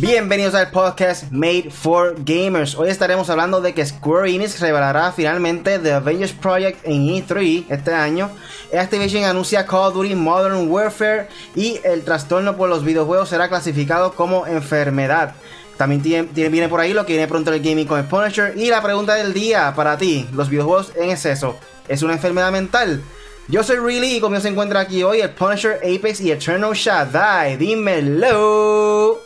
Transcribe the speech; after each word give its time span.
Bienvenidos 0.00 0.54
al 0.54 0.70
podcast 0.70 1.30
Made 1.30 1.70
for 1.70 2.14
Gamers. 2.18 2.74
Hoy 2.74 2.90
estaremos 2.90 3.30
hablando 3.30 3.62
de 3.62 3.72
que 3.72 3.86
Square 3.86 4.30
Enix 4.30 4.60
revelará 4.60 5.12
finalmente 5.12 5.78
The 5.78 5.94
Avengers 5.94 6.32
Project 6.32 6.80
en 6.84 7.06
E3 7.06 7.64
este 7.70 7.94
año. 7.94 8.30
Activision 8.78 9.24
anuncia 9.24 9.66
Call 9.66 9.88
of 9.88 9.94
Duty 9.94 10.14
Modern 10.14 10.70
Warfare 10.70 11.28
y 11.54 11.80
el 11.84 12.04
trastorno 12.04 12.56
por 12.56 12.68
los 12.68 12.84
videojuegos 12.84 13.30
será 13.30 13.48
clasificado 13.48 14.12
como 14.14 14.46
enfermedad. 14.46 15.34
También 15.78 16.02
viene 16.34 16.68
por 16.68 16.80
ahí 16.80 16.92
lo 16.92 17.06
que 17.06 17.14
viene 17.14 17.26
pronto 17.26 17.52
el 17.52 17.62
gaming 17.62 17.86
con 17.86 17.98
el. 17.98 18.52
Y 18.56 18.68
la 18.68 18.82
pregunta 18.82 19.14
del 19.14 19.32
día 19.32 19.72
para 19.74 19.96
ti: 19.96 20.28
¿los 20.32 20.50
videojuegos 20.50 20.92
en 20.96 21.10
exceso 21.10 21.56
es 21.88 22.02
una 22.02 22.14
enfermedad 22.14 22.50
mental? 22.52 23.02
Yo 23.46 23.62
soy 23.62 23.76
Really 23.76 24.16
y 24.16 24.20
conmigo 24.20 24.40
se 24.40 24.48
encuentra 24.48 24.80
aquí 24.80 25.02
hoy 25.02 25.20
el 25.20 25.30
Punisher, 25.30 25.76
Apex 25.76 26.20
y 26.22 26.32
Eternal 26.32 26.72
Shaddai. 26.72 27.58
Dímelo. 27.58 29.20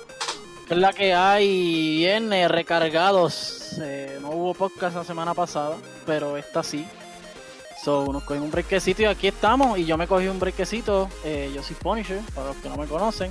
Es 0.68 0.76
la 0.76 0.92
que 0.92 1.14
hay, 1.14 1.98
bien 1.98 2.30
recargados. 2.48 3.78
Eh, 3.80 4.18
no 4.20 4.30
hubo 4.30 4.54
podcast 4.54 4.96
la 4.96 5.04
semana 5.04 5.34
pasada, 5.34 5.76
pero 6.04 6.36
esta 6.36 6.62
sí. 6.62 6.84
So, 7.82 8.12
nos 8.12 8.24
cogimos 8.24 8.46
un 8.46 8.50
brequecito 8.50 9.02
y 9.02 9.04
aquí 9.04 9.28
estamos. 9.28 9.78
Y 9.78 9.86
yo 9.86 9.96
me 9.96 10.08
cogí 10.08 10.26
un 10.26 10.40
brequecito. 10.40 11.08
Eh, 11.24 11.52
yo 11.54 11.62
soy 11.62 11.76
Punisher, 11.76 12.20
para 12.34 12.48
los 12.48 12.56
que 12.56 12.68
no 12.68 12.76
me 12.76 12.86
conocen. 12.86 13.30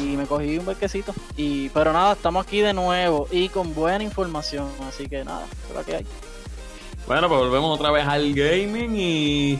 Y 0.00 0.16
me 0.16 0.26
cogí 0.26 0.56
un 0.56 0.64
brequecito. 0.64 1.14
Y, 1.36 1.68
pero 1.68 1.92
nada, 1.92 2.14
estamos 2.14 2.46
aquí 2.46 2.60
de 2.60 2.72
nuevo 2.72 3.28
y 3.30 3.50
con 3.50 3.74
buena 3.74 4.02
información. 4.02 4.68
Así 4.88 5.06
que 5.06 5.22
nada, 5.22 5.44
es 5.68 5.76
la 5.76 5.84
que 5.84 5.96
hay. 5.96 6.06
Bueno, 7.06 7.28
pues 7.28 7.40
volvemos 7.40 7.78
otra 7.78 7.90
vez 7.90 8.06
al 8.06 8.32
gaming 8.32 8.96
y 8.96 9.58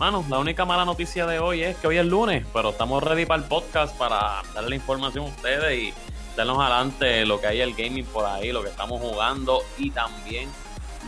Mano, 0.00 0.24
la 0.30 0.38
única 0.38 0.64
mala 0.64 0.86
noticia 0.86 1.26
de 1.26 1.40
hoy 1.40 1.62
es 1.62 1.76
que 1.76 1.86
hoy 1.86 1.98
es 1.98 2.06
lunes, 2.06 2.46
pero 2.54 2.70
estamos 2.70 3.02
ready 3.02 3.26
para 3.26 3.42
el 3.42 3.46
podcast 3.46 3.94
para 3.98 4.40
darle 4.54 4.70
la 4.70 4.76
información 4.76 5.26
a 5.26 5.28
ustedes 5.28 5.78
y 5.78 5.94
darnos 6.34 6.58
adelante 6.58 7.26
lo 7.26 7.38
que 7.38 7.48
hay 7.48 7.60
el 7.60 7.74
gaming 7.74 8.06
por 8.06 8.24
ahí, 8.24 8.50
lo 8.50 8.62
que 8.62 8.70
estamos 8.70 8.98
jugando 8.98 9.62
y 9.76 9.90
también 9.90 10.48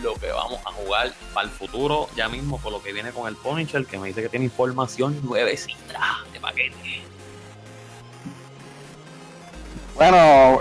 lo 0.03 0.13
que 0.17 0.31
vamos 0.31 0.61
a 0.67 0.73
jugar 0.73 1.11
para 1.33 1.47
el 1.47 1.53
futuro, 1.55 2.11
ya 2.15 2.29
mismo 2.29 2.59
con 2.59 2.75
lo 2.75 2.83
que 2.83 2.93
viene 2.93 3.13
con 3.13 3.27
el 3.27 3.35
Punisher, 3.35 3.87
que 3.87 3.97
me 3.97 4.09
dice 4.09 4.21
que 4.21 4.29
tiene 4.29 4.45
información 4.45 5.19
nuevecita 5.25 6.19
de 6.31 6.39
paquete. 6.39 7.03
Bueno, 9.95 10.61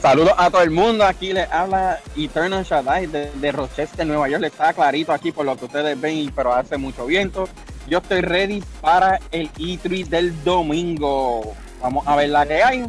Saludos 0.00 0.32
a 0.38 0.50
todo 0.50 0.62
el 0.62 0.70
mundo. 0.70 1.04
Aquí 1.04 1.34
les 1.34 1.50
habla 1.52 2.00
Eternal 2.16 2.64
Shaddai 2.64 3.06
de, 3.06 3.52
Rochester, 3.52 4.06
Nueva 4.06 4.30
York. 4.30 4.44
Está 4.44 4.72
clarito 4.72 5.12
aquí 5.12 5.30
por 5.30 5.44
lo 5.44 5.58
que 5.58 5.66
ustedes 5.66 6.00
ven, 6.00 6.32
pero 6.34 6.54
hace 6.54 6.78
mucho 6.78 7.04
viento. 7.04 7.46
Yo 7.86 7.98
estoy 7.98 8.22
ready 8.22 8.64
para 8.80 9.20
el 9.30 9.52
E3 9.52 10.06
del 10.06 10.42
domingo. 10.42 11.52
Vamos 11.82 12.08
a 12.08 12.16
ver 12.16 12.30
la 12.30 12.46
que 12.46 12.62
hay. 12.62 12.84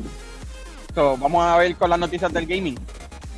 vamos 0.96 1.44
a 1.44 1.58
ver 1.58 1.76
con 1.76 1.90
las 1.90 2.00
noticias 2.00 2.32
del 2.32 2.46
gaming. 2.46 2.80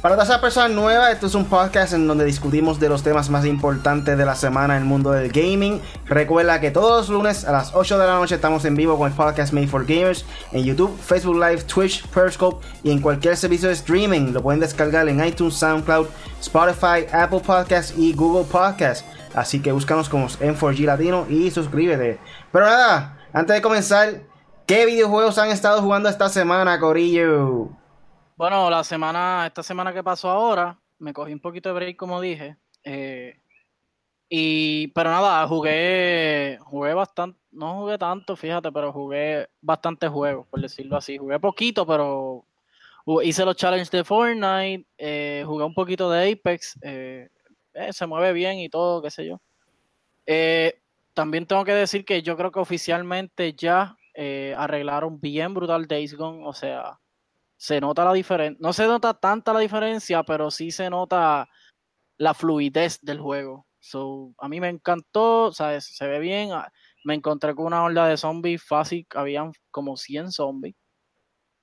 Para 0.03 0.15
todas 0.15 0.27
esas 0.27 0.41
personas 0.41 0.71
nuevas, 0.71 1.13
esto 1.13 1.27
es 1.27 1.33
un 1.33 1.45
podcast 1.45 1.93
en 1.93 2.05
donde 2.09 2.25
discutimos 2.25 2.77
de 2.77 2.89
los 2.89 3.03
temas 3.03 3.29
más 3.29 3.45
importantes 3.45 4.17
de 4.17 4.25
la 4.25 4.35
semana 4.35 4.75
en 4.75 4.81
el 4.81 4.85
mundo 4.85 5.11
del 5.11 5.31
gaming. 5.31 5.81
Recuerda 6.07 6.59
que 6.59 6.71
todos 6.71 7.07
los 7.07 7.09
lunes 7.09 7.45
a 7.45 7.53
las 7.53 7.73
8 7.73 7.97
de 7.97 8.05
la 8.05 8.15
noche 8.15 8.35
estamos 8.35 8.65
en 8.65 8.75
vivo 8.75 8.97
con 8.97 9.09
el 9.09 9.15
podcast 9.15 9.53
Made 9.53 9.69
for 9.69 9.85
Gamers 9.85 10.25
en 10.51 10.65
YouTube, 10.65 10.99
Facebook 10.99 11.37
Live, 11.37 11.63
Twitch, 11.63 12.05
Periscope 12.07 12.65
y 12.83 12.91
en 12.91 12.99
cualquier 12.99 13.37
servicio 13.37 13.69
de 13.69 13.75
streaming. 13.75 14.33
Lo 14.33 14.43
pueden 14.43 14.59
descargar 14.59 15.07
en 15.07 15.23
iTunes, 15.23 15.53
SoundCloud, 15.53 16.07
Spotify, 16.41 17.07
Apple 17.13 17.39
Podcasts 17.39 17.93
y 17.97 18.13
Google 18.13 18.43
Podcasts. 18.43 19.05
Así 19.33 19.61
que 19.61 19.71
búscanos 19.71 20.09
como 20.09 20.27
M4G 20.27 20.83
Latino 20.83 21.27
y 21.29 21.49
suscríbete. 21.49 22.19
Pero 22.51 22.65
nada, 22.65 23.19
antes 23.31 23.55
de 23.55 23.61
comenzar, 23.61 24.23
¿qué 24.65 24.85
videojuegos 24.85 25.37
han 25.37 25.47
estado 25.47 25.81
jugando 25.81 26.09
esta 26.09 26.27
semana, 26.27 26.77
Corillo? 26.77 27.82
Bueno, 28.35 28.67
la 28.71 28.83
semana, 28.83 29.45
esta 29.45 29.61
semana 29.61 29.93
que 29.93 30.03
pasó 30.03 30.27
ahora, 30.29 30.79
me 30.97 31.13
cogí 31.13 31.33
un 31.33 31.39
poquito 31.39 31.69
de 31.69 31.75
break, 31.75 31.97
como 31.97 32.19
dije. 32.19 32.57
Eh, 32.83 33.39
y, 34.27 34.87
pero 34.87 35.11
nada, 35.11 35.47
jugué, 35.47 36.57
jugué 36.61 36.95
bastante, 36.95 37.39
no 37.51 37.75
jugué 37.75 37.99
tanto, 37.99 38.35
fíjate, 38.35 38.71
pero 38.71 38.91
jugué 38.91 39.49
bastantes 39.61 40.09
juegos, 40.09 40.47
por 40.47 40.59
decirlo 40.61 40.97
así. 40.97 41.17
Jugué 41.17 41.39
poquito, 41.39 41.85
pero 41.85 42.43
hice 43.23 43.45
los 43.45 43.55
challenges 43.55 43.91
de 43.91 44.03
Fortnite, 44.03 44.87
eh, 44.97 45.43
jugué 45.45 45.65
un 45.65 45.75
poquito 45.75 46.09
de 46.09 46.31
Apex, 46.31 46.79
eh, 46.81 47.29
se 47.91 48.07
mueve 48.07 48.33
bien 48.33 48.57
y 48.57 48.69
todo, 48.69 49.01
qué 49.03 49.11
sé 49.11 49.27
yo. 49.27 49.39
también 51.13 51.45
tengo 51.45 51.63
que 51.65 51.73
decir 51.73 52.03
que 52.05 52.23
yo 52.23 52.35
creo 52.35 52.51
que 52.51 52.59
oficialmente 52.59 53.53
ya 53.53 53.95
arreglaron 54.57 55.19
bien 55.21 55.53
brutal 55.53 55.87
Days 55.87 56.15
Gone, 56.15 56.47
o 56.47 56.53
sea, 56.53 56.99
se 57.63 57.79
nota 57.79 58.03
la 58.03 58.11
diferencia. 58.11 58.57
No 58.59 58.73
se 58.73 58.85
nota 58.85 59.13
tanta 59.13 59.53
la 59.53 59.61
diferencia, 59.61 60.21
pero 60.23 60.51
sí 60.51 60.69
se 60.69 60.89
nota 60.89 61.47
la 62.17 62.33
fluidez 62.33 62.99
del 63.01 63.21
juego. 63.21 63.67
So, 63.79 64.33
a 64.37 64.49
mí 64.49 64.59
me 64.59 64.67
encantó, 64.67 65.53
¿sabes? 65.53 65.85
se 65.85 66.05
ve 66.05 66.19
bien. 66.19 66.51
Ah, 66.51 66.69
me 67.05 67.13
encontré 67.13 67.55
con 67.55 67.67
una 67.67 67.81
horda 67.81 68.07
de 68.07 68.17
zombies 68.17 68.61
fácil, 68.61 69.07
habían 69.15 69.53
como 69.71 69.95
100 69.95 70.33
zombies. 70.33 70.75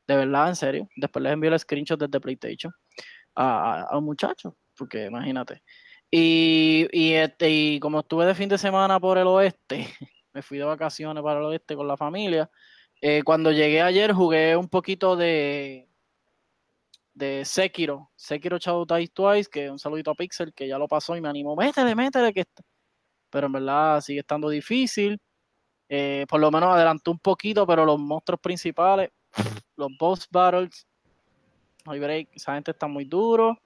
De 0.08 0.16
verdad, 0.16 0.48
en 0.48 0.56
serio. 0.56 0.88
Después 0.96 1.22
les 1.22 1.34
envié 1.34 1.50
el 1.50 1.58
screenshot 1.58 2.00
desde 2.00 2.18
PlayStation 2.18 2.72
a, 3.36 3.86
un 3.92 4.04
muchacho, 4.04 4.56
porque 4.78 5.04
imagínate. 5.04 5.62
Y, 6.10 6.88
y, 6.92 7.12
este, 7.12 7.50
y 7.50 7.78
como 7.78 8.00
estuve 8.00 8.24
de 8.24 8.34
fin 8.34 8.48
de 8.48 8.56
semana 8.56 8.98
por 8.98 9.18
el 9.18 9.26
oeste, 9.26 9.86
me 10.32 10.40
fui 10.40 10.56
de 10.56 10.64
vacaciones 10.64 11.22
para 11.22 11.40
el 11.40 11.44
oeste 11.44 11.76
con 11.76 11.86
la 11.86 11.98
familia. 11.98 12.50
Eh, 13.02 13.22
cuando 13.22 13.52
llegué 13.52 13.82
ayer 13.82 14.12
jugué 14.12 14.56
un 14.56 14.68
poquito 14.68 15.16
de, 15.16 15.89
de 17.20 17.44
Sekiro, 17.44 18.10
Sekiro 18.16 18.58
Shadow 18.58 18.84
Dice 18.84 19.12
Twice, 19.14 19.48
que 19.48 19.70
un 19.70 19.78
saludito 19.78 20.10
a 20.10 20.14
Pixel, 20.14 20.52
que 20.52 20.66
ya 20.66 20.78
lo 20.78 20.88
pasó 20.88 21.16
y 21.16 21.20
me 21.20 21.28
animó, 21.28 21.54
métele, 21.54 21.94
métele, 21.94 22.32
que 22.32 22.40
está. 22.40 22.64
Pero 23.30 23.46
en 23.46 23.52
verdad 23.52 24.00
sigue 24.00 24.20
estando 24.20 24.48
difícil. 24.48 25.20
Eh, 25.88 26.24
por 26.28 26.40
lo 26.40 26.50
menos 26.50 26.74
adelantó 26.74 27.10
un 27.10 27.18
poquito, 27.18 27.66
pero 27.66 27.84
los 27.84 27.98
monstruos 27.98 28.40
principales, 28.40 29.10
los 29.76 29.90
boss 29.98 30.26
battles, 30.30 30.86
no 31.84 31.92
hay 31.92 32.00
break, 32.00 32.28
esa 32.34 32.54
gente 32.54 32.70
está 32.70 32.86
muy 32.86 33.04
duro 33.04 33.58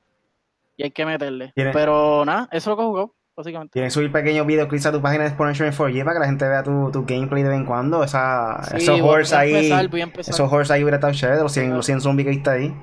y 0.76 0.84
hay 0.84 0.90
que 0.90 1.06
meterle. 1.06 1.52
Pero 1.54 2.24
nada, 2.24 2.48
eso 2.50 2.58
es 2.58 2.66
lo 2.66 2.76
que 2.76 2.82
jugó, 2.82 3.14
básicamente. 3.36 3.72
Tienes 3.74 3.92
que 3.92 4.00
subir 4.00 4.10
pequeños 4.10 4.46
videoclips 4.46 4.86
a 4.86 4.92
tu 4.92 5.00
página 5.00 5.24
de 5.24 5.30
Exponential 5.30 5.72
4G 5.72 6.04
para 6.04 6.14
que 6.14 6.20
la 6.20 6.26
gente 6.26 6.48
vea 6.48 6.62
tu, 6.62 6.90
tu 6.90 7.04
gameplay 7.04 7.42
de 7.42 7.50
vez 7.50 7.58
en 7.58 7.66
cuando. 7.66 8.02
Esa, 8.02 8.60
esos 8.74 9.00
horse 9.00 9.36
ahí. 9.36 9.70
esos 10.18 10.52
horse 10.52 10.72
ahí 10.72 10.82
hubiera 10.82 10.96
estado 10.96 11.12
chévere, 11.12 11.42
los 11.42 11.52
100, 11.52 11.74
los 11.74 11.86
100 11.86 12.00
zombies 12.00 12.24
que 12.24 12.30
viste 12.30 12.50
ahí. 12.50 12.74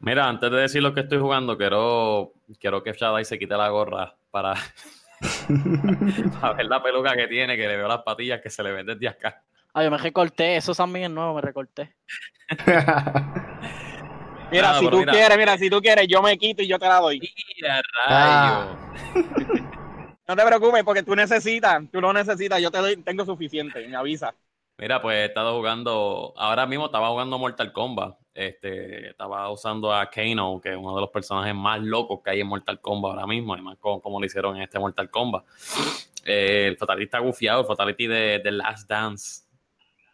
Mira, 0.00 0.26
antes 0.26 0.50
de 0.50 0.56
decir 0.56 0.82
lo 0.82 0.94
que 0.94 1.00
estoy 1.00 1.18
jugando, 1.18 1.58
quiero, 1.58 2.32
quiero 2.58 2.82
que 2.82 2.94
Shadai 2.94 3.26
se 3.26 3.38
quite 3.38 3.54
la 3.54 3.68
gorra 3.68 4.16
para, 4.30 4.54
ver 6.56 6.66
la 6.66 6.82
peluca 6.82 7.14
que 7.14 7.28
tiene, 7.28 7.54
que 7.54 7.68
le 7.68 7.76
veo 7.76 7.86
las 7.86 8.02
patillas 8.02 8.40
que 8.40 8.48
se 8.48 8.62
le 8.62 8.72
ven 8.72 8.86
desde 8.86 9.08
acá. 9.08 9.42
Ah, 9.74 9.84
yo 9.84 9.90
me 9.90 9.98
recorté, 9.98 10.56
eso 10.56 10.74
también 10.74 11.04
es 11.04 11.10
nuevo, 11.10 11.34
me 11.34 11.42
recorté. 11.42 11.94
mira, 14.50 14.78
si 14.78 14.88
tú 14.88 15.04
quieres, 15.04 15.36
mira, 15.36 15.58
si 15.58 15.68
tú 15.68 15.80
quieres, 15.82 16.08
yo 16.08 16.22
me 16.22 16.38
quito 16.38 16.62
y 16.62 16.66
yo 16.66 16.78
te 16.78 16.88
la 16.88 16.98
doy. 16.98 17.20
Mira, 17.56 17.82
rayo. 18.06 18.76
no 20.28 20.34
te 20.34 20.46
preocupes, 20.46 20.82
porque 20.82 21.02
tú 21.02 21.14
necesitas, 21.14 21.82
tú 21.92 22.00
lo 22.00 22.10
necesitas, 22.14 22.58
yo 22.60 22.70
te 22.70 22.78
doy, 22.78 22.96
tengo 22.96 23.26
suficiente, 23.26 23.86
me 23.86 23.96
avisa. 23.96 24.34
Mira, 24.80 25.02
pues 25.02 25.14
he 25.14 25.24
estado 25.26 25.54
jugando, 25.56 26.32
ahora 26.38 26.64
mismo 26.64 26.86
estaba 26.86 27.10
jugando 27.10 27.38
Mortal 27.38 27.70
Kombat. 27.70 28.16
Este, 28.32 29.10
estaba 29.10 29.50
usando 29.50 29.92
a 29.92 30.08
Kano, 30.08 30.58
que 30.58 30.70
es 30.70 30.76
uno 30.78 30.94
de 30.94 31.02
los 31.02 31.10
personajes 31.10 31.54
más 31.54 31.82
locos 31.82 32.20
que 32.24 32.30
hay 32.30 32.40
en 32.40 32.46
Mortal 32.46 32.80
Kombat 32.80 33.12
ahora 33.12 33.26
mismo, 33.26 33.52
además 33.52 33.76
como, 33.78 34.18
lo 34.18 34.24
hicieron 34.24 34.56
en 34.56 34.62
este 34.62 34.78
Mortal 34.78 35.10
Kombat. 35.10 35.44
Eh, 36.24 36.68
el 36.68 36.78
Fatality 36.78 37.04
está 37.04 37.18
gufiado, 37.18 37.60
el 37.60 37.66
Fatality 37.66 38.06
de, 38.06 38.40
The 38.42 38.52
Last 38.52 38.88
Dance, 38.88 39.42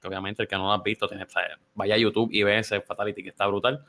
que 0.00 0.08
obviamente 0.08 0.42
el 0.42 0.48
que 0.48 0.56
no 0.56 0.64
lo 0.64 0.72
ha 0.72 0.82
visto, 0.82 1.06
tiene, 1.06 1.28
vaya 1.74 1.94
a 1.94 1.98
YouTube 1.98 2.30
y 2.32 2.42
ve 2.42 2.58
ese 2.58 2.80
Fatality 2.80 3.22
que 3.22 3.28
está 3.28 3.46
brutal. 3.46 3.84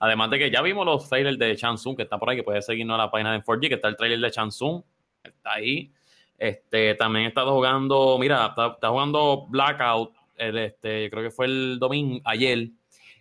Además 0.00 0.30
de 0.30 0.40
que 0.40 0.50
ya 0.50 0.62
vimos 0.62 0.84
los 0.84 1.08
trailers 1.08 1.38
de 1.38 1.54
Chansung, 1.54 1.94
que 1.94 2.02
está 2.02 2.18
por 2.18 2.28
ahí, 2.28 2.36
que 2.36 2.42
puede 2.42 2.60
seguirnos 2.60 2.96
a 2.96 3.04
la 3.04 3.10
página 3.12 3.30
de 3.30 3.44
4G, 3.44 3.68
que 3.68 3.74
está 3.74 3.86
el 3.86 3.94
trailer 3.94 4.18
de 4.18 4.32
Chansung, 4.32 4.82
está 5.22 5.52
ahí. 5.52 5.92
Este, 6.38 6.94
también 6.94 7.24
he 7.24 7.28
estado 7.28 7.52
jugando, 7.52 8.16
mira, 8.18 8.46
está, 8.46 8.88
jugando 8.88 9.46
Blackout, 9.48 10.14
el, 10.36 10.56
este, 10.58 11.04
yo 11.04 11.10
creo 11.10 11.24
que 11.24 11.30
fue 11.32 11.46
el 11.46 11.78
domingo, 11.80 12.20
ayer. 12.24 12.68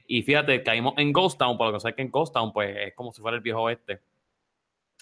Y 0.05 0.21
fíjate, 0.21 0.63
caímos 0.63 0.93
en 0.97 1.11
Ghost 1.11 1.39
Town, 1.39 1.57
por 1.57 1.67
lo 1.67 1.73
que 1.73 1.79
sé 1.79 1.93
que 1.93 2.03
en 2.03 2.11
Ghost 2.11 2.33
Town, 2.33 2.53
pues 2.53 2.77
es 2.77 2.93
como 2.93 3.11
si 3.11 3.21
fuera 3.21 3.35
el 3.35 3.41
viejo 3.41 3.61
oeste. 3.63 4.01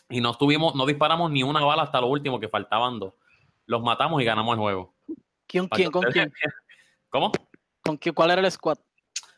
Y 0.09 0.21
no 0.21 0.31
estuvimos, 0.31 0.75
no 0.75 0.85
disparamos 0.85 1.29
ni 1.29 1.44
una 1.44 1.63
bala 1.63 1.83
hasta 1.83 2.00
lo 2.00 2.07
último, 2.07 2.39
que 2.39 2.47
faltaban 2.47 3.00
dos. 3.00 3.13
Los 3.65 3.81
matamos 3.81 4.21
y 4.21 4.25
ganamos 4.25 4.53
el 4.53 4.59
juego. 4.59 4.94
¿Quién, 5.45 5.68
quién, 5.68 5.91
con 5.91 6.03
quién? 6.06 6.31
¿Cómo? 7.09 7.31
¿Con 7.81 7.97
qué, 7.97 8.13
¿Cuál 8.13 8.31
era 8.31 8.41
el 8.41 8.51
squad? 8.51 8.77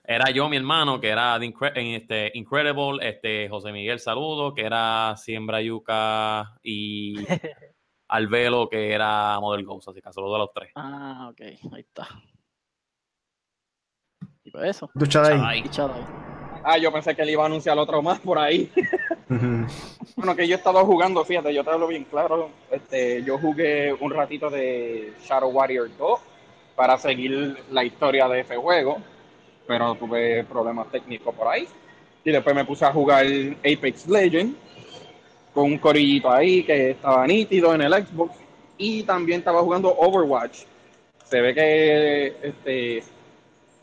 Era 0.04 0.30
yo, 0.30 0.48
mi 0.48 0.56
hermano, 0.56 1.02
que 1.02 1.10
era 1.10 1.38
este, 1.38 2.32
Incredible, 2.34 3.06
este, 3.08 3.50
José 3.50 3.74
Miguel 3.74 4.00
Saludo, 4.00 4.54
que 4.54 4.62
era 4.62 5.16
Siembra 5.18 5.62
Yuca 5.62 6.58
y 6.64 7.16
al 8.08 8.28
velo 8.28 8.70
que 8.70 8.94
era 8.94 9.40
Model 9.40 9.66
Ghost, 9.66 9.90
así 9.90 10.02
que 10.02 10.12
saludos 10.12 10.36
a 10.36 10.40
los 10.40 10.54
tres. 10.54 10.72
Ah, 10.76 11.30
ok, 11.32 11.42
ahí 11.74 11.82
está. 11.82 12.08
Y 14.44 14.52
pues 14.52 14.70
eso. 14.70 14.90
Tu 14.98 15.06
Chadai. 15.06 15.38
Chadai. 15.38 15.60
Y 15.60 15.70
Chadai. 15.70 16.02
Ah, 16.64 16.78
yo 16.78 16.92
pensé 16.92 17.16
que 17.16 17.24
le 17.24 17.32
iba 17.32 17.44
a 17.44 17.46
anunciar 17.46 17.78
otro 17.78 18.02
más 18.02 18.20
por 18.20 18.38
ahí. 18.38 18.72
Bueno, 20.16 20.36
que 20.36 20.48
yo 20.48 20.56
he 20.56 20.58
estado 20.58 20.84
jugando, 20.84 21.24
fíjate, 21.24 21.54
yo 21.54 21.64
te 21.64 21.70
hablo 21.70 21.86
bien 21.86 22.06
claro. 22.06 22.50
Este, 22.72 23.22
yo 23.24 23.38
jugué 23.38 23.94
un 23.94 24.12
ratito 24.12 24.50
de 24.50 25.14
Shadow 25.22 25.52
Warrior 25.52 25.96
2 25.96 26.20
para 26.76 26.98
seguir 26.98 27.56
la 27.70 27.84
historia 27.84 28.28
de 28.28 28.40
ese 28.40 28.56
juego, 28.56 28.98
pero 29.68 29.94
tuve 29.94 30.44
problemas 30.46 30.90
técnicos 30.90 31.36
por 31.36 31.50
ahí. 31.50 31.68
Y 32.24 32.32
después 32.32 32.56
me 32.56 32.66
puse 32.66 32.86
a 32.86 32.92
jugar 32.92 33.28
Apex 33.60 34.08
Legends 34.08 34.56
con 35.58 35.72
un 35.72 35.80
corillito 35.80 36.32
ahí 36.32 36.64
que 36.64 36.92
estaba 36.92 37.26
nítido 37.26 37.74
en 37.74 37.82
el 37.82 37.92
Xbox. 37.92 38.36
Y 38.78 39.02
también 39.02 39.40
estaba 39.40 39.62
jugando 39.62 39.90
Overwatch. 39.98 40.60
Se 41.26 41.42
ve 41.42 41.56
que 41.56 42.28
este, 42.44 43.00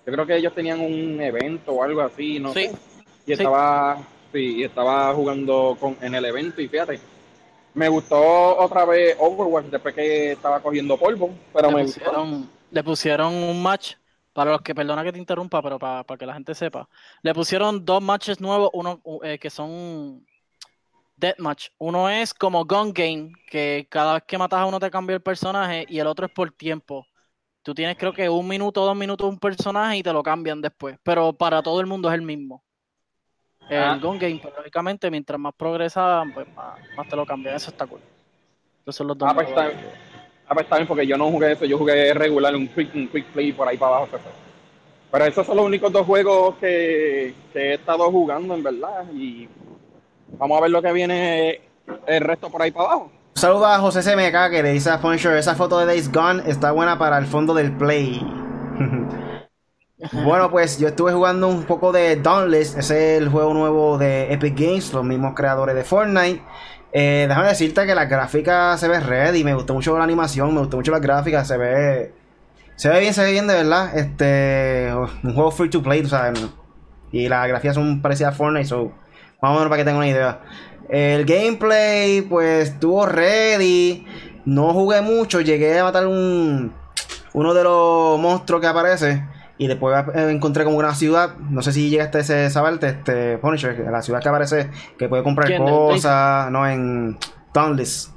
yo 0.06 0.12
creo 0.12 0.24
que 0.24 0.36
ellos 0.36 0.54
tenían 0.54 0.78
un 0.80 1.20
evento 1.20 1.72
o 1.72 1.82
algo 1.82 2.00
así, 2.02 2.38
no 2.38 2.52
Sí. 2.52 2.68
sé. 2.68 2.72
Y 3.26 3.26
Sí. 3.26 3.32
estaba, 3.32 3.98
sí, 4.32 4.58
y 4.58 4.62
estaba 4.62 5.12
jugando 5.14 5.76
con, 5.80 5.96
en 6.00 6.14
el 6.14 6.24
evento 6.26 6.62
y 6.62 6.68
fíjate, 6.68 7.00
me 7.74 7.88
gustó 7.88 8.56
otra 8.56 8.84
vez 8.84 9.16
Overwatch 9.18 9.66
después 9.66 9.94
que 9.96 10.30
estaba 10.32 10.60
cogiendo 10.60 10.96
polvo, 10.96 11.30
pero 11.52 11.70
le, 11.70 11.74
me 11.74 11.82
gustó. 11.82 11.98
pusieron, 12.04 12.50
le 12.70 12.84
pusieron 12.84 13.34
un 13.34 13.60
match, 13.60 13.94
para 14.32 14.52
los 14.52 14.62
que, 14.62 14.76
perdona 14.76 15.02
que 15.02 15.12
te 15.12 15.18
interrumpa, 15.18 15.60
pero 15.60 15.76
para, 15.80 16.04
para 16.04 16.18
que 16.18 16.26
la 16.26 16.34
gente 16.34 16.54
sepa. 16.54 16.88
Le 17.22 17.34
pusieron 17.34 17.84
dos 17.84 18.00
matches 18.00 18.40
nuevos, 18.40 18.70
uno 18.74 19.00
eh, 19.24 19.38
que 19.40 19.50
son 19.50 20.24
deathmatch. 21.24 21.68
Uno 21.78 22.08
es 22.10 22.34
como 22.34 22.64
gun 22.64 22.92
game, 22.92 23.32
que 23.50 23.86
cada 23.90 24.14
vez 24.14 24.24
que 24.26 24.38
matas 24.38 24.60
a 24.60 24.66
uno 24.66 24.78
te 24.78 24.90
cambia 24.90 25.14
el 25.16 25.22
personaje, 25.22 25.86
y 25.88 25.98
el 25.98 26.06
otro 26.06 26.26
es 26.26 26.32
por 26.32 26.50
tiempo. 26.52 27.06
Tú 27.62 27.74
tienes 27.74 27.96
creo 27.96 28.12
que 28.12 28.28
un 28.28 28.46
minuto 28.46 28.84
dos 28.84 28.94
minutos 28.96 29.26
un 29.28 29.38
personaje 29.38 29.96
y 29.96 30.02
te 30.02 30.12
lo 30.12 30.22
cambian 30.22 30.60
después, 30.60 30.98
pero 31.02 31.32
para 31.32 31.62
todo 31.62 31.80
el 31.80 31.86
mundo 31.86 32.08
es 32.08 32.14
el 32.14 32.22
mismo. 32.22 32.62
El 33.70 33.82
Ah. 33.82 33.98
gun 34.00 34.18
game, 34.18 34.38
pues, 34.42 34.54
lógicamente, 34.54 35.10
mientras 35.10 35.40
más 35.40 35.54
progresa, 35.56 36.22
pues 36.34 36.46
más, 36.54 36.78
más 36.96 37.08
te 37.08 37.16
lo 37.16 37.24
cambian. 37.24 37.56
Eso 37.56 37.70
está 37.70 37.86
cool. 37.86 38.00
Esos 38.82 38.96
son 38.96 39.06
los 39.06 39.16
dos 39.16 39.26
Ah, 39.30 39.34
pues 39.34 39.48
está, 39.48 39.66
ah, 40.46 40.52
pues 40.54 40.64
está 40.64 40.76
bien, 40.76 40.86
porque 40.86 41.06
yo 41.06 41.16
no 41.16 41.30
jugué 41.30 41.52
eso, 41.52 41.64
yo 41.64 41.78
jugué 41.78 42.12
regular, 42.12 42.54
un 42.54 42.68
quick, 42.68 42.94
un 42.94 43.08
quick 43.08 43.24
play 43.32 43.52
por 43.52 43.66
ahí 43.66 43.78
para 43.78 43.96
abajo. 43.96 44.08
fue. 44.08 44.20
Pero 45.10 45.24
esos 45.24 45.46
son 45.46 45.56
los 45.56 45.64
únicos 45.64 45.90
dos 45.90 46.04
juegos 46.04 46.56
que, 46.56 47.34
que 47.52 47.58
he 47.70 47.74
estado 47.74 48.10
jugando, 48.10 48.52
en 48.54 48.62
verdad, 48.62 49.06
y 49.14 49.48
vamos 50.38 50.58
a 50.58 50.62
ver 50.62 50.70
lo 50.70 50.82
que 50.82 50.92
viene 50.92 51.60
el 52.06 52.20
resto 52.20 52.50
por 52.50 52.62
ahí 52.62 52.70
para 52.70 52.86
abajo. 52.86 53.10
Un 53.34 53.40
saludo 53.40 53.66
a 53.66 53.78
José 53.78 54.00
CMK 54.00 54.50
que 54.50 54.62
le 54.62 54.72
dice 54.72 54.90
a 54.90 55.00
Punisher, 55.00 55.36
esa 55.36 55.54
foto 55.54 55.78
de 55.78 55.86
Days 55.86 56.10
Gone 56.12 56.42
está 56.46 56.72
buena 56.72 56.98
para 56.98 57.18
el 57.18 57.26
fondo 57.26 57.54
del 57.54 57.72
play. 57.72 58.24
bueno, 60.24 60.50
pues 60.50 60.78
yo 60.78 60.88
estuve 60.88 61.12
jugando 61.12 61.48
un 61.48 61.64
poco 61.64 61.92
de 61.92 62.16
Dauntless, 62.16 62.76
es 62.76 62.90
el 62.90 63.28
juego 63.28 63.54
nuevo 63.54 63.98
de 63.98 64.32
Epic 64.32 64.58
Games, 64.58 64.92
los 64.92 65.04
mismos 65.04 65.34
creadores 65.34 65.74
de 65.74 65.84
Fortnite. 65.84 66.42
Eh, 66.92 67.26
déjame 67.28 67.48
decirte 67.48 67.86
que 67.86 67.94
la 67.94 68.04
gráfica 68.04 68.76
se 68.78 68.86
ve 68.86 69.00
red 69.00 69.34
y 69.34 69.42
me 69.42 69.54
gustó 69.54 69.74
mucho 69.74 69.98
la 69.98 70.04
animación, 70.04 70.54
me 70.54 70.60
gustó 70.60 70.76
mucho 70.76 70.92
la 70.92 71.00
gráfica, 71.00 71.44
se 71.44 71.56
ve 71.56 72.12
se 72.76 72.88
ve 72.88 73.00
bien, 73.00 73.14
se 73.14 73.22
ve 73.22 73.32
bien 73.32 73.46
de 73.46 73.54
verdad. 73.54 73.96
Este 73.96 74.92
un 75.22 75.34
juego 75.34 75.50
free 75.50 75.70
to 75.70 75.82
play, 75.82 76.02
tú 76.02 76.08
sabes. 76.08 76.44
Y 77.12 77.28
las 77.28 77.46
gráficas 77.46 77.76
son 77.76 78.02
parecidas 78.02 78.34
a 78.34 78.36
Fortnite, 78.36 78.66
so 78.66 78.92
más 79.44 79.50
o 79.50 79.54
menos 79.54 79.68
para 79.68 79.76
que 79.78 79.84
tengan 79.84 79.98
una 79.98 80.08
idea. 80.08 80.40
El 80.88 81.24
gameplay, 81.26 82.22
pues 82.22 82.70
estuvo 82.70 83.04
ready. 83.04 84.06
No 84.46 84.72
jugué 84.72 85.00
mucho. 85.02 85.40
Llegué 85.40 85.78
a 85.78 85.84
matar 85.84 86.06
un 86.06 86.72
uno 87.34 87.52
de 87.54 87.62
los 87.64 88.18
monstruos 88.18 88.60
que 88.60 88.66
aparece. 88.66 89.24
Y 89.58 89.66
después 89.68 89.94
eh, 90.14 90.30
encontré 90.30 90.64
como 90.64 90.78
una 90.78 90.94
ciudad. 90.94 91.36
No 91.36 91.62
sé 91.62 91.72
si 91.72 91.90
llegaste 91.90 92.18
a 92.18 92.20
ese 92.22 92.50
saberte, 92.50 92.88
este 92.88 93.38
Punisher, 93.38 93.78
la 93.90 94.02
ciudad 94.02 94.20
que 94.20 94.28
aparece, 94.28 94.70
que 94.98 95.08
puede 95.08 95.22
comprar 95.22 95.46
¿Quién? 95.48 95.62
¿El 95.62 95.68
cosas. 95.68 96.50
No, 96.50 96.66
en 96.66 97.18
Dauntless. 97.52 98.12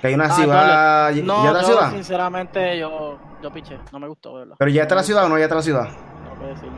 Que 0.00 0.08
hay 0.08 0.14
una 0.14 0.26
Ah, 0.26 0.30
ciudad. 0.30 1.12
No, 1.24 1.44
¿Ya 1.44 1.50
está 1.50 1.52
la 1.52 1.60
yo, 1.60 1.66
ciudad? 1.68 1.90
sinceramente, 1.92 2.78
yo, 2.78 3.18
yo 3.42 3.52
piché. 3.52 3.78
No 3.92 3.98
me 4.00 4.08
gustó, 4.08 4.34
¿verdad? 4.34 4.56
¿Pero 4.58 4.70
ya 4.70 4.82
está 4.82 4.94
la 4.94 5.02
ciudad 5.02 5.24
o 5.24 5.28
no 5.28 5.38
ya 5.38 5.44
está 5.44 5.54
la 5.56 5.62
ciudad? 5.62 5.88
No 5.88 6.34
puedo 6.34 6.54
decir. 6.54 6.68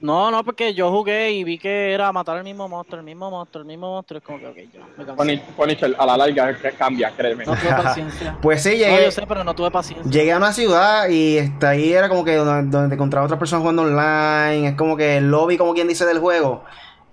No, 0.00 0.30
no, 0.30 0.44
porque 0.44 0.74
yo 0.74 0.90
jugué 0.92 1.32
y 1.32 1.42
vi 1.42 1.58
que 1.58 1.92
era 1.92 2.12
matar 2.12 2.36
el 2.36 2.44
mismo 2.44 2.68
monstruo, 2.68 3.00
el 3.00 3.04
mismo 3.04 3.30
monstruo, 3.30 3.62
el 3.62 3.66
mismo 3.66 3.90
monstruo. 3.90 4.18
Es 4.18 4.24
como 4.24 4.38
que, 4.38 4.46
ok, 4.46 4.56
ya, 4.72 4.80
me 4.96 5.04
cansé. 5.04 5.12
Puni- 5.22 5.42
Punisher 5.56 5.96
a 5.98 6.06
la 6.06 6.16
larga 6.16 6.56
que 6.56 6.70
cambia, 6.72 7.10
créeme. 7.16 7.44
No 7.44 7.56
tuve 7.56 7.70
paciencia. 7.82 8.38
Pues 8.40 8.62
sí, 8.62 8.70
No, 8.70 8.76
llegué. 8.76 9.04
yo 9.06 9.10
sé, 9.10 9.26
pero 9.26 9.42
no 9.42 9.54
tuve 9.54 9.70
paciencia. 9.72 10.08
Llegué 10.10 10.32
a 10.32 10.36
una 10.36 10.52
ciudad 10.52 11.08
y 11.08 11.38
este, 11.38 11.66
ahí 11.66 11.92
era 11.92 12.08
como 12.08 12.24
que 12.24 12.36
donde, 12.36 12.70
donde 12.70 12.88
te 12.90 12.94
encontraba 12.94 13.24
otras 13.26 13.40
personas 13.40 13.62
jugando 13.62 13.82
online. 13.82 14.68
Es 14.68 14.74
como 14.76 14.96
que 14.96 15.16
el 15.16 15.30
lobby, 15.30 15.56
como 15.58 15.74
quien 15.74 15.88
dice, 15.88 16.06
del 16.06 16.20
juego. 16.20 16.64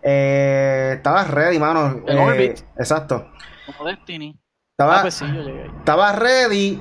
Eh, 0.04 0.94
estaba 0.98 1.24
ready, 1.24 1.58
mano. 1.58 2.02
El 2.06 2.18
Eh, 2.18 2.22
Orbit. 2.22 2.60
exacto. 2.78 3.32
Como 3.66 3.90
Destiny. 3.90 4.38
Estaba, 4.72 5.00
Ah, 5.00 5.02
pues 5.02 5.14
sí, 5.16 5.26
yo 5.34 5.42
llegué 5.42 5.64
ahí. 5.64 5.72
estaba 5.80 6.12
ready. 6.12 6.80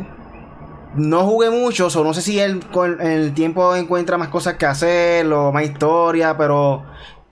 No 0.97 1.25
jugué 1.27 1.51
mucho, 1.51 1.89
o 1.89 2.05
no 2.05 2.15
sé 2.15 2.23
si 2.23 2.39
él 2.39 2.61
con 2.73 3.01
el 3.01 3.35
tiempo 3.35 3.75
encuentra 3.75 4.17
más 4.17 4.29
cosas 4.29 4.55
que 4.55 4.67
hacer 4.67 5.27
o 5.33 5.53
más 5.53 5.65
historia, 5.65 6.37
pero 6.37 6.85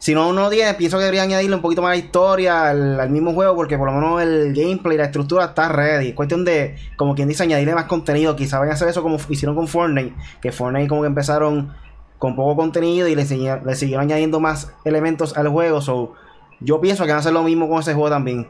si 0.02 0.14
no 0.14 0.28
uno 0.28 0.50
tiene, 0.50 0.74
pienso 0.74 0.96
que 0.98 1.04
debería 1.04 1.22
añadirle 1.22 1.54
un 1.54 1.62
poquito 1.62 1.80
más 1.80 1.92
de 1.92 1.98
historia 1.98 2.70
al, 2.70 3.08
mismo 3.08 3.34
juego, 3.34 3.54
porque 3.54 3.78
por 3.78 3.86
lo 3.86 3.94
menos 3.94 4.20
el 4.20 4.52
gameplay, 4.52 4.98
la 4.98 5.04
estructura 5.04 5.44
está 5.44 5.68
ready. 5.68 6.08
Es 6.08 6.14
cuestión 6.16 6.44
de, 6.44 6.74
como 6.96 7.14
quien 7.14 7.28
dice, 7.28 7.44
añadirle 7.44 7.72
más 7.72 7.84
contenido. 7.84 8.34
Quizá 8.34 8.58
vayan 8.58 8.72
a 8.72 8.74
hacer 8.74 8.88
eso 8.88 9.00
como 9.00 9.18
hicieron 9.28 9.54
con 9.54 9.68
Fortnite, 9.68 10.12
que 10.40 10.50
Fortnite 10.50 10.88
como 10.88 11.02
que 11.02 11.06
empezaron 11.06 11.72
con 12.18 12.34
poco 12.34 12.56
contenido 12.56 13.06
y 13.06 13.14
le, 13.14 13.24
le 13.24 13.76
siguieron 13.76 14.04
añadiendo 14.04 14.40
más 14.40 14.72
elementos 14.84 15.36
al 15.36 15.46
juego. 15.50 15.80
So, 15.80 16.14
yo 16.58 16.80
pienso 16.80 17.04
que 17.04 17.10
van 17.10 17.18
a 17.18 17.20
hacer 17.20 17.32
lo 17.32 17.44
mismo 17.44 17.68
con 17.68 17.78
ese 17.78 17.94
juego 17.94 18.10
también. 18.10 18.48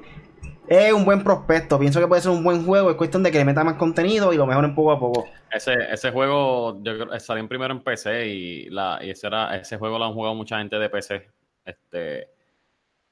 Es 0.72 0.90
un 0.90 1.04
buen 1.04 1.22
prospecto, 1.22 1.78
pienso 1.78 2.00
que 2.00 2.08
puede 2.08 2.22
ser 2.22 2.30
un 2.30 2.42
buen 2.42 2.64
juego, 2.64 2.88
es 2.88 2.96
cuestión 2.96 3.22
de 3.22 3.30
que 3.30 3.36
le 3.36 3.44
metan 3.44 3.66
más 3.66 3.74
contenido 3.74 4.32
y 4.32 4.38
lo 4.38 4.46
mejoren 4.46 4.74
poco 4.74 4.92
a 4.92 4.98
poco. 4.98 5.28
Ese, 5.50 5.74
ese 5.92 6.10
juego 6.10 6.82
yo 6.82 6.94
salió 7.20 7.46
primero 7.46 7.74
en 7.74 7.82
PC 7.82 8.26
y, 8.26 8.70
la, 8.70 8.98
y 9.02 9.10
ese, 9.10 9.26
era, 9.26 9.54
ese 9.54 9.76
juego 9.76 9.98
lo 9.98 10.06
han 10.06 10.14
jugado 10.14 10.34
mucha 10.34 10.56
gente 10.56 10.78
de 10.78 10.88
PC. 10.88 11.28
Este, 11.62 12.30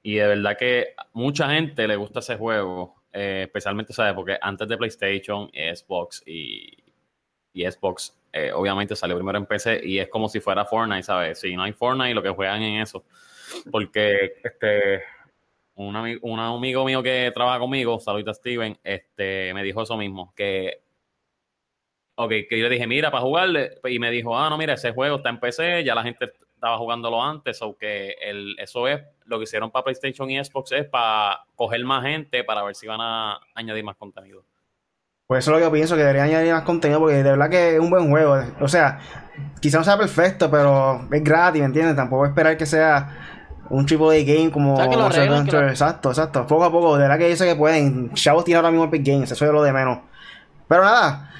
y 0.02 0.14
de 0.14 0.26
verdad 0.28 0.56
que 0.56 0.94
mucha 1.12 1.50
gente 1.50 1.86
le 1.86 1.96
gusta 1.96 2.20
ese 2.20 2.38
juego, 2.38 3.02
eh, 3.12 3.42
especialmente, 3.44 3.92
¿sabes? 3.92 4.14
Porque 4.14 4.38
antes 4.40 4.66
de 4.66 4.78
PlayStation, 4.78 5.50
Xbox 5.52 6.22
y, 6.24 6.78
y 7.52 7.70
Xbox, 7.70 8.18
eh, 8.32 8.52
obviamente 8.54 8.96
salió 8.96 9.16
primero 9.16 9.36
en 9.36 9.44
PC 9.44 9.82
y 9.84 9.98
es 9.98 10.08
como 10.08 10.30
si 10.30 10.40
fuera 10.40 10.64
Fortnite, 10.64 11.02
¿sabes? 11.02 11.40
Si 11.40 11.54
no 11.54 11.64
hay 11.64 11.74
Fortnite, 11.74 12.14
lo 12.14 12.22
que 12.22 12.30
juegan 12.30 12.62
en 12.62 12.80
eso. 12.80 13.04
Porque 13.70 14.40
este, 14.42 15.02
un, 15.74 15.94
ami- 15.96 16.18
un 16.22 16.38
amigo 16.40 16.84
mío 16.84 17.02
que 17.02 17.30
trabaja 17.34 17.58
conmigo, 17.58 17.98
saludito 18.00 18.30
a 18.30 18.34
Steven, 18.34 18.78
este, 18.84 19.52
me 19.54 19.62
dijo 19.62 19.82
eso 19.82 19.96
mismo, 19.96 20.32
que 20.36 20.82
Ok, 22.16 22.30
que 22.50 22.58
yo 22.58 22.68
le 22.68 22.74
dije, 22.74 22.86
mira, 22.86 23.10
para 23.10 23.22
jugarle, 23.22 23.70
y 23.84 23.98
me 23.98 24.10
dijo, 24.10 24.36
ah, 24.38 24.50
no, 24.50 24.58
mira, 24.58 24.74
ese 24.74 24.92
juego 24.92 25.16
está 25.16 25.30
en 25.30 25.40
PC, 25.40 25.84
ya 25.84 25.94
la 25.94 26.02
gente 26.02 26.26
estaba 26.54 26.76
jugándolo 26.76 27.22
antes, 27.22 27.62
o 27.62 27.76
que 27.78 28.10
el, 28.20 28.56
eso 28.58 28.86
es, 28.88 29.00
lo 29.24 29.38
que 29.38 29.44
hicieron 29.44 29.70
para 29.70 29.84
PlayStation 29.84 30.30
y 30.30 30.42
Xbox 30.44 30.72
es 30.72 30.84
para 30.86 31.40
coger 31.54 31.82
más 31.84 32.04
gente, 32.04 32.44
para 32.44 32.62
ver 32.62 32.74
si 32.74 32.86
van 32.86 33.00
a 33.00 33.40
añadir 33.54 33.84
más 33.84 33.96
contenido. 33.96 34.44
Pues 35.26 35.44
eso 35.44 35.52
es 35.52 35.54
lo 35.54 35.58
que 35.60 35.64
yo 35.64 35.72
pienso, 35.72 35.94
que 35.94 36.00
deberían 36.02 36.26
añadir 36.26 36.52
más 36.52 36.64
contenido 36.64 36.98
porque 37.00 37.22
de 37.22 37.22
verdad 37.22 37.48
que 37.48 37.74
es 37.76 37.80
un 37.80 37.88
buen 37.88 38.10
juego. 38.10 38.36
O 38.60 38.68
sea, 38.68 38.98
quizá 39.60 39.78
no 39.78 39.84
sea 39.84 39.96
perfecto, 39.96 40.50
pero 40.50 41.08
es 41.10 41.22
gratis, 41.22 41.60
¿me 41.60 41.66
entiendes? 41.66 41.94
Tampoco 41.96 42.26
esperar 42.26 42.56
que 42.56 42.66
sea 42.66 43.29
un 43.70 43.86
triple 43.86 44.20
A 44.20 44.24
game 44.24 44.50
como 44.50 44.74
O 44.74 44.76
sea, 44.76 44.88
que 44.88 44.96
lo 44.96 45.02
Monster 45.02 45.22
arreglen, 45.22 45.44
que 45.44 45.50
Hunter. 45.50 45.62
lo- 45.64 45.70
Exacto, 45.70 46.08
exacto. 46.10 46.46
Poco 46.46 46.64
a 46.64 46.70
poco, 46.70 46.96
de 46.96 47.02
verdad 47.02 47.18
que 47.18 47.34
sé 47.36 47.46
que 47.46 47.56
pueden. 47.56 48.12
Chavos 48.14 48.44
tiene 48.44 48.56
ahora 48.56 48.70
mismo 48.70 48.84
Epic 48.86 49.06
Games, 49.06 49.30
eso 49.30 49.44
es 49.46 49.52
lo 49.52 49.62
de 49.62 49.72
menos. 49.72 49.98
Pero 50.68 50.84
nada, 50.84 51.30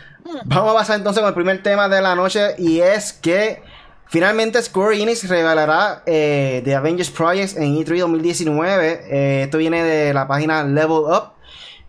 vamos 0.46 0.70
a 0.72 0.78
pasar 0.78 0.96
entonces 0.96 1.20
con 1.20 1.28
el 1.28 1.34
primer 1.34 1.62
tema 1.62 1.88
de 1.88 2.00
la 2.00 2.14
noche 2.14 2.54
y 2.58 2.80
es 2.80 3.12
que 3.12 3.62
finalmente 4.06 4.60
Square 4.62 5.00
Enix 5.00 5.28
revelará 5.28 6.02
eh, 6.06 6.62
The 6.64 6.74
Avengers 6.74 7.10
Projects 7.10 7.56
en 7.56 7.76
E3 7.76 7.98
2019. 8.00 9.00
Eh, 9.10 9.42
esto 9.44 9.58
viene 9.58 9.82
de 9.84 10.12
la 10.14 10.26
página 10.26 10.64
Level 10.64 10.90
Up. 11.06 11.32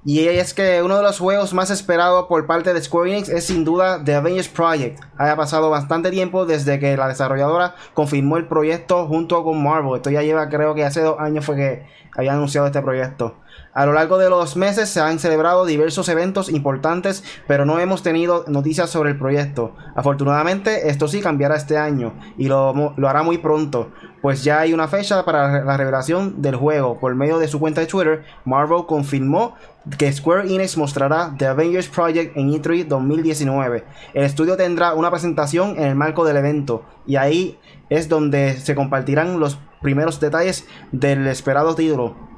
Y 0.04 0.28
es 0.28 0.56
que 0.56 0.82
uno 0.82 0.98
de 0.98 1.04
los 1.04 1.20
juegos 1.20 1.54
más 1.54 1.70
esperados 1.70 2.26
por 2.28 2.48
parte 2.48 2.74
de 2.74 2.82
Square 2.82 3.12
Enix 3.12 3.30
es 3.30 3.46
sin 3.46 3.64
duda 3.64 4.04
The 4.04 4.16
Avengers 4.16 4.50
Project. 4.50 5.00
Ha 5.18 5.36
pasado 5.36 5.70
bastante 5.70 6.10
tiempo 6.10 6.48
desde 6.48 6.80
que 6.80 6.98
la 6.98 7.08
desarrolladora 7.08 7.76
confirmó 7.94 8.38
el 8.38 8.48
proyecto 8.48 9.06
junto 9.06 9.44
con 9.44 9.62
Marvel. 9.62 9.98
Esto 9.98 10.10
ya 10.10 10.24
lleva 10.24 10.50
creo 10.50 10.74
que 10.74 10.86
hace 10.86 11.02
dos 11.02 11.20
años 11.20 11.46
fue 11.46 11.56
que 11.56 11.86
había 12.18 12.34
anunciado 12.34 12.66
este 12.66 12.82
proyecto. 12.82 13.36
A 13.74 13.86
lo 13.86 13.94
largo 13.94 14.18
de 14.18 14.30
los 14.30 14.58
meses 14.58 14.90
se 14.90 15.00
han 15.00 15.20
celebrado 15.20 15.66
diversos 15.66 16.10
eventos 16.10 16.50
importantes, 16.50 17.24
pero 17.48 17.66
no 17.66 17.80
hemos 17.80 18.04
tenido 18.04 18.44
noticias 18.48 18.90
sobre 18.90 19.12
el 19.12 19.18
proyecto. 19.18 19.76
Afortunadamente, 19.96 20.90
esto 20.90 21.08
sí 21.08 21.22
cambiará 21.22 21.56
este 21.56 21.78
año 21.78 22.14
y 22.38 22.48
lo, 22.48 22.94
lo 22.98 23.08
hará 23.08 23.24
muy 23.24 23.38
pronto, 23.38 23.92
pues 24.22 24.44
ya 24.44 24.60
hay 24.60 24.74
una 24.74 24.90
fecha 24.90 25.24
para 25.24 25.64
la 25.64 25.78
revelación 25.78 26.42
del 26.42 26.58
juego. 26.58 27.00
Por 27.00 27.16
medio 27.16 27.40
de 27.40 27.48
su 27.48 27.60
cuenta 27.60 27.80
de 27.80 27.88
Twitter, 27.88 28.26
Marvel 28.44 28.86
confirmó 28.88 29.56
que 29.98 30.12
Square 30.12 30.54
Enix 30.54 30.78
mostrará 30.78 31.34
The 31.38 31.48
Avengers 31.48 31.88
Project 31.88 32.38
en 32.38 32.52
E3 32.52 32.88
2019. 32.88 33.84
El 34.14 34.24
estudio 34.24 34.56
tendrá 34.58 34.94
una 34.94 35.10
presentación 35.10 35.78
en 35.78 35.84
el 35.84 35.96
marco 35.96 36.24
del 36.26 36.38
evento 36.38 36.86
y 37.08 37.16
ahí 37.16 37.60
es 37.90 38.08
donde 38.08 38.58
se 38.58 38.76
compartirán 38.76 39.40
los 39.40 39.60
primeros 39.82 40.20
detalles 40.20 40.68
del 40.92 41.28
esperado 41.28 41.76
título. 41.76 42.31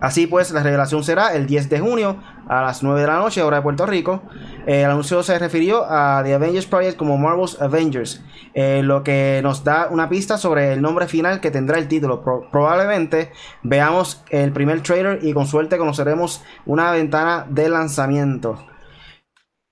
Así 0.00 0.26
pues, 0.26 0.50
la 0.50 0.62
revelación 0.62 1.02
será 1.02 1.34
el 1.34 1.46
10 1.46 1.70
de 1.70 1.80
junio 1.80 2.16
a 2.48 2.62
las 2.62 2.82
9 2.82 3.00
de 3.00 3.06
la 3.06 3.16
noche, 3.16 3.42
hora 3.42 3.58
de 3.58 3.62
Puerto 3.62 3.86
Rico. 3.86 4.22
el 4.66 4.84
anuncio 4.84 5.22
se 5.22 5.38
refirió 5.38 5.84
a 5.88 6.22
The 6.22 6.34
Avengers 6.34 6.66
Project 6.66 6.96
como 6.96 7.16
Marvel's 7.16 7.60
Avengers, 7.60 8.22
eh, 8.54 8.82
lo 8.82 9.02
que 9.02 9.40
nos 9.42 9.64
da 9.64 9.88
una 9.90 10.08
pista 10.08 10.36
sobre 10.36 10.72
el 10.72 10.82
nombre 10.82 11.06
final 11.06 11.40
que 11.40 11.50
tendrá 11.50 11.78
el 11.78 11.88
título. 11.88 12.22
probablemente 12.50 13.32
veamos 13.62 14.22
el 14.30 14.52
primer 14.52 14.82
trailer 14.82 15.20
y 15.22 15.32
con 15.32 15.46
suerte 15.46 15.78
conoceremos 15.78 16.42
una 16.66 16.90
ventana 16.90 17.46
de 17.48 17.68
lanzamiento. 17.68 18.58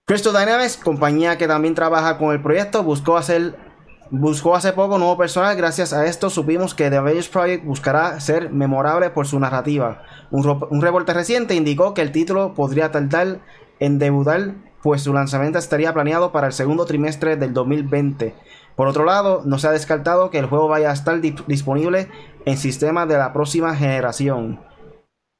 Crystal 0.05 0.33
Dynamics, 0.33 0.77
compañía 0.77 1.39
que 1.39 1.47
también 1.47 1.75
trabaja 1.75 2.19
con 2.19 2.33
el 2.33 2.43
proyecto, 2.43 2.83
buscó 2.83 3.17
hacer 3.17 3.72
Buscó 4.15 4.55
hace 4.55 4.75
poco 4.75 4.99
nuevo 4.99 5.17
personal, 5.17 5.57
gracias 5.57 5.95
a 5.95 6.05
esto 6.05 6.29
supimos 6.29 6.75
que 6.75 6.91
The 6.91 6.99
Avengers 6.99 7.31
Project 7.31 7.65
buscará 7.65 8.21
ser 8.21 8.51
memorable 8.51 9.09
por 9.09 9.27
su 9.27 9.41
narrativa. 9.41 10.03
Un, 10.31 10.83
reporte 10.83 11.15
reciente 11.15 11.55
indicó 11.55 11.95
que 11.95 12.03
el 12.03 12.13
título 12.13 12.53
podría 12.53 12.93
tardar 12.93 13.41
en 13.81 13.99
debutar, 13.99 14.53
pues 14.83 15.03
su 15.03 15.15
lanzamiento 15.15 15.59
estaría 15.59 15.95
planeado 15.95 16.31
para 16.31 16.49
el 16.49 16.53
segundo 16.53 16.85
trimestre 16.85 17.37
del 17.37 17.55
2020. 17.55 18.35
Por 18.77 18.87
otro 18.87 19.07
lado, 19.07 19.45
no 19.47 19.59
se 19.59 19.69
ha 19.69 19.73
descartado 19.73 20.29
que 20.29 20.41
el 20.41 20.47
juego 20.47 20.69
vaya 20.69 20.91
a 20.91 20.93
estar 20.93 21.19
disponible 21.23 22.11
en 22.45 22.59
sistemas 22.59 23.09
de 23.09 23.17
la 23.17 23.33
próxima 23.33 23.75
generación. 23.75 24.61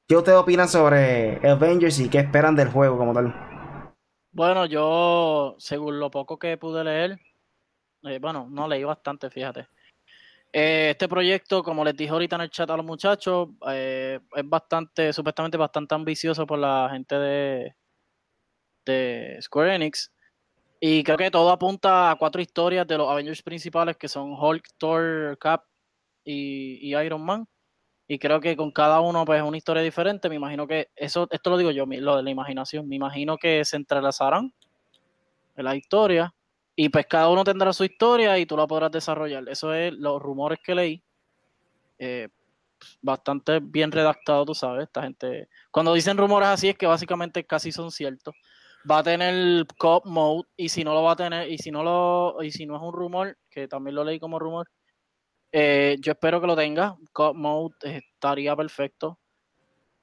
¿Qué 0.07 0.17
ustedes 0.17 0.39
opinan 0.39 0.67
sobre 0.67 1.47
Avengers 1.47 1.99
y 1.99 2.09
qué 2.09 2.17
esperan 2.17 2.55
del 2.55 2.71
juego 2.71 2.97
como 2.97 3.13
tal? 3.13 3.35
Bueno, 4.31 4.65
yo, 4.65 5.53
según 5.59 5.99
lo 5.99 6.09
poco 6.09 6.39
que 6.39 6.57
pude 6.57 6.83
leer, 6.83 7.19
eh, 8.03 8.19
bueno, 8.19 8.47
no 8.49 8.67
leí 8.67 8.83
bastante, 8.83 9.29
fíjate. 9.29 9.67
Eh, 10.51 10.89
este 10.91 11.07
proyecto, 11.07 11.63
como 11.63 11.83
les 11.83 11.95
dije 11.95 12.11
ahorita 12.11 12.35
en 12.35 12.43
el 12.43 12.49
chat 12.51 12.69
a 12.69 12.77
los 12.77 12.85
muchachos, 12.85 13.49
eh, 13.69 14.19
es 14.35 14.49
bastante, 14.49 15.11
supuestamente 15.11 15.57
bastante 15.57 15.95
ambicioso 15.95 16.45
por 16.45 16.59
la 16.59 16.89
gente 16.91 17.15
de, 17.15 17.75
de 18.85 19.39
Square 19.41 19.75
Enix. 19.75 20.11
Y 20.79 21.03
creo 21.03 21.17
que 21.17 21.31
todo 21.31 21.49
apunta 21.49 22.11
a 22.11 22.15
cuatro 22.17 22.41
historias 22.41 22.85
de 22.85 22.97
los 22.97 23.09
Avengers 23.09 23.41
principales 23.41 23.97
que 23.97 24.07
son 24.07 24.33
Hulk, 24.33 24.65
Thor, 24.77 25.37
Cap 25.39 25.63
y, 26.23 26.95
Iron 26.95 27.25
Man. 27.25 27.47
Y 28.07 28.19
creo 28.19 28.41
que 28.41 28.55
con 28.57 28.71
cada 28.71 28.99
uno 28.99 29.25
pues 29.25 29.41
es 29.41 29.47
una 29.47 29.57
historia 29.57 29.81
diferente. 29.81 30.29
Me 30.29 30.35
imagino 30.35 30.67
que 30.67 30.89
eso, 30.95 31.27
esto 31.31 31.49
lo 31.49 31.57
digo 31.57 31.71
yo, 31.71 31.85
lo 31.85 32.17
de 32.17 32.23
la 32.23 32.29
imaginación. 32.29 32.87
Me 32.87 32.97
imagino 32.97 33.37
que 33.37 33.63
se 33.65 33.77
entrelazarán 33.77 34.53
en 35.55 35.65
la 35.65 35.75
historia 35.75 36.33
y 36.75 36.89
pues 36.89 37.05
cada 37.05 37.29
uno 37.29 37.43
tendrá 37.43 37.71
su 37.73 37.83
historia 37.83 38.37
y 38.39 38.45
tú 38.45 38.57
la 38.57 38.67
podrás 38.67 38.91
desarrollar. 38.91 39.47
Eso 39.49 39.73
es 39.73 39.93
los 39.93 40.21
rumores 40.21 40.59
que 40.63 40.75
leí. 40.75 41.03
Eh, 41.99 42.29
bastante 43.01 43.59
bien 43.61 43.91
redactado, 43.91 44.45
tú 44.45 44.55
sabes. 44.55 44.85
Esta 44.85 45.03
gente. 45.03 45.49
Cuando 45.71 45.93
dicen 45.93 46.17
rumores 46.17 46.49
así 46.49 46.69
es 46.69 46.77
que 46.77 46.87
básicamente 46.87 47.45
casi 47.45 47.71
son 47.71 47.91
ciertos. 47.91 48.35
Va 48.89 48.99
a 48.99 49.03
tener 49.03 49.65
cop 49.77 50.05
mode. 50.05 50.47
Y 50.57 50.69
si 50.69 50.83
no 50.83 50.93
lo 50.93 51.03
va 51.03 51.13
a 51.13 51.15
tener, 51.15 51.49
y 51.51 51.57
si 51.57 51.71
no 51.71 51.83
lo, 51.83 52.43
y 52.43 52.51
si 52.51 52.65
no 52.65 52.75
es 52.75 52.81
un 52.81 52.93
rumor, 52.93 53.37
que 53.49 53.67
también 53.67 53.95
lo 53.95 54.03
leí 54.03 54.19
como 54.19 54.39
rumor. 54.39 54.67
Eh, 55.51 55.97
yo 56.01 56.13
espero 56.13 56.41
que 56.41 56.47
lo 56.47 56.55
tenga. 56.55 56.97
Cop 57.13 57.35
mode 57.35 57.75
estaría 57.83 58.55
perfecto. 58.55 59.19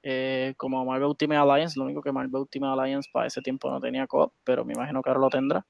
Eh, 0.03 0.55
como 0.57 0.83
Marvel 0.85 1.09
Ultimate 1.09 1.39
Alliance, 1.39 1.77
lo 1.77 1.85
único 1.85 2.01
que 2.01 2.11
Marvel 2.11 2.41
Ultimate 2.41 2.81
Alliance 2.81 3.09
para 3.13 3.27
ese 3.27 3.41
tiempo 3.41 3.69
no 3.69 3.79
tenía 3.79 4.07
cop, 4.07 4.33
pero 4.43 4.65
me 4.65 4.73
imagino 4.73 5.01
que 5.01 5.09
ahora 5.09 5.21
lo 5.21 5.29
tendrá. 5.29 5.65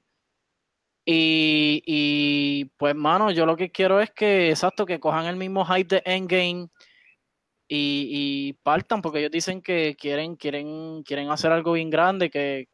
Y, 1.04 1.82
y, 1.84 2.66
pues, 2.76 2.94
mano, 2.94 3.30
yo 3.32 3.44
lo 3.44 3.56
que 3.56 3.70
quiero 3.70 4.00
es 4.00 4.10
que, 4.12 4.50
exacto, 4.50 4.86
que 4.86 5.00
cojan 5.00 5.26
el 5.26 5.36
mismo 5.36 5.64
hype 5.64 5.96
de 5.96 6.02
Endgame 6.04 6.68
y, 7.68 8.08
y 8.48 8.52
partan, 8.62 9.02
porque 9.02 9.18
ellos 9.18 9.32
dicen 9.32 9.62
que 9.62 9.96
quieren, 9.98 10.36
quieren, 10.36 11.02
quieren 11.02 11.30
hacer 11.30 11.50
algo 11.50 11.72
bien 11.72 11.90
grande, 11.90 12.30
que, 12.30 12.68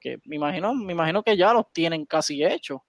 que 0.00 0.18
me 0.24 0.36
imagino, 0.36 0.74
me 0.74 0.92
imagino 0.92 1.22
que 1.22 1.36
ya 1.36 1.52
los 1.52 1.70
tienen 1.72 2.06
casi 2.06 2.42
hechos. 2.44 2.80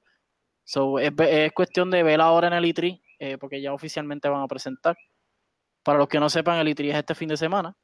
So, 0.64 1.00
es, 1.00 1.12
es, 1.20 1.52
cuestión 1.54 1.92
de 1.92 2.04
ver 2.04 2.22
ahora 2.22 2.48
en 2.48 2.54
el 2.54 2.64
E3, 2.64 3.02
eh, 3.20 3.38
porque 3.38 3.62
ya 3.62 3.74
oficialmente 3.74 4.30
van 4.30 4.42
a 4.42 4.48
presentar. 4.48 4.96
Para 5.84 5.98
los 5.98 6.08
que 6.08 6.20
no 6.20 6.30
sepan, 6.30 6.60
el 6.60 6.68
E3 6.68 6.92
es 6.92 6.96
este 6.96 7.16
fin 7.16 7.28
de 7.30 7.38
semana, 7.38 7.76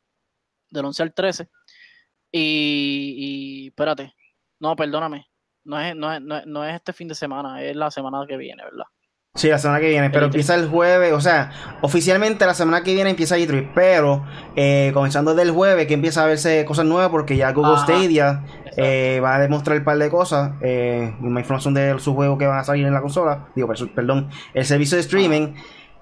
del 0.70 0.86
11 0.86 1.04
al 1.04 1.14
13. 1.14 1.50
Y, 2.32 3.16
y 3.18 3.68
espérate, 3.68 4.14
no, 4.60 4.76
perdóname, 4.76 5.28
no 5.68 5.80
es, 5.80 5.96
no, 5.96 6.14
es, 6.14 6.22
no, 6.46 6.66
es 6.66 6.76
este 6.76 6.94
fin 6.94 7.08
de 7.08 7.16
semana, 7.16 7.62
es 7.62 7.76
la 7.76 7.92
semana 7.92 8.26
que 8.28 8.38
viene, 8.38 8.64
¿verdad? 8.64 8.86
Sí, 9.36 9.50
la 9.50 9.60
semana 9.60 9.80
que 9.80 9.90
viene, 9.90 10.10
pero 10.10 10.26
empieza 10.26 10.56
el 10.56 10.68
jueves, 10.68 11.14
o 11.14 11.22
sea, 11.22 11.52
oficialmente 11.82 12.44
la 12.48 12.56
semana 12.56 12.82
que 12.82 12.96
viene 12.96 13.12
empieza 13.12 13.38
E3, 13.38 13.70
pero 13.76 14.26
eh, 14.56 14.90
comenzando 14.96 15.36
desde 15.36 15.50
el 15.50 15.52
jueves 15.52 15.86
que 15.86 15.94
empieza 15.94 16.24
a 16.24 16.26
verse 16.26 16.66
cosas 16.66 16.86
nuevas 16.86 17.10
porque 17.10 17.38
ya 17.38 17.52
Google 17.52 17.78
Stadia 17.78 18.44
eh, 18.78 19.20
va 19.24 19.36
a 19.36 19.40
demostrar 19.40 19.78
un 19.78 19.84
par 19.84 20.00
de 20.00 20.10
cosas, 20.10 20.54
eh, 20.62 21.14
una 21.22 21.42
información 21.42 21.76
de 21.76 22.00
su 22.00 22.16
juego 22.16 22.40
que 22.40 22.48
va 22.48 22.60
a 22.60 22.64
salir 22.64 22.88
en 22.88 22.94
la 22.94 23.02
consola, 23.02 23.50
digo, 23.56 23.72
perdón, 23.94 24.30
el 24.56 24.66
servicio 24.66 24.96
de 24.96 25.02
streaming, 25.02 25.54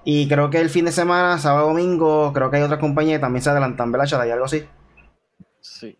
y 0.02 0.28
creo 0.28 0.48
que 0.48 0.60
el 0.60 0.70
fin 0.70 0.86
de 0.86 0.92
semana, 0.92 1.36
sábado, 1.38 1.66
domingo, 1.66 2.32
creo 2.32 2.50
que 2.50 2.56
hay 2.56 2.62
otras 2.62 2.80
compañías 2.80 3.18
que 3.18 3.22
también 3.22 3.42
se 3.42 3.50
adelantan, 3.50 3.92
¿verdad, 3.92 4.20
¿Hay 4.22 4.30
algo 4.30 4.46
así? 4.46 4.64
Sí. 5.60 5.98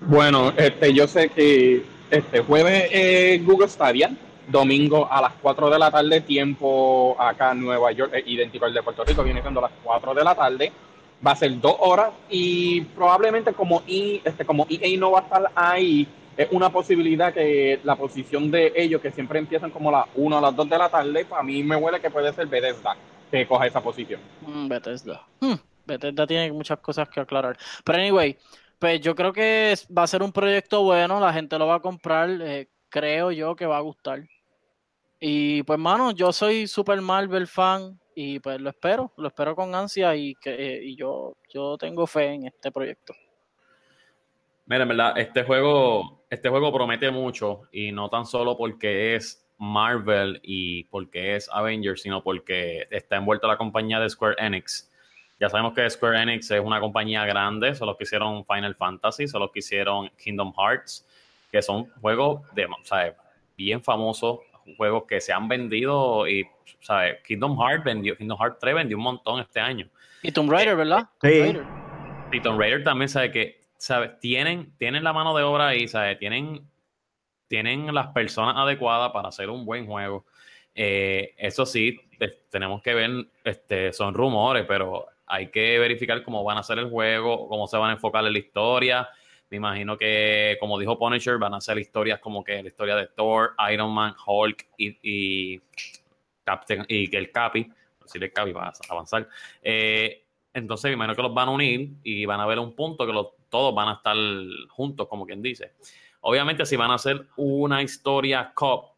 Bueno, 0.00 0.52
este, 0.56 0.94
yo 0.94 1.06
sé 1.06 1.28
que 1.28 1.84
este 2.10 2.40
jueves 2.40 2.88
es 2.90 3.44
Google 3.44 3.68
Stadia, 3.68 4.10
domingo 4.48 5.10
a 5.10 5.22
las 5.22 5.32
4 5.40 5.70
de 5.70 5.78
la 5.78 5.90
tarde, 5.90 6.20
tiempo 6.20 7.16
acá 7.18 7.52
en 7.52 7.60
Nueva 7.60 7.92
York, 7.92 8.12
idéntico 8.26 8.64
al 8.64 8.74
de 8.74 8.82
Puerto 8.82 9.04
Rico, 9.04 9.22
viene 9.22 9.42
siendo 9.42 9.60
las 9.60 9.70
4 9.82 10.14
de 10.14 10.24
la 10.24 10.34
tarde. 10.34 10.72
Va 11.24 11.32
a 11.32 11.36
ser 11.36 11.60
dos 11.60 11.76
horas 11.80 12.12
y 12.30 12.80
probablemente 12.80 13.52
como, 13.52 13.82
I, 13.86 14.22
este, 14.24 14.44
como 14.44 14.66
EA 14.70 14.98
no 14.98 15.10
va 15.10 15.20
a 15.20 15.22
estar 15.22 15.52
ahí, 15.54 16.08
es 16.36 16.48
una 16.50 16.70
posibilidad 16.70 17.34
que 17.34 17.78
la 17.84 17.94
posición 17.96 18.50
de 18.50 18.72
ellos, 18.74 19.02
que 19.02 19.10
siempre 19.10 19.38
empiezan 19.38 19.70
como 19.70 19.90
a 19.90 19.92
las 19.92 20.06
1 20.14 20.38
a 20.38 20.40
las 20.40 20.56
2 20.56 20.70
de 20.70 20.78
la 20.78 20.88
tarde, 20.88 21.26
para 21.26 21.42
mí 21.42 21.62
me 21.62 21.76
huele 21.76 22.00
que 22.00 22.10
puede 22.10 22.32
ser 22.32 22.46
Bethesda 22.46 22.96
que 23.30 23.46
coja 23.46 23.66
esa 23.66 23.80
posición. 23.82 24.20
Mm, 24.40 24.68
Bethesda. 24.68 25.22
Hmm, 25.40 25.54
Bethesda 25.86 26.26
tiene 26.26 26.50
muchas 26.52 26.78
cosas 26.78 27.08
que 27.08 27.20
aclarar. 27.20 27.56
Pero 27.84 27.98
anyway, 27.98 28.36
pues 28.80 29.00
yo 29.02 29.14
creo 29.14 29.32
que 29.32 29.74
va 29.96 30.04
a 30.04 30.06
ser 30.06 30.22
un 30.22 30.32
proyecto 30.32 30.82
bueno, 30.82 31.20
la 31.20 31.32
gente 31.32 31.58
lo 31.58 31.66
va 31.66 31.76
a 31.76 31.80
comprar, 31.80 32.30
eh, 32.40 32.68
creo 32.88 33.30
yo 33.30 33.54
que 33.54 33.66
va 33.66 33.76
a 33.76 33.82
gustar. 33.82 34.26
Y 35.20 35.62
pues, 35.64 35.78
mano, 35.78 36.12
yo 36.12 36.32
soy 36.32 36.66
super 36.66 37.00
Marvel 37.02 37.46
fan 37.46 38.00
y 38.14 38.40
pues 38.40 38.58
lo 38.58 38.70
espero, 38.70 39.12
lo 39.18 39.28
espero 39.28 39.54
con 39.54 39.74
ansia 39.74 40.16
y 40.16 40.34
que 40.34 40.54
eh, 40.54 40.80
y 40.82 40.96
yo, 40.96 41.36
yo 41.52 41.76
tengo 41.76 42.06
fe 42.06 42.32
en 42.32 42.46
este 42.46 42.72
proyecto. 42.72 43.14
Mira, 44.64 44.82
en 44.84 44.88
verdad, 44.88 45.18
este 45.18 45.42
juego, 45.42 46.24
este 46.30 46.48
juego 46.48 46.72
promete 46.72 47.10
mucho 47.10 47.62
y 47.70 47.92
no 47.92 48.08
tan 48.08 48.24
solo 48.24 48.56
porque 48.56 49.14
es 49.14 49.46
Marvel 49.58 50.40
y 50.42 50.84
porque 50.84 51.36
es 51.36 51.50
Avengers, 51.52 52.00
sino 52.00 52.22
porque 52.22 52.86
está 52.90 53.16
envuelto 53.16 53.46
la 53.46 53.58
compañía 53.58 54.00
de 54.00 54.08
Square 54.08 54.36
Enix 54.38 54.89
ya 55.40 55.48
sabemos 55.48 55.72
que 55.72 55.88
Square 55.88 56.20
Enix 56.20 56.50
es 56.50 56.60
una 56.60 56.78
compañía 56.80 57.24
grande, 57.24 57.74
son 57.74 57.88
los 57.88 57.96
que 57.96 58.04
hicieron 58.04 58.44
Final 58.44 58.74
Fantasy, 58.74 59.26
son 59.26 59.40
los 59.40 59.50
que 59.50 59.60
hicieron 59.60 60.10
Kingdom 60.22 60.52
Hearts, 60.52 61.08
que 61.50 61.62
son 61.62 61.90
juegos 62.02 62.42
de, 62.54 62.68
bien 63.56 63.82
famosos, 63.82 64.40
juegos 64.76 65.04
que 65.08 65.18
se 65.18 65.32
han 65.32 65.48
vendido 65.48 66.28
y, 66.28 66.46
¿sabes? 66.80 67.22
Kingdom 67.26 67.58
Hearts 67.58 67.82
vendió, 67.82 68.16
Kingdom 68.18 68.38
Hearts 68.38 68.58
3 68.60 68.74
vendió 68.74 68.98
un 68.98 69.02
montón 69.02 69.40
este 69.40 69.60
año. 69.60 69.88
Y 70.22 70.30
Tomb 70.30 70.50
Raider, 70.50 70.76
¿verdad? 70.76 71.08
Sí. 71.22 71.56
Y 72.32 72.40
Tomb 72.40 72.60
Raider 72.60 72.84
también 72.84 73.08
sabe 73.08 73.32
que, 73.32 73.62
¿sabes? 73.78 74.20
Tienen, 74.20 74.76
tienen 74.76 75.02
la 75.02 75.14
mano 75.14 75.34
de 75.34 75.42
obra 75.42 75.68
ahí, 75.68 75.88
¿sabes? 75.88 76.18
Tienen, 76.18 76.68
tienen 77.48 77.94
las 77.94 78.08
personas 78.08 78.56
adecuadas 78.58 79.10
para 79.12 79.28
hacer 79.28 79.48
un 79.48 79.64
buen 79.64 79.86
juego. 79.86 80.26
Eh, 80.74 81.34
eso 81.38 81.64
sí, 81.64 81.98
tenemos 82.50 82.82
que 82.82 82.92
ver, 82.92 83.10
este, 83.42 83.94
son 83.94 84.12
rumores, 84.12 84.66
pero 84.68 85.06
hay 85.30 85.50
que 85.50 85.78
verificar 85.78 86.22
cómo 86.24 86.42
van 86.42 86.56
a 86.56 86.60
hacer 86.60 86.78
el 86.78 86.90
juego, 86.90 87.48
cómo 87.48 87.68
se 87.68 87.76
van 87.76 87.90
a 87.90 87.92
enfocar 87.92 88.24
en 88.26 88.32
la 88.32 88.38
historia. 88.38 89.08
Me 89.48 89.58
imagino 89.58 89.96
que, 89.96 90.56
como 90.58 90.78
dijo 90.78 90.98
Punisher, 90.98 91.38
van 91.38 91.54
a 91.54 91.58
hacer 91.58 91.78
historias 91.78 92.18
como 92.18 92.42
que 92.42 92.62
la 92.62 92.68
historia 92.68 92.96
de 92.96 93.06
Thor, 93.06 93.54
Iron 93.72 93.92
Man, 93.92 94.14
Hulk 94.26 94.66
y, 94.76 95.60
Captain, 96.44 96.84
y 96.88 97.14
el 97.14 97.30
Capi, 97.30 97.70
decirle 98.02 98.26
el 98.26 98.32
Capi 98.32 98.52
para 98.52 98.72
avanzar. 98.88 99.28
Eh, 99.62 100.24
entonces 100.52 100.88
me 100.88 100.94
imagino 100.94 101.14
que 101.14 101.22
los 101.22 101.32
van 101.32 101.48
a 101.48 101.52
unir 101.52 101.90
y 102.02 102.24
van 102.24 102.40
a 102.40 102.46
ver 102.46 102.58
un 102.58 102.74
punto 102.74 103.06
que 103.06 103.12
todos 103.48 103.74
van 103.74 103.88
a 103.88 103.94
estar 103.94 104.16
juntos, 104.68 105.06
como 105.06 105.26
quien 105.26 105.42
dice. 105.42 105.74
Obviamente, 106.22 106.66
si 106.66 106.76
van 106.76 106.90
a 106.90 106.94
hacer 106.94 107.26
una 107.36 107.82
historia 107.82 108.52
cop, 108.52 108.94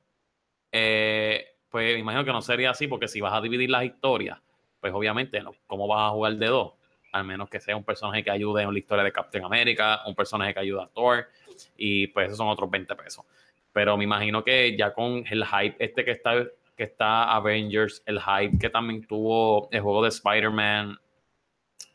eh, 0.73 1.57
pues 1.69 1.95
me 1.95 2.01
imagino 2.01 2.25
que 2.25 2.33
no 2.33 2.41
sería 2.41 2.71
así, 2.71 2.87
porque 2.89 3.07
si 3.09 3.21
vas 3.21 3.35
a 3.35 3.41
dividir 3.41 3.69
las 3.69 3.85
historias, 3.85 4.39
pues 4.83 4.93
obviamente, 4.93 5.41
¿cómo 5.69 5.87
vas 5.87 6.09
a 6.09 6.11
jugar 6.11 6.35
de 6.35 6.47
dos? 6.49 6.73
Al 7.13 7.25
menos 7.25 7.49
que 7.49 7.61
sea 7.61 7.77
un 7.77 7.85
personaje 7.85 8.25
que 8.25 8.33
ayude 8.33 8.65
en 8.65 8.73
la 8.73 8.79
historia 8.79 9.05
de 9.05 9.13
Captain 9.13 9.45
America, 9.45 10.03
un 10.07 10.15
personaje 10.17 10.53
que 10.53 10.59
ayude 10.59 10.83
a 10.83 10.89
Thor, 10.89 11.29
y 11.77 12.09
pues 12.09 12.27
esos 12.27 12.39
son 12.39 12.49
otros 12.49 12.69
20 12.69 12.97
pesos. 12.97 13.25
Pero 13.73 13.97
me 13.97 14.03
imagino 14.03 14.43
que 14.43 14.77
ya 14.77 14.93
con 14.93 15.25
el 15.31 15.47
hype 15.47 15.77
este 15.79 16.05
que 16.05 16.11
está, 16.11 16.35
que 16.77 16.83
está 16.83 17.33
Avengers, 17.33 18.03
el 18.07 18.21
hype 18.21 18.59
que 18.59 18.71
también 18.71 19.07
tuvo 19.07 19.69
el 19.71 19.81
juego 19.81 20.03
de 20.03 20.09
Spider-Man, 20.09 20.99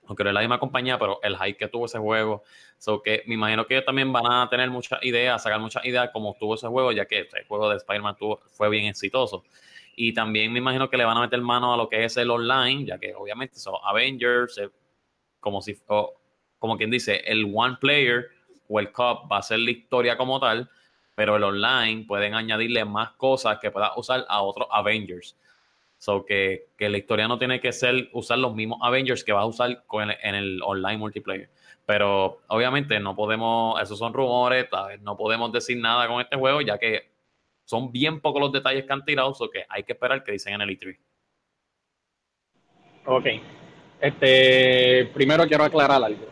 aunque 0.08 0.24
no 0.24 0.30
es 0.30 0.34
la 0.34 0.40
misma 0.40 0.58
compañía, 0.58 0.98
pero 0.98 1.20
el 1.24 1.36
hype 1.36 1.58
que 1.58 1.68
tuvo 1.68 1.88
ese 1.88 2.00
juego. 2.00 2.44
So 2.78 3.02
que 3.02 3.22
me 3.28 3.34
imagino 3.34 3.68
que 3.68 3.82
también 3.82 4.14
van 4.14 4.32
a 4.32 4.48
tener 4.50 4.70
muchas 4.70 5.04
ideas, 5.04 5.44
sacar 5.44 5.60
muchas 5.60 5.84
ideas 5.84 6.10
como 6.14 6.38
tuvo 6.40 6.56
ese 6.56 6.68
juego, 6.68 6.94
ya 6.94 7.06
que 7.06 7.20
el 7.20 7.48
juego 7.50 7.70
de 7.70 7.76
Spider-Man 7.76 8.16
fue 8.54 8.70
bien 8.70 8.86
exitoso. 8.86 9.44
Y 10.00 10.14
también 10.14 10.54
me 10.54 10.60
imagino 10.60 10.92
que 10.92 10.96
le 10.96 11.06
van 11.06 11.18
a 11.18 11.22
meter 11.22 11.42
mano 11.42 11.74
a 11.74 11.78
lo 11.78 11.90
que 11.90 12.06
es 12.06 12.16
el 12.18 12.30
online, 12.30 12.86
ya 12.86 13.00
que 13.00 13.16
obviamente 13.16 13.58
son 13.58 13.74
Avengers, 13.84 14.60
eh, 14.60 14.70
como 15.40 15.60
si, 15.60 15.76
como 16.60 16.78
quien 16.78 16.92
dice, 16.92 17.24
el 17.26 17.52
One 17.52 17.78
Player 17.82 18.28
o 18.70 18.80
el 18.80 18.92
Cup 18.92 19.28
va 19.32 19.40
a 19.40 19.42
ser 19.42 19.58
la 19.58 19.72
historia 19.72 20.16
como 20.16 20.40
tal, 20.40 20.70
pero 21.16 21.38
el 21.38 21.44
online 21.44 22.06
pueden 22.06 22.36
añadirle 22.36 22.86
más 22.86 23.14
cosas 23.14 23.58
que 23.58 23.72
pueda 23.72 23.92
usar 23.98 24.24
a 24.30 24.44
otros 24.44 24.68
Avengers. 24.70 25.36
So 25.98 26.24
que, 26.24 26.68
que, 26.78 26.90
la 26.90 27.00
historia 27.00 27.28
no 27.28 27.40
tiene 27.40 27.60
que 27.60 27.74
ser 27.74 28.10
usar 28.14 28.38
los 28.38 28.54
mismos 28.54 28.78
Avengers 28.84 29.24
que 29.24 29.34
vas 29.34 29.42
a 29.42 29.48
usar 29.48 29.84
en 30.22 30.36
el 30.36 30.62
online 30.62 30.98
multiplayer. 31.00 31.50
Pero 31.88 32.42
obviamente 32.50 33.00
no 33.00 33.16
podemos, 33.16 33.82
esos 33.82 33.98
son 33.98 34.14
rumores, 34.14 34.68
no 35.02 35.18
podemos 35.18 35.52
decir 35.52 35.78
nada 35.80 36.08
con 36.08 36.22
este 36.22 36.36
juego, 36.36 36.62
ya 36.62 36.78
que 36.78 37.17
son 37.68 37.92
bien 37.92 38.22
pocos 38.22 38.42
los 38.42 38.52
detalles 38.52 38.86
que 38.86 38.94
han 38.94 39.04
tirado, 39.04 39.34
so 39.34 39.50
que 39.50 39.66
hay 39.68 39.84
que 39.84 39.92
esperar 39.92 40.24
que 40.24 40.32
dicen 40.32 40.54
en 40.54 40.62
el 40.62 40.70
E3. 40.70 40.98
Ok. 43.06 43.26
Este, 44.00 45.10
primero 45.14 45.46
quiero 45.48 45.66
aclarar 45.66 46.02
algo. 46.02 46.26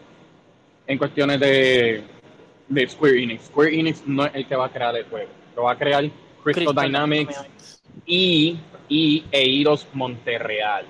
En 0.88 0.98
cuestiones 0.98 1.40
de, 1.40 2.04
de 2.70 2.88
Square 2.88 3.22
Enix. 3.22 3.46
Square 3.48 3.80
Enix 3.80 4.08
no 4.08 4.26
es 4.26 4.34
el 4.34 4.48
que 4.48 4.56
va 4.56 4.68
a 4.68 4.72
crear 4.72 4.96
el 4.96 5.06
juego. 5.06 5.30
Lo 5.56 5.64
va 5.64 5.74
a 5.74 5.78
crear 5.78 6.10
Crystal, 6.44 6.74
Dynamics 6.74 7.46
y 8.06 8.58
y 8.88 9.26
Eidos 9.32 9.88
Monterreal. 9.94 10.86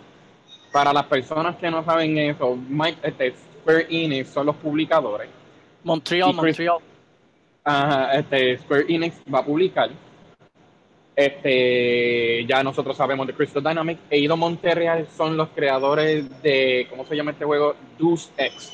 Para 0.71 0.91
las 0.91 1.05
personas 1.05 1.55
que 1.55 1.71
no 1.71 1.83
saben 1.83 2.17
eso, 2.17 2.55
Mike, 2.55 2.99
este, 3.03 3.33
Square 3.61 3.87
Enix 3.89 4.29
son 4.29 4.47
los 4.47 4.55
publicadores. 4.57 5.29
Montreal, 5.83 6.33
Montreal. 6.33 6.77
Ajá, 7.63 8.13
este, 8.13 8.57
Square 8.59 8.85
Enix 8.89 9.15
va 9.33 9.39
a 9.39 9.45
publicar. 9.45 9.89
Este, 11.15 12.45
ya 12.45 12.61
nosotros 12.63 12.97
sabemos 12.97 13.27
de 13.27 13.33
Crystal 13.33 13.63
Dynamics. 13.63 14.01
Eidos 14.09 14.37
Monterreal 14.37 15.07
son 15.15 15.37
los 15.37 15.49
creadores 15.49 16.41
de, 16.41 16.87
¿cómo 16.89 17.05
se 17.05 17.15
llama 17.15 17.31
este 17.31 17.45
juego? 17.45 17.75
Deuce 17.97 18.29
X. 18.37 18.73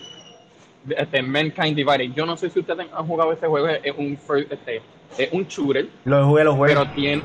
Este, 0.90 1.22
Mankind 1.22 1.76
Divided. 1.76 2.14
Yo 2.16 2.26
no 2.26 2.36
sé 2.38 2.50
si 2.50 2.60
ustedes 2.60 2.88
han 2.92 3.08
jugado 3.08 3.32
ese 3.32 3.48
juego, 3.48 3.68
es 3.68 3.94
un, 3.98 4.18
este, 4.50 4.82
es 5.18 5.32
un 5.32 5.46
shooter. 5.46 5.88
Lo 6.06 6.26
jugué, 6.26 6.44
lo 6.44 6.56
jugué. 6.56 6.70
Pero 6.70 6.90
tiene, 6.92 7.22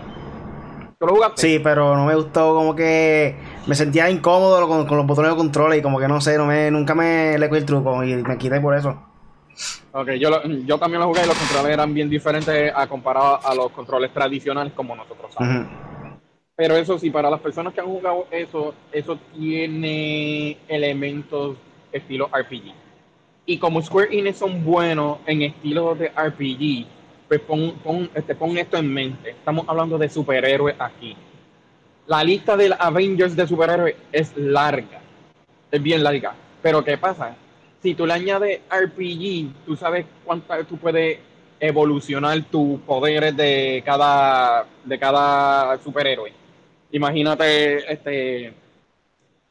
Sí, 1.34 1.60
pero 1.62 1.94
no 1.94 2.06
me 2.06 2.14
gustó, 2.14 2.54
como 2.54 2.74
que 2.74 3.36
me 3.66 3.74
sentía 3.74 4.08
incómodo 4.08 4.66
con, 4.66 4.96
los 4.96 5.06
botones 5.06 5.32
de 5.32 5.36
control 5.36 5.74
y 5.74 5.82
como 5.82 5.98
que 5.98 6.08
no 6.08 6.22
sé, 6.22 6.38
no 6.38 6.46
me, 6.46 6.70
nunca 6.70 6.94
me 6.94 7.36
le 7.38 7.46
el 7.46 7.64
truco 7.66 8.02
y 8.02 8.16
me 8.16 8.38
quité 8.38 8.60
por 8.62 8.74
eso. 8.74 8.98
Ok, 9.92 10.10
yo, 10.12 10.42
yo 10.44 10.78
también 10.78 11.00
lo 11.00 11.08
jugué 11.08 11.22
y 11.24 11.26
los 11.26 11.38
controles 11.38 11.72
eran 11.72 11.94
bien 11.94 12.10
diferentes 12.10 12.72
a 12.74 12.86
comparado 12.86 13.40
a 13.42 13.54
los 13.54 13.70
controles 13.70 14.12
tradicionales 14.12 14.72
como 14.74 14.94
nosotros 14.94 15.32
sabemos. 15.32 15.68
Pero 16.54 16.76
eso 16.76 16.98
sí, 16.98 17.10
para 17.10 17.30
las 17.30 17.40
personas 17.40 17.74
que 17.74 17.80
han 17.80 17.86
jugado 17.86 18.26
eso, 18.30 18.74
eso 18.90 19.18
tiene 19.34 20.56
elementos 20.68 21.56
estilo 21.92 22.28
RPG. 22.32 22.72
Y 23.46 23.58
como 23.58 23.80
Square 23.82 24.18
Enix 24.18 24.38
son 24.38 24.64
buenos 24.64 25.18
en 25.26 25.42
estilos 25.42 25.98
de 25.98 26.08
RPG, 26.08 26.86
pues 27.28 27.40
pon, 27.40 27.72
pon, 27.82 28.10
este, 28.14 28.34
pon 28.34 28.56
esto 28.58 28.76
en 28.76 28.92
mente. 28.92 29.30
Estamos 29.30 29.66
hablando 29.68 29.98
de 29.98 30.08
superhéroes 30.08 30.76
aquí. 30.78 31.16
La 32.06 32.24
lista 32.24 32.56
de 32.56 32.74
Avengers 32.78 33.36
de 33.36 33.46
superhéroes 33.46 33.96
es 34.12 34.36
larga. 34.36 35.00
Es 35.70 35.82
bien 35.82 36.02
larga. 36.02 36.34
Pero 36.62 36.84
¿qué 36.84 36.96
pasa? 36.96 37.36
Si 37.86 37.94
tú 37.94 38.04
le 38.04 38.14
añades 38.14 38.62
RPG, 38.68 39.64
tú 39.64 39.76
sabes 39.76 40.06
cuánto 40.24 40.52
tú 40.64 40.76
puedes 40.76 41.20
evolucionar 41.60 42.42
tus 42.50 42.80
poderes 42.80 43.36
de 43.36 43.80
cada, 43.86 44.66
de 44.84 44.98
cada 44.98 45.78
superhéroe. 45.78 46.32
Imagínate 46.90 47.92
este 47.92 48.52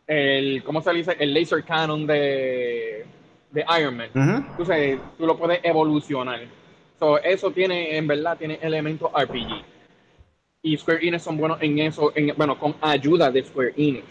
el 0.06 0.62
¿cómo 0.65 0.82
se 0.82 0.91
dice? 0.91 1.15
el 1.17 1.34
laser 1.34 1.63
cannon 1.63 2.06
de, 2.06 3.06
de 3.52 3.65
Iron 3.80 3.95
Man. 3.95 4.10
Entonces, 4.13 5.00
tú 5.17 5.26
lo 5.26 5.38
puedes 5.38 5.62
evolucionar 5.63 6.41
eso 7.24 7.52
tiene, 7.52 7.95
en 7.95 8.06
verdad, 8.06 8.38
tiene 8.38 8.60
elementos 8.62 9.10
RPG. 9.13 9.63
Y 10.62 10.78
Square 10.78 11.08
Enix 11.08 11.24
son 11.24 11.38
buenos 11.38 11.62
en 11.62 11.80
eso, 11.80 12.12
en, 12.13 12.34
bueno, 12.36 12.60
con 12.60 12.76
ayuda 12.82 13.32
de 13.32 13.45
Square 13.45 13.76
Enix. 13.78 14.04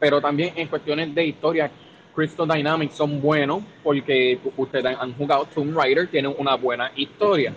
Pero 0.00 0.20
también 0.20 0.52
en 0.56 0.66
cuestiones 0.66 1.14
de 1.14 1.26
historia, 1.26 1.70
Crystal 2.18 2.48
Dynamics 2.48 2.96
son 2.96 3.20
buenos 3.20 3.62
porque 3.84 4.40
ustedes 4.56 4.96
han 4.98 5.14
jugado 5.14 5.46
Tomb 5.54 5.72
Raider, 5.78 6.08
tienen 6.08 6.34
una 6.36 6.56
buena 6.56 6.90
historia. 6.96 7.54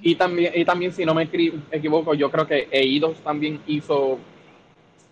Y 0.00 0.14
también, 0.14 0.52
y 0.54 0.64
también 0.64 0.92
si 0.92 1.04
no 1.04 1.12
me 1.14 1.28
equivoco, 1.72 2.14
yo 2.14 2.30
creo 2.30 2.46
que 2.46 2.68
Eidos 2.70 3.16
también 3.24 3.60
hizo 3.66 4.20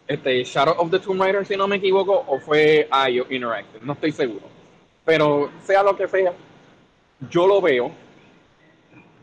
este 0.06 0.44
Shadow 0.44 0.76
of 0.78 0.88
the 0.88 1.00
Tomb 1.00 1.20
Raider, 1.20 1.44
si 1.44 1.56
no 1.56 1.66
me 1.66 1.76
equivoco, 1.76 2.24
o 2.28 2.38
fue 2.38 2.88
IO 3.10 3.26
Interactive, 3.28 3.84
no 3.84 3.94
estoy 3.94 4.12
seguro. 4.12 4.46
Pero 5.04 5.50
sea 5.64 5.82
lo 5.82 5.96
que 5.96 6.06
sea, 6.06 6.32
yo 7.28 7.48
lo 7.48 7.60
veo 7.60 7.90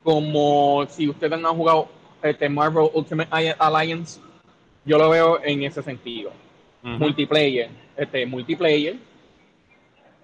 como 0.04 0.86
si 0.90 1.08
ustedes 1.08 1.32
han 1.32 1.56
jugado 1.56 1.88
este 2.22 2.50
Marvel 2.50 2.90
Ultimate 2.94 3.56
Alliance, 3.58 4.20
yo 4.84 4.98
lo 4.98 5.10
veo 5.10 5.42
en 5.42 5.64
ese 5.64 5.82
sentido. 5.82 6.34
Multiplayer, 6.84 7.70
este 7.96 8.26
multiplayer, 8.26 9.07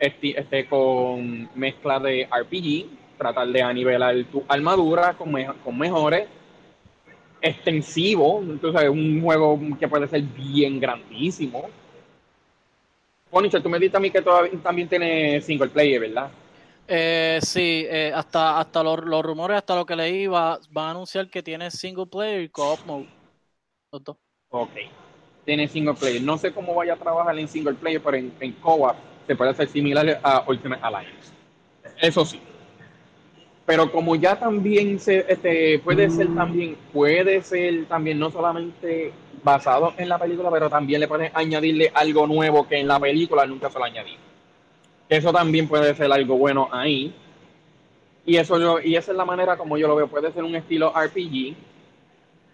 este, 0.03 0.37
este, 0.37 0.65
con 0.65 1.49
mezcla 1.55 1.97
de 1.97 2.23
RPG, 2.23 3.17
tratar 3.17 3.47
de 3.47 3.73
nivelar 3.73 4.15
tu 4.25 4.43
armadura 4.49 5.13
con, 5.13 5.33
con 5.63 5.77
mejores, 5.77 6.27
extensivo, 7.39 8.41
entonces 8.41 8.89
un 8.89 9.21
juego 9.21 9.57
que 9.79 9.87
puede 9.87 10.09
ser 10.09 10.21
bien 10.23 10.77
grandísimo. 10.81 11.69
Ponicho, 13.29 13.61
tú 13.61 13.69
me 13.69 13.79
dices 13.79 13.95
a 13.95 14.01
mí 14.01 14.11
que 14.11 14.21
todavía 14.21 14.51
también 14.61 14.89
tiene 14.89 15.39
single 15.39 15.69
player, 15.69 16.01
¿verdad? 16.01 16.29
Eh, 16.85 17.39
sí, 17.41 17.85
eh, 17.89 18.11
hasta, 18.13 18.59
hasta 18.59 18.83
los, 18.83 18.99
rumores, 18.99 19.57
hasta 19.57 19.73
lo 19.73 19.85
que 19.85 19.95
leí, 19.95 20.27
va, 20.27 20.59
van 20.69 20.87
a 20.87 20.91
anunciar 20.91 21.29
que 21.29 21.41
tiene 21.41 21.71
single 21.71 22.07
player 22.07 22.41
y 22.41 22.49
co-op 22.49 22.85
mode. 22.85 23.07
Ok. 24.49 24.71
Tiene 25.45 25.69
single 25.69 25.93
player. 25.93 26.21
No 26.21 26.37
sé 26.37 26.51
cómo 26.51 26.75
vaya 26.75 26.93
a 26.93 26.97
trabajar 26.97 27.39
en 27.39 27.47
single 27.47 27.75
player, 27.75 28.01
pero 28.01 28.17
en, 28.17 28.33
en 28.41 28.51
co-op 28.53 29.12
se 29.25 29.35
puede 29.35 29.51
hacer 29.51 29.67
similar 29.67 30.19
a 30.23 30.43
Ultimate 30.47 30.81
Alliance. 30.83 31.31
Eso 32.01 32.25
sí. 32.25 32.39
Pero 33.65 33.91
como 33.91 34.15
ya 34.15 34.37
también 34.37 34.99
se, 34.99 35.25
este, 35.27 35.79
puede 35.79 36.09
ser 36.09 36.33
también, 36.35 36.75
puede 36.91 37.41
ser 37.41 37.85
también 37.85 38.19
no 38.19 38.29
solamente 38.29 39.13
basado 39.41 39.93
en 39.97 40.09
la 40.09 40.19
película, 40.19 40.49
pero 40.51 40.69
también 40.69 40.99
le 40.99 41.07
pueden 41.07 41.31
añadirle 41.33 41.91
algo 41.93 42.27
nuevo 42.27 42.67
que 42.67 42.79
en 42.79 42.87
la 42.87 42.99
película 42.99 43.45
nunca 43.45 43.69
se 43.69 43.79
lo 43.79 43.85
añadido. 43.85 44.19
Eso 45.07 45.31
también 45.31 45.67
puede 45.67 45.93
ser 45.95 46.11
algo 46.11 46.37
bueno 46.37 46.67
ahí. 46.71 47.13
Y 48.25 48.37
eso 48.37 48.59
yo, 48.59 48.79
y 48.79 48.95
esa 48.95 49.11
es 49.11 49.17
la 49.17 49.25
manera 49.25 49.57
como 49.57 49.77
yo 49.77 49.87
lo 49.87 49.95
veo. 49.95 50.07
Puede 50.07 50.31
ser 50.31 50.43
un 50.43 50.55
estilo 50.55 50.91
RPG. 50.91 51.55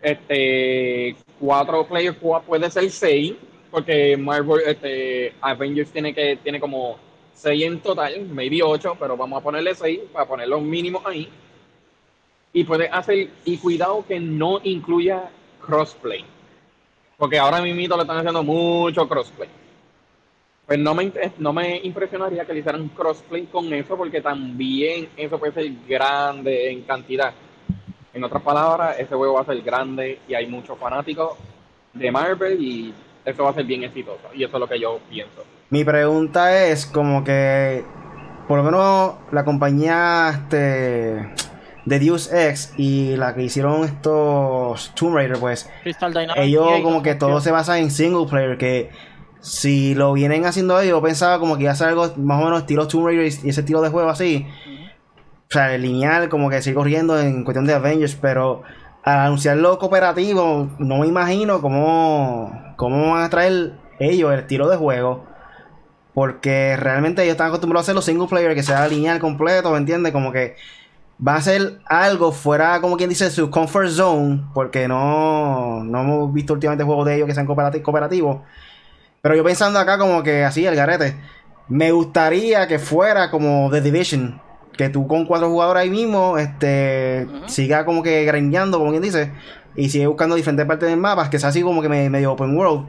Este 0.01 1.15
cuatro 1.39 1.85
players 1.87 2.17
puede 2.45 2.69
ser 2.69 2.89
seis. 2.89 3.33
Porque 3.71 4.17
Marvel, 4.17 4.61
este, 4.65 5.33
Avengers 5.41 5.91
tiene 5.91 6.13
que, 6.13 6.37
tiene 6.37 6.59
como 6.59 6.97
seis 7.33 7.63
en 7.63 7.79
total, 7.79 8.25
maybe 8.27 8.61
ocho, 8.63 8.95
pero 8.99 9.15
vamos 9.15 9.39
a 9.39 9.43
ponerle 9.43 9.75
seis 9.75 9.99
para 10.11 10.27
poner 10.27 10.47
los 10.47 10.61
mínimos 10.61 11.05
ahí. 11.05 11.29
Y 12.51 12.63
puede 12.63 12.87
hacer, 12.89 13.29
y 13.45 13.57
cuidado 13.57 14.05
que 14.07 14.19
no 14.19 14.59
incluya 14.63 15.29
crossplay. 15.65 16.25
Porque 17.17 17.37
ahora 17.37 17.61
mismo 17.61 17.95
le 17.95 18.01
están 18.01 18.17
haciendo 18.17 18.43
mucho 18.43 19.07
crossplay 19.07 19.49
pues 20.69 20.77
no 20.77 20.93
me, 20.93 21.11
no 21.39 21.51
me 21.51 21.77
impresionaría 21.77 22.45
que 22.45 22.53
le 22.53 22.59
hicieran 22.59 22.89
crossplay 22.89 23.47
con 23.47 23.73
eso, 23.73 23.97
porque 23.97 24.21
también 24.21 25.09
eso 25.17 25.39
puede 25.39 25.51
ser 25.51 25.71
grande 25.87 26.69
en 26.69 26.83
cantidad. 26.83 27.33
En 28.13 28.23
otras 28.23 28.43
palabras, 28.43 28.99
ese 28.99 29.15
juego 29.15 29.33
va 29.33 29.41
a 29.41 29.45
ser 29.45 29.63
grande 29.63 30.19
y 30.27 30.35
hay 30.35 30.45
muchos 30.45 30.77
fanáticos 30.77 31.39
de 31.91 32.11
Marvel 32.11 32.63
y 32.63 32.93
eso 33.29 33.43
va 33.43 33.51
a 33.51 33.53
ser 33.53 33.65
bien 33.65 33.83
exitoso. 33.83 34.21
Y 34.33 34.43
eso 34.43 34.55
es 34.55 34.59
lo 34.59 34.67
que 34.67 34.79
yo 34.79 34.99
pienso. 35.09 35.43
Mi 35.69 35.83
pregunta 35.83 36.65
es 36.65 36.85
como 36.85 37.23
que 37.23 37.83
por 38.47 38.57
lo 38.57 38.63
menos 38.63 39.13
la 39.31 39.45
compañía 39.45 40.29
este 40.29 41.29
de 41.85 41.99
Deus 41.99 42.31
Ex 42.33 42.73
y 42.77 43.15
la 43.15 43.33
que 43.35 43.43
hicieron 43.43 43.83
estos 43.83 44.93
Tomb 44.95 45.15
Raider 45.15 45.39
pues 45.39 45.69
Crystal 45.83 46.11
Dynamics. 46.11 46.39
ellos 46.45 46.67
como 46.83 47.01
que 47.01 47.15
todo 47.15 47.39
se 47.41 47.51
basa 47.51 47.79
en 47.79 47.89
single 47.89 48.27
player 48.27 48.57
que 48.57 48.89
si 49.39 49.95
lo 49.95 50.13
vienen 50.13 50.45
haciendo 50.45 50.79
ellos 50.79 50.97
yo 50.97 51.01
pensaba 51.01 51.39
como 51.39 51.57
que 51.57 51.63
iba 51.63 51.71
a 51.71 51.75
ser 51.75 51.89
algo 51.89 52.11
más 52.17 52.41
o 52.41 52.45
menos 52.45 52.59
estilo 52.61 52.87
Tomb 52.87 53.05
Raider 53.05 53.25
y 53.25 53.27
ese 53.27 53.61
estilo 53.61 53.81
de 53.81 53.89
juego 53.89 54.09
así 54.09 54.45
o 55.49 55.51
sea, 55.51 55.75
lineal, 55.79 56.29
como 56.29 56.47
que 56.51 56.61
seguir 56.61 56.75
corriendo 56.75 57.19
en 57.19 57.43
cuestión 57.43 57.65
de 57.65 57.73
Avengers, 57.73 58.13
pero 58.13 58.61
al 59.03 59.19
anunciarlo 59.21 59.79
cooperativo, 59.79 60.69
no 60.77 60.99
me 60.99 61.07
imagino 61.07 61.59
cómo, 61.59 62.68
cómo 62.79 63.11
van 63.11 63.23
a 63.23 63.29
traer 63.29 63.73
ellos 63.99 64.31
el 64.31 64.39
estilo 64.39 64.69
de 64.69 64.77
juego. 64.77 65.25
Porque 66.13 66.77
realmente 66.77 67.21
ellos 67.23 67.33
están 67.33 67.47
acostumbrados 67.47 67.83
a 67.83 67.85
hacer 67.87 67.95
los 67.95 68.05
single 68.05 68.27
player, 68.27 68.55
que 68.55 68.63
sea 68.63 68.87
lineal 68.87 69.19
completo, 69.19 69.71
¿me 69.71 69.77
entiendes? 69.77 70.13
Como 70.13 70.31
que 70.31 70.55
va 71.25 71.35
a 71.35 71.41
ser 71.41 71.79
algo 71.85 72.31
fuera, 72.31 72.79
como 72.79 72.95
quien 72.95 73.09
dice, 73.09 73.29
su 73.29 73.49
comfort 73.49 73.89
zone, 73.89 74.43
porque 74.53 74.87
no, 74.87 75.83
no 75.83 76.01
hemos 76.01 76.33
visto 76.33 76.53
últimamente 76.53 76.85
juegos 76.85 77.05
de 77.05 77.15
ellos 77.15 77.27
que 77.27 77.33
sean 77.33 77.45
cooperati- 77.47 77.81
cooperativos. 77.81 78.37
Pero 79.21 79.35
yo 79.35 79.43
pensando 79.43 79.77
acá 79.77 79.97
como 79.97 80.23
que 80.23 80.45
así, 80.45 80.65
el 80.65 80.75
garete, 80.75 81.17
me 81.67 81.91
gustaría 81.91 82.65
que 82.67 82.79
fuera 82.79 83.29
como 83.29 83.69
The 83.69 83.81
Division, 83.81 84.41
que 84.77 84.87
tú 84.87 85.05
con 85.07 85.25
cuatro 85.25 85.49
jugadores 85.49 85.83
ahí 85.83 85.89
mismo, 85.89 86.37
este, 86.37 87.27
Ujú. 87.29 87.49
siga 87.49 87.83
como 87.83 88.01
que 88.01 88.23
grindeando, 88.23 88.79
como 88.79 88.91
quien 88.91 89.03
dice, 89.03 89.31
y 89.75 89.89
sigue 89.89 90.07
buscando 90.07 90.35
diferentes 90.35 90.65
partes 90.65 90.89
del 90.89 90.99
mapa, 90.99 91.29
que 91.29 91.39
sea 91.39 91.49
así 91.49 91.61
como 91.61 91.81
que 91.81 91.89
me- 91.89 92.09
medio 92.09 92.31
open 92.33 92.55
world, 92.57 92.87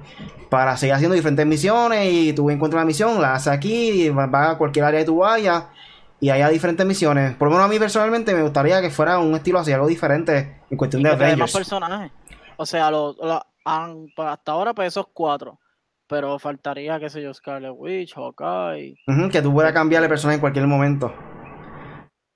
para 0.49 0.77
seguir 0.77 0.95
haciendo 0.95 1.15
diferentes 1.15 1.47
misiones, 1.47 2.09
y 2.13 2.33
tú 2.33 2.51
encuentras 2.51 2.79
una 2.81 2.87
misión, 2.87 3.21
la 3.21 3.35
haces 3.35 3.53
aquí, 3.53 4.05
y 4.05 4.09
va 4.11 4.27
va 4.27 4.51
a 4.53 4.59
cualquier 4.59 4.85
área 4.87 5.01
que 5.01 5.07
tú 5.07 5.19
vayas, 5.19 5.65
y 6.21 6.31
haya 6.31 6.49
diferentes 6.49 6.85
misiones. 6.87 7.35
Por 7.37 7.49
lo 7.49 7.53
menos 7.53 7.67
a 7.67 7.69
mí 7.69 7.79
personalmente 7.79 8.35
me 8.35 8.43
gustaría 8.43 8.81
que 8.83 8.91
fuera 8.91 9.19
un 9.19 9.35
estilo 9.35 9.59
así, 9.59 9.73
algo 9.73 9.87
diferente 9.87 10.61
en 10.71 10.77
cuestión 10.77 11.01
Y 11.01 11.05
de 11.05 11.11
dé 11.11 11.17
más 11.17 11.25
Avengers. 11.27 11.53
personajes. 11.53 12.13
O 12.57 12.67
sea, 12.67 12.91
lo, 12.91 13.15
pues, 13.15 14.29
hasta 14.29 14.53
ahora 14.53 14.75
pues 14.75 14.89
esos 14.89 15.07
cuatro. 15.13 15.59
Pero 16.07 16.39
faltaría, 16.41 16.99
qué 16.99 17.09
sé 17.09 17.23
yo, 17.23 17.33
Scarlet 17.33 17.71
Witch, 17.75 18.15
Hawkeye. 18.17 18.97
Ujú, 19.07 19.29
que 19.31 19.41
tú 19.41 19.53
puedas 19.55 19.73
cambiarle 19.73 20.09
personaje 20.09 20.35
en 20.35 20.41
cualquier 20.41 20.67
momento. 20.67 21.15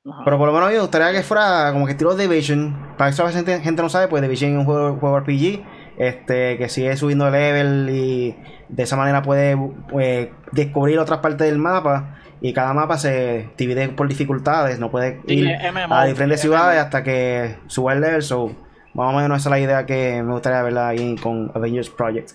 Ajá. 0.06 0.22
Pero 0.24 0.38
por 0.38 0.46
lo 0.46 0.52
menos 0.52 0.66
a 0.66 0.70
mí 0.70 0.74
me 0.76 0.80
gustaría 0.80 1.12
que 1.12 1.22
fuera 1.22 1.70
como 1.72 1.86
que 1.86 1.92
estilo 1.92 2.14
Division. 2.16 2.94
Para 2.96 3.10
eso 3.10 3.22
a 3.22 3.26
veces 3.26 3.44
gente, 3.62 3.82
no 3.82 3.88
sabe, 3.88 4.08
pues 4.08 4.22
Division 4.22 4.52
es 4.52 4.58
un 4.58 4.64
juego, 4.64 4.96
juego 4.96 5.20
RPG. 5.20 5.64
Este, 5.96 6.58
que 6.58 6.68
sigue 6.68 6.96
subiendo 6.96 7.26
de 7.26 7.30
level 7.30 7.90
y 7.90 8.36
de 8.68 8.82
esa 8.82 8.96
manera 8.96 9.22
puede 9.22 9.56
pues, 9.88 10.28
descubrir 10.52 10.98
otras 10.98 11.20
partes 11.20 11.48
del 11.48 11.58
mapa. 11.58 12.18
Y 12.40 12.52
cada 12.52 12.74
mapa 12.74 12.98
se 12.98 13.50
divide 13.56 13.88
por 13.88 14.08
dificultades. 14.08 14.78
No 14.78 14.90
puede 14.90 15.20
ir 15.26 15.46
MMO, 15.72 15.94
a 15.94 16.04
diferentes 16.04 16.36
es 16.36 16.42
ciudades 16.42 16.76
MMO. 16.76 16.84
hasta 16.84 17.02
que 17.02 17.56
suba 17.68 17.94
el 17.94 18.00
level. 18.00 18.22
So, 18.22 18.54
más 18.92 19.14
o 19.14 19.16
menos 19.16 19.38
esa 19.38 19.48
es 19.48 19.50
la 19.50 19.58
idea 19.60 19.86
que 19.86 20.22
me 20.22 20.32
gustaría 20.32 20.62
verla 20.62 20.88
ahí 20.88 21.16
con 21.16 21.50
Avengers 21.54 21.90
Project. 21.90 22.32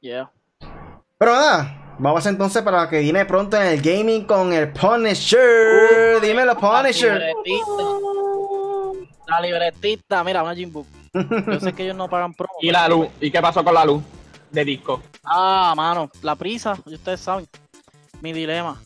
Yeah. 0.00 0.30
Pero 1.18 1.32
nada, 1.32 1.79
vamos 2.00 2.24
entonces 2.26 2.62
para 2.62 2.82
lo 2.84 2.88
que 2.88 3.00
viene 3.00 3.24
pronto 3.24 3.56
en 3.56 3.66
el 3.68 3.80
gaming 3.82 4.24
con 4.24 4.52
el 4.52 4.72
Punisher. 4.72 6.20
Dímelo, 6.20 6.56
Punisher. 6.56 7.18
La 7.18 7.26
libretita. 7.28 7.82
La 9.26 9.40
libretita, 9.40 10.24
mira, 10.24 10.42
una 10.42 10.54
Jimbook. 10.54 10.86
Yo 11.46 11.60
sé 11.60 11.72
que 11.72 11.84
ellos 11.84 11.96
no 11.96 12.08
pagan 12.08 12.34
promo. 12.34 12.54
Y 12.60 12.70
la 12.70 12.88
luz. 12.88 13.08
¿Y 13.20 13.30
qué 13.30 13.40
pasó 13.40 13.62
con 13.64 13.74
la 13.74 13.84
luz 13.84 14.02
de 14.50 14.64
disco? 14.64 15.02
Ah, 15.24 15.72
mano, 15.76 16.10
la 16.22 16.34
prisa, 16.36 16.76
ustedes 16.86 17.20
saben, 17.20 17.46
mi 18.20 18.32
dilema. 18.32 18.80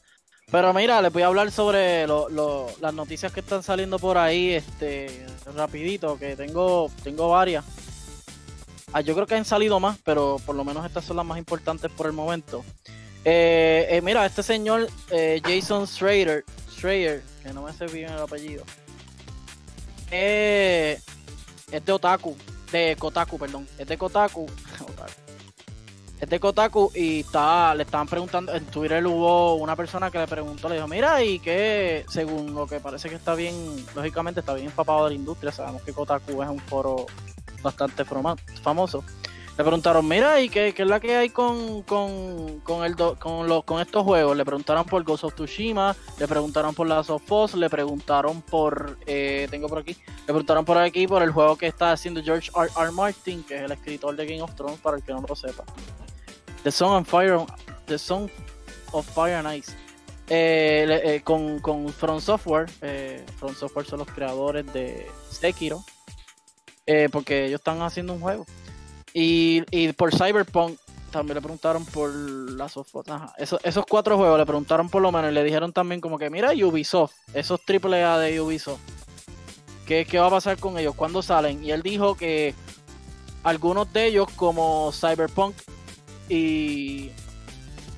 Pero 0.51 0.73
mira, 0.75 1.01
les 1.01 1.13
voy 1.13 1.23
a 1.23 1.27
hablar 1.27 1.51
sobre 1.51 2.07
lo- 2.07 2.29
lo- 2.29 2.67
las 2.81 2.93
noticias 2.95 3.33
que 3.33 3.41
están 3.41 3.63
saliendo 3.63 3.99
por 3.99 4.19
ahí, 4.19 4.53
este, 4.53 5.27
rapidito, 5.57 6.19
que 6.19 6.37
tengo, 6.37 6.91
tengo 7.03 7.29
varias. 7.31 7.65
Ah, 8.93 9.01
yo 9.01 9.15
creo 9.15 9.27
que 9.27 9.35
han 9.35 9.45
salido 9.45 9.81
más, 9.81 9.99
pero 10.05 10.37
por 10.47 10.55
lo 10.55 10.65
menos 10.65 10.85
estas 10.87 11.05
son 11.05 11.17
las 11.17 11.27
más 11.27 11.39
importantes 11.39 11.91
por 11.91 12.07
el 12.07 12.13
momento. 12.13 12.63
Eh, 13.25 13.87
eh, 13.89 14.01
mira, 14.03 14.27
este 14.27 14.43
señor 14.43 14.89
eh, 15.11 15.41
Jason 15.43 15.87
Schrader, 15.87 16.45
Schrader, 16.71 17.23
que 17.43 17.53
no 17.55 17.63
me 17.63 17.73
sé 17.73 17.87
bien 17.87 18.11
el 18.11 18.19
apellido, 18.19 18.65
eh, 20.11 21.01
es 21.73 21.85
de 21.85 21.93
Otaku, 21.93 22.37
de 22.71 22.97
Kotaku, 22.99 23.39
perdón, 23.39 23.67
es 23.79 23.89
de 23.89 23.97
Kotaku, 23.97 24.43
Otaku. 24.81 25.13
Es 26.21 26.29
de 26.29 26.39
Kotaku 26.39 26.93
y 26.95 27.21
está, 27.21 27.75
le 27.75 27.83
estaban 27.83 28.07
preguntando, 28.07 28.55
en 28.55 28.65
Twitter 28.67 29.05
hubo 29.07 29.57
una 29.57 29.75
persona 29.75 30.11
que 30.11 30.19
le 30.19 30.27
preguntó, 30.27 30.69
le 30.69 30.77
dijo, 30.77 30.87
mira, 30.87 31.23
y 31.25 31.39
que 31.39 32.05
según 32.09 32.55
lo 32.55 32.67
que 32.67 32.79
parece 32.79 33.09
que 33.09 33.17
está 33.17 33.35
bien, 33.35 33.55
lógicamente 33.95 34.41
está 34.41 34.55
bien 34.55 34.67
empapado 34.67 35.05
de 35.05 35.11
la 35.11 35.17
industria, 35.17 35.51
sabemos 35.51 35.83
que 35.83 35.93
Kotaku 35.93 36.43
es 36.43 36.49
un 36.49 36.61
foro 36.61 37.07
bastante 37.63 38.05
famoso. 38.05 39.03
Le 39.57 39.63
preguntaron, 39.63 40.09
mira, 40.09 40.41
¿y 40.41 40.49
qué, 40.49 40.75
qué 40.75 40.83
es 40.83 40.89
la 40.89 40.99
que 40.99 41.15
hay 41.15 41.31
con, 41.31 41.83
con, 41.83 42.59
con, 42.61 42.85
el 42.85 42.97
do- 42.97 43.17
con, 43.21 43.47
los, 43.47 43.63
con 43.63 43.81
estos 43.81 44.03
juegos? 44.03 44.37
Le 44.37 44.45
preguntaron 44.45 44.85
por 44.85 45.05
Ghost 45.05 45.23
of 45.23 45.35
Tsushima, 45.35 45.95
le 46.19 46.27
preguntaron 46.27 46.75
por 46.75 46.89
Last 46.89 47.11
of 47.11 47.31
Us, 47.31 47.55
le 47.55 47.71
preguntaron 47.71 48.43
por, 48.43 48.99
eh, 49.07 49.47
tengo 49.53 49.69
por 49.69 49.79
aquí, 49.79 49.93
le 49.93 50.25
preguntaron 50.25 50.65
por 50.65 50.77
aquí 50.79 51.07
por 51.07 51.23
el 51.23 51.31
juego 51.31 51.55
que 51.57 51.69
está 51.69 51.93
haciendo 51.93 52.21
George 52.21 52.51
R. 52.57 52.69
R. 52.77 52.91
Martin, 52.91 53.45
que 53.45 53.55
es 53.59 53.63
el 53.63 53.71
escritor 53.71 54.17
de 54.17 54.27
Game 54.27 54.43
of 54.43 54.57
Thrones, 54.57 54.81
para 54.81 54.97
el 54.97 55.05
que 55.05 55.13
no 55.13 55.23
lo 55.29 55.37
sepa. 55.37 55.63
The 56.65 56.73
Song 56.73 57.03
of 57.03 57.09
Fire, 57.09 57.39
The 57.87 57.97
Song 57.99 58.29
of 58.91 59.07
Fire 59.09 59.37
and 59.37 59.55
Ice. 59.55 59.71
Eh, 60.29 61.01
eh, 61.05 61.21
con, 61.23 61.61
con 61.61 61.91
From 61.91 62.21
Software, 62.21 62.67
eh, 62.83 63.25
From 63.39 63.55
Software 63.55 63.87
son 63.87 64.01
los 64.01 64.09
creadores 64.09 64.67
de 64.73 65.07
Sekiro, 65.31 65.85
eh, 66.87 67.09
porque 67.13 67.45
ellos 67.45 67.61
están 67.61 67.83
haciendo 67.83 68.15
un 68.15 68.21
juego. 68.21 68.47
Y, 69.15 69.63
y 69.71 69.93
por 69.93 70.13
Cyberpunk 70.13 70.77
también 71.13 71.37
le 71.37 71.41
preguntaron 71.41 71.87
por 71.87 72.13
las. 72.13 72.75
Esos, 73.39 73.61
esos 73.63 73.87
cuatro 73.89 74.17
juegos 74.17 74.37
le 74.37 74.45
preguntaron 74.45 74.89
por 74.91 75.01
lo 75.01 75.13
menos 75.13 75.31
y 75.31 75.35
le 75.35 75.45
dijeron 75.45 75.73
también 75.73 76.01
como 76.01 76.19
que 76.19 76.29
mira 76.29 76.51
Ubisoft, 76.51 77.15
esos 77.33 77.61
AAA 77.61 78.19
de 78.19 78.41
Ubisoft, 78.41 78.81
¿qué, 79.87 80.05
qué 80.05 80.19
va 80.19 80.27
a 80.27 80.31
pasar 80.31 80.59
con 80.59 80.77
ellos? 80.77 80.97
¿Cuándo 80.97 81.23
salen? 81.23 81.65
Y 81.65 81.71
él 81.71 81.83
dijo 81.83 82.17
que 82.17 82.55
algunos 83.45 83.93
de 83.93 84.07
ellos 84.07 84.27
como 84.35 84.91
Cyberpunk 84.93 85.55
y, 86.29 87.13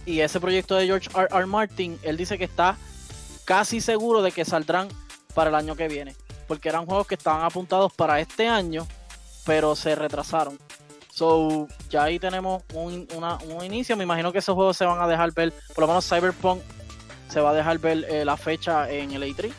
y 0.04 0.20
ese 0.20 0.38
proyecto 0.38 0.74
de 0.74 0.84
George 0.84 1.08
R. 1.14 1.28
R. 1.30 1.46
Martin, 1.46 1.98
él 2.02 2.18
dice 2.18 2.36
que 2.36 2.44
está 2.44 2.76
casi 3.46 3.80
seguro 3.80 4.20
de 4.20 4.32
que 4.32 4.44
saldrán 4.44 4.88
para 5.34 5.48
el 5.48 5.56
año 5.56 5.74
que 5.74 5.88
viene. 5.88 6.14
Porque 6.46 6.68
eran 6.68 6.84
juegos 6.84 7.06
que 7.06 7.14
estaban 7.14 7.42
apuntados 7.42 7.92
para 7.94 8.20
este 8.20 8.46
año, 8.46 8.86
pero 9.46 9.74
se 9.74 9.94
retrasaron. 9.94 10.58
So, 11.16 11.66
ya 11.88 12.02
ahí 12.04 12.18
tenemos 12.18 12.62
un, 12.74 13.08
una- 13.16 13.38
un 13.38 13.64
inicio. 13.64 13.96
Me 13.96 14.04
imagino 14.04 14.32
que 14.32 14.38
esos 14.40 14.54
juegos 14.54 14.76
se 14.76 14.84
van 14.84 15.00
a 15.00 15.08
dejar 15.08 15.32
ver, 15.32 15.50
por 15.74 15.78
lo 15.82 15.86
menos 15.86 16.06
Cyberpunk 16.06 16.60
se 17.30 17.40
va 17.40 17.50
a 17.50 17.54
dejar 17.54 17.78
ver 17.78 18.04
eh, 18.10 18.22
la 18.22 18.36
fecha 18.36 18.90
en 18.90 19.12
el 19.12 19.22
E3. 19.22 19.50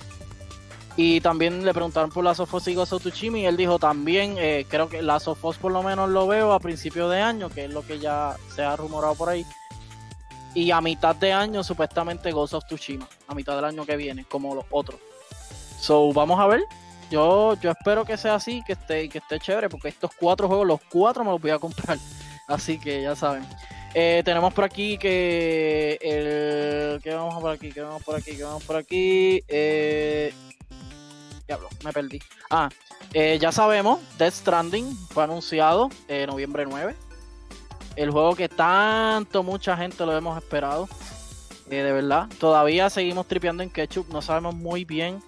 Y 0.97 1.19
también 1.21 1.65
le 1.65 1.73
preguntaron 1.73 2.11
por 2.11 2.23
Last 2.23 2.41
of 2.41 2.53
Us 2.53 2.67
y 2.67 2.77
of 2.77 2.87
Tsushima 2.89 3.39
y 3.39 3.45
él 3.47 3.57
dijo 3.57 3.79
también, 3.79 4.35
eh, 4.37 4.67
creo 4.69 4.87
que 4.87 5.01
Last 5.01 5.27
of 5.29 5.43
Us 5.43 5.57
por 5.57 5.71
lo 5.71 5.81
menos 5.81 6.09
lo 6.11 6.27
veo 6.27 6.53
a 6.53 6.59
principio 6.59 7.09
de 7.09 7.21
año, 7.21 7.49
que 7.49 7.65
es 7.65 7.71
lo 7.71 7.81
que 7.85 7.97
ya 7.97 8.35
se 8.55 8.63
ha 8.63 8.75
rumorado 8.75 9.15
por 9.15 9.29
ahí. 9.29 9.43
Y 10.53 10.69
a 10.69 10.79
mitad 10.79 11.15
de 11.15 11.33
año 11.33 11.63
supuestamente 11.63 12.31
Ghost 12.31 12.53
of 12.53 12.65
Tsushima, 12.65 13.07
a 13.27 13.33
mitad 13.33 13.55
del 13.55 13.65
año 13.65 13.83
que 13.83 13.95
viene, 13.95 14.25
como 14.25 14.53
los 14.53 14.65
otros. 14.69 14.99
So, 15.79 16.13
vamos 16.13 16.39
a 16.39 16.45
ver. 16.45 16.61
Yo, 17.09 17.55
yo 17.61 17.71
espero 17.71 18.03
que 18.03 18.17
sea 18.17 18.35
así, 18.35 18.61
que 18.65 18.73
esté, 18.73 19.07
que 19.07 19.19
esté 19.19 19.39
chévere, 19.39 19.69
porque 19.69 19.87
estos 19.87 20.11
cuatro 20.19 20.47
juegos, 20.47 20.67
los 20.67 20.81
cuatro 20.89 21.23
me 21.23 21.31
los 21.31 21.41
voy 21.41 21.51
a 21.51 21.59
comprar. 21.59 21.97
Así 22.47 22.79
que 22.79 23.01
ya 23.01 23.15
saben. 23.15 23.45
Eh, 23.93 24.21
tenemos 24.23 24.53
por 24.53 24.63
aquí 24.63 24.97
que 24.97 25.97
el. 26.01 27.01
¿Qué 27.01 27.13
vamos 27.13 27.41
por 27.41 27.51
aquí? 27.51 27.71
¿Qué 27.71 27.81
vamos 27.81 28.03
por 28.03 28.15
aquí? 28.15 28.37
¿Qué 28.37 28.43
vamos 28.43 28.63
por 28.63 28.75
aquí? 28.77 29.43
Eh, 29.47 30.33
diablo, 31.45 31.67
me 31.83 31.91
perdí. 31.91 32.19
Ah, 32.49 32.69
eh, 33.13 33.37
ya 33.39 33.51
sabemos, 33.51 33.99
Death 34.17 34.33
Stranding 34.33 34.95
fue 35.09 35.23
anunciado 35.23 35.89
eh, 36.07 36.25
noviembre 36.27 36.65
9. 36.65 36.95
El 37.95 38.11
juego 38.11 38.35
que 38.35 38.47
tanto 38.47 39.43
mucha 39.43 39.75
gente 39.75 40.05
lo 40.05 40.15
hemos 40.15 40.37
esperado. 40.37 40.87
De 41.67 41.91
verdad. 41.91 42.29
Todavía 42.39 42.89
seguimos 42.89 43.27
tripeando 43.27 43.63
en 43.63 43.69
Ketchup. 43.69 44.07
No 44.09 44.21
sabemos 44.21 44.55
muy 44.55 44.85
bien 44.85 45.21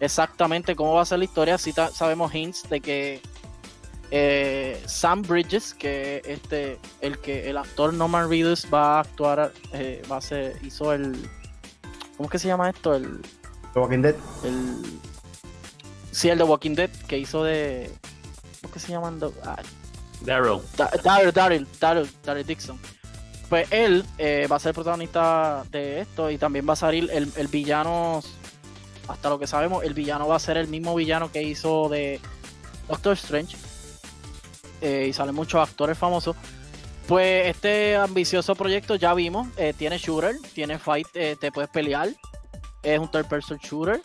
exactamente 0.00 0.74
cómo 0.74 0.94
va 0.94 1.02
a 1.02 1.04
ser 1.04 1.18
la 1.18 1.24
historia. 1.24 1.58
Sí 1.58 1.72
sabemos 1.92 2.34
hints 2.34 2.68
de 2.68 2.80
que 2.80 3.22
eh, 4.10 4.82
Sam 4.86 5.22
Bridges, 5.22 5.74
que 5.74 6.22
este, 6.24 6.78
el 7.00 7.18
que 7.18 7.48
el 7.48 7.56
actor 7.56 7.94
Norman 7.94 8.28
Reedus 8.28 8.66
va 8.72 8.96
a 8.96 9.00
actuar, 9.00 9.52
eh, 9.72 10.02
va 10.10 10.16
a 10.16 10.20
ser, 10.20 10.56
hizo 10.64 10.92
el, 10.92 11.12
¿cómo 12.16 12.26
es 12.26 12.30
que 12.32 12.38
se 12.38 12.48
llama 12.48 12.68
esto? 12.70 12.94
El, 12.94 13.20
The 13.74 13.78
Walking 13.80 14.02
Dead. 14.02 14.16
el, 14.44 14.76
sí, 16.10 16.28
el 16.28 16.38
de 16.38 16.44
Walking 16.44 16.74
Dead 16.74 16.90
que 17.06 17.18
hizo 17.18 17.44
de, 17.44 17.88
¿cómo 18.62 18.68
es 18.68 18.72
que 18.72 18.78
se 18.80 18.92
llaman? 18.92 19.20
Ah, 19.44 19.56
Daryl. 20.22 20.58
Da- 20.76 20.90
Daryl, 21.04 21.32
Daryl, 21.32 21.68
Daryl, 21.78 22.10
Daryl 22.24 22.44
Dixon. 22.46 22.78
pues 23.48 23.68
él 23.70 24.04
eh, 24.18 24.46
va 24.50 24.56
a 24.56 24.58
ser 24.60 24.74
protagonista 24.74 25.62
de 25.70 26.00
esto 26.00 26.30
y 26.32 26.36
también 26.36 26.68
va 26.68 26.72
a 26.72 26.76
salir 26.76 27.08
el, 27.12 27.32
el 27.36 27.46
villano, 27.46 28.22
hasta 29.10 29.28
lo 29.28 29.38
que 29.38 29.46
sabemos, 29.46 29.84
el 29.84 29.94
villano 29.94 30.28
va 30.28 30.36
a 30.36 30.40
ser 30.40 30.56
el 30.56 30.68
mismo 30.68 30.94
villano 30.94 31.30
que 31.30 31.42
hizo 31.42 31.88
de 31.88 32.20
Doctor 32.88 33.14
Strange. 33.14 33.56
Eh, 34.80 35.06
y 35.10 35.12
salen 35.12 35.34
muchos 35.34 35.60
actores 35.66 35.98
famosos. 35.98 36.36
Pues 37.06 37.48
este 37.48 37.96
ambicioso 37.96 38.54
proyecto 38.54 38.94
ya 38.94 39.12
vimos, 39.14 39.48
eh, 39.56 39.74
tiene 39.76 39.98
shooter, 39.98 40.36
tiene 40.54 40.78
fight, 40.78 41.08
eh, 41.14 41.36
te 41.38 41.50
puedes 41.50 41.68
pelear, 41.68 42.08
es 42.82 42.98
un 42.98 43.10
third 43.10 43.26
person 43.26 43.58
shooter, 43.58 44.00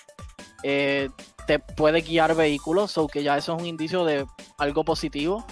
te 0.63 1.59
puede 1.59 2.01
guiar 2.01 2.35
vehículos, 2.35 2.97
o 2.97 3.07
que 3.07 3.21
ya 3.21 3.37
eso 3.37 3.55
es 3.55 3.61
un 3.61 3.67
indicio 3.67 4.03
de 4.05 4.25
algo 4.57 4.83
positivo. 4.83 5.45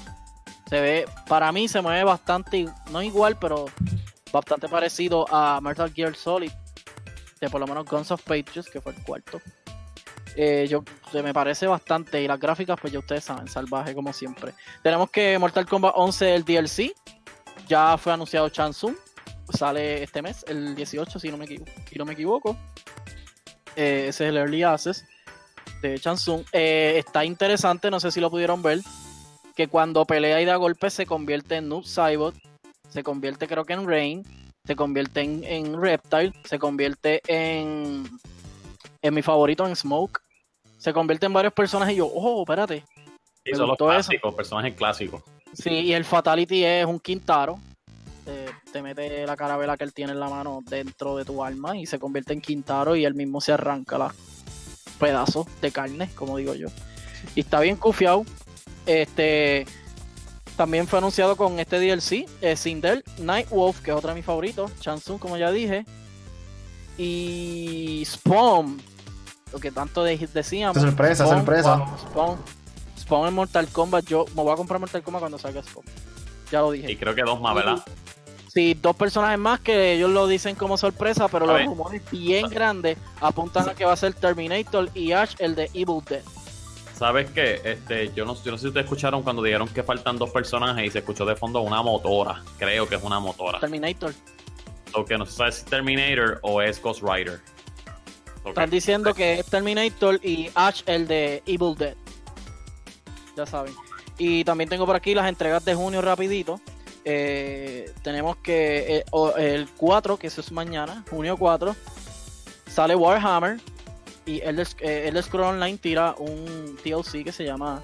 Se 0.68 0.82
ve, 0.82 1.06
para 1.28 1.52
mí 1.52 1.68
se 1.68 1.82
mueve 1.82 2.04
bastante, 2.04 2.66
no 2.90 3.04
igual, 3.04 3.38
pero 3.38 3.66
bastante 4.32 4.68
parecido 4.68 5.28
a 5.30 5.62
Metal 5.62 5.94
Gear 5.94 6.16
Solid, 6.16 6.52
de 7.44 7.50
por 7.50 7.60
lo 7.60 7.68
menos 7.68 7.86
Guns 7.86 8.12
of 8.12 8.24
Pages, 8.24 8.70
que 8.70 8.80
fue 8.80 8.94
el 8.94 9.04
cuarto. 9.04 9.42
Eh, 10.36 10.66
yo 10.70 10.84
se 11.12 11.22
me 11.22 11.34
parece 11.34 11.68
bastante 11.68 12.22
y 12.22 12.28
las 12.28 12.40
gráficas 12.40 12.80
pues 12.82 12.92
ya 12.92 13.00
ustedes 13.00 13.24
saben 13.24 13.48
salvaje 13.48 13.94
como 13.94 14.12
siempre 14.12 14.56
tenemos 14.82 15.12
que 15.12 15.38
Mortal 15.38 15.68
Kombat 15.68 15.94
11 15.96 16.34
el 16.34 16.44
DLC 16.44 16.92
ya 17.68 18.00
fue 18.00 18.14
anunciado 18.14 18.50
Chansung 18.50 18.96
sale 19.50 20.02
este 20.02 20.24
mes 20.24 20.44
el 20.48 20.74
18 20.74 21.20
si 21.20 21.30
no 21.30 21.38
me 21.38 21.46
si 21.46 22.04
me 22.04 22.14
equivoco. 22.14 22.58
Eh, 23.76 24.06
ese 24.08 24.24
es 24.24 24.30
el 24.30 24.38
Early 24.38 24.64
Access 24.64 25.06
de 25.84 26.00
Chansung 26.00 26.44
Eh, 26.52 26.96
está 26.98 27.26
interesante 27.26 27.92
no 27.92 28.00
sé 28.00 28.10
si 28.10 28.20
lo 28.20 28.32
pudieron 28.32 28.64
ver 28.64 28.80
que 29.56 29.68
cuando 29.68 30.06
pelea 30.06 30.42
y 30.42 30.46
da 30.46 30.56
golpes 30.56 30.94
se 30.94 31.06
convierte 31.06 31.58
en 31.58 31.70
Noob 31.70 31.86
Saibot 31.86 32.34
se 32.90 33.04
convierte 33.04 33.48
creo 33.48 33.66
que 33.66 33.74
en 33.74 33.88
Rain 33.88 34.43
se 34.66 34.76
convierte 34.76 35.22
en, 35.22 35.44
en 35.44 35.82
Reptile 35.82 36.34
se 36.46 36.58
convierte 36.60 37.22
en 37.28 38.10
en 39.02 39.14
mi 39.14 39.22
favorito 39.22 39.68
en 39.68 39.76
Smoke 39.76 40.24
se 40.84 40.92
convierte 40.92 41.28
en 41.28 41.32
varios 41.32 41.54
personajes 41.54 41.94
y 41.94 42.00
yo, 42.00 42.08
oh, 42.08 42.42
espérate. 42.42 42.84
Sí, 43.46 43.54
son 43.56 43.68
los 43.68 43.78
eso. 43.78 43.86
clásicos, 43.86 44.34
personajes 44.34 44.74
clásicos. 44.76 45.24
Sí, 45.54 45.70
y 45.70 45.94
el 45.94 46.04
Fatality 46.04 46.66
es 46.66 46.86
un 46.86 47.00
Quintaro. 47.00 47.58
Eh, 48.26 48.50
te 48.70 48.82
mete 48.82 49.26
la 49.26 49.38
carabela 49.38 49.78
que 49.78 49.86
él 49.86 49.94
tiene 49.94 50.12
en 50.12 50.20
la 50.20 50.28
mano 50.28 50.60
dentro 50.66 51.16
de 51.16 51.24
tu 51.24 51.42
alma 51.42 51.78
y 51.78 51.86
se 51.86 52.00
convierte 52.00 52.34
en 52.34 52.42
Quintaro 52.42 52.98
y 52.98 53.06
él 53.06 53.14
mismo 53.14 53.40
se 53.40 53.54
arranca 53.54 53.98
los 53.98 54.12
pedazos 55.00 55.48
de 55.62 55.72
carne, 55.72 56.10
como 56.16 56.36
digo 56.36 56.54
yo. 56.54 56.68
Y 57.34 57.40
está 57.42 57.62
bien 57.62 57.78
cufiado. 57.78 58.26
Este 58.86 59.66
también 60.56 60.88
fue 60.88 61.00
anunciado 61.00 61.36
con 61.36 61.60
este 61.60 61.80
DLC, 61.80 62.26
eh, 62.42 62.56
Sindel, 62.56 63.04
Nightwolf, 63.20 63.80
que 63.82 63.92
es 63.92 63.98
otra 63.98 64.12
de 64.12 64.16
mis 64.18 64.26
favoritos, 64.26 64.72
Chansung, 64.80 65.18
como 65.20 65.38
ya 65.38 65.52
dije, 65.52 65.86
y 66.98 68.04
Spawn, 68.06 68.82
lo 69.52 69.60
que 69.60 69.72
tanto 69.72 70.04
de- 70.04 70.18
decíamos. 70.34 70.78
Sorpresa, 70.82 71.26
Spawn, 71.26 71.38
sorpresa. 71.40 71.76
wow, 71.78 71.88
Spawn, 72.12 72.38
Spawn 73.00 73.28
en 73.30 73.34
Mortal 73.34 73.68
Kombat, 73.68 74.06
yo 74.06 74.26
me 74.36 74.44
voy 74.44 74.54
a 74.54 74.56
comprar 74.56 74.80
Mortal 74.80 75.02
Kombat 75.04 75.22
cuando 75.22 75.38
salga 75.38 75.64
Spawn. 75.64 75.86
Ya 76.52 76.62
lo 76.62 76.72
dije. 76.72 76.92
Y 76.92 76.96
creo 76.96 77.16
que 77.16 77.24
dos 77.24 77.42
más, 77.42 77.56
¿verdad? 77.56 77.84
Sí, 78.54 78.78
dos 78.80 78.96
personajes 78.96 79.40
más 79.40 79.60
que 79.60 79.94
ellos 79.94 80.12
lo 80.12 80.28
dicen 80.28 80.54
como 80.56 80.78
sorpresa, 80.78 81.28
pero 81.28 81.46
A 81.46 81.48
los 81.48 81.58
ver. 81.58 81.66
rumores 81.66 82.02
bien 82.12 82.48
grandes 82.50 82.98
apuntan 83.20 83.68
a 83.68 83.74
que 83.74 83.84
va 83.84 83.94
a 83.94 83.98
ser 83.98 84.14
Terminator 84.14 84.90
y 84.94 85.12
Ash, 85.14 85.34
el 85.40 85.56
de 85.56 85.72
Evil 85.74 86.02
Dead. 86.08 86.22
¿Sabes 86.98 87.32
qué? 87.32 87.60
Este, 87.64 88.14
yo, 88.14 88.26
no, 88.26 88.36
yo 88.44 88.52
no 88.52 88.58
sé 88.58 88.64
si 88.64 88.68
ustedes 88.68 88.86
escucharon 88.86 89.24
cuando 89.24 89.42
dijeron 89.42 89.68
que 89.68 89.84
faltan 89.84 90.18
dos 90.18 90.30
personajes 90.30 90.86
y 90.88 90.92
se 90.92 91.00
escuchó 91.00 91.26
de 91.26 91.36
fondo 91.36 91.62
una 91.62 91.82
motora. 91.82 92.42
Creo 92.58 92.88
que 92.88 92.96
es 92.96 93.04
una 93.04 93.20
motora. 93.20 93.60
Terminator. 93.60 94.14
O 94.94 95.04
que 95.04 95.18
no 95.18 95.26
se 95.26 95.32
sabe 95.32 95.52
si 95.52 95.60
es 95.60 95.66
Terminator 95.66 96.40
o 96.44 96.62
es 96.62 96.82
Ghost 96.82 97.02
Rider. 97.02 97.42
Están 98.46 98.70
diciendo 98.70 99.14
que 99.14 99.40
es 99.40 99.46
Terminator 99.46 100.20
y 100.24 100.50
Ash, 100.54 100.82
el 100.86 101.08
de 101.08 101.42
Evil 101.46 101.76
Dead. 101.76 101.96
Ya 103.36 103.46
saben. 103.46 103.74
Y 104.18 104.44
también 104.44 104.70
tengo 104.70 104.86
por 104.86 104.96
aquí 104.96 105.16
las 105.16 105.28
entregas 105.28 105.66
de 105.66 105.74
junio 105.74 106.02
rapidito. 106.02 106.62
Eh, 107.06 107.92
tenemos 108.02 108.38
que 108.38 108.98
eh, 108.98 109.06
el 109.38 109.68
4, 109.78 110.18
que 110.18 110.28
eso 110.28 110.42
es 110.42 110.52
mañana, 110.52 111.04
junio 111.10 111.36
4, 111.38 111.76
sale 112.70 112.96
Warhammer 112.96 113.60
y 114.26 114.40
Sc- 114.42 114.82
eh, 114.82 115.08
Elder 115.08 115.24
Scrolls 115.24 115.50
Online 115.54 115.78
tira 115.78 116.16
un 116.18 116.78
DLC 116.84 117.24
que 117.24 117.32
se 117.32 117.44
llama 117.46 117.82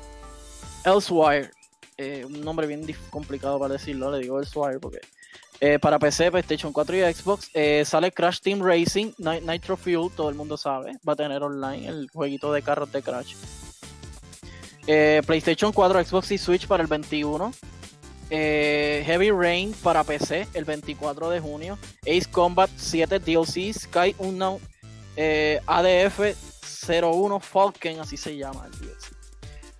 Elsewire. 0.86 1.52
Eh, 1.98 2.24
un 2.26 2.42
nombre 2.42 2.66
bien 2.68 2.86
complicado 3.10 3.60
para 3.60 3.74
decirlo, 3.74 4.10
le 4.12 4.20
digo 4.20 4.40
Elsewire 4.40 4.80
porque 4.80 5.00
eh, 5.60 5.78
para 5.80 6.00
PC, 6.00 6.32
PlayStation 6.32 6.72
4 6.72 6.96
y 7.10 7.14
Xbox 7.14 7.50
eh, 7.54 7.84
sale 7.86 8.12
Crash 8.14 8.40
Team 8.40 8.62
Racing, 8.62 9.12
Ni- 9.18 9.42
Nitro 9.42 9.76
Fuel, 9.76 10.10
todo 10.16 10.30
el 10.30 10.36
mundo 10.36 10.56
sabe, 10.56 10.94
va 11.08 11.14
a 11.14 11.16
tener 11.18 11.44
online 11.44 11.86
el 11.88 12.10
jueguito 12.14 12.54
de 12.54 12.62
carros 12.62 12.90
de 12.94 13.02
Crash. 13.02 13.36
PlayStation 15.26 15.72
4, 15.72 16.04
Xbox 16.06 16.32
y 16.32 16.38
Switch 16.38 16.66
para 16.68 16.82
el 16.84 16.88
21. 16.88 17.52
Eh, 18.32 19.04
Heavy 19.06 19.32
Rain 19.32 19.74
para 19.84 20.04
PC 20.04 20.48
el 20.54 20.64
24 20.64 21.30
de 21.30 21.40
junio. 21.40 21.78
Ace 22.04 22.26
Combat 22.32 22.70
7 22.78 23.20
DLC, 23.20 23.74
Sky 23.74 24.16
Unknown, 24.20 24.60
eh, 25.16 25.60
ADF 25.66 26.20
01 26.88 27.40
Falcon, 27.40 28.00
así 28.00 28.18
se 28.18 28.36
llama 28.38 28.66
el 28.66 28.72
DLC. 28.80 29.14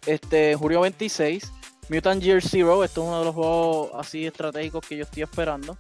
Este, 0.06 0.56
julio 0.56 0.82
26. 0.82 1.52
Mutant 1.90 2.22
Year 2.22 2.42
Zero, 2.42 2.84
esto 2.84 3.02
es 3.02 3.08
uno 3.08 3.20
de 3.20 3.26
los 3.26 3.36
juegos 3.36 3.92
así 3.96 4.26
estratégicos 4.26 4.86
que 4.86 4.98
yo 4.98 5.04
estoy 5.04 5.24
esperando. 5.24 5.78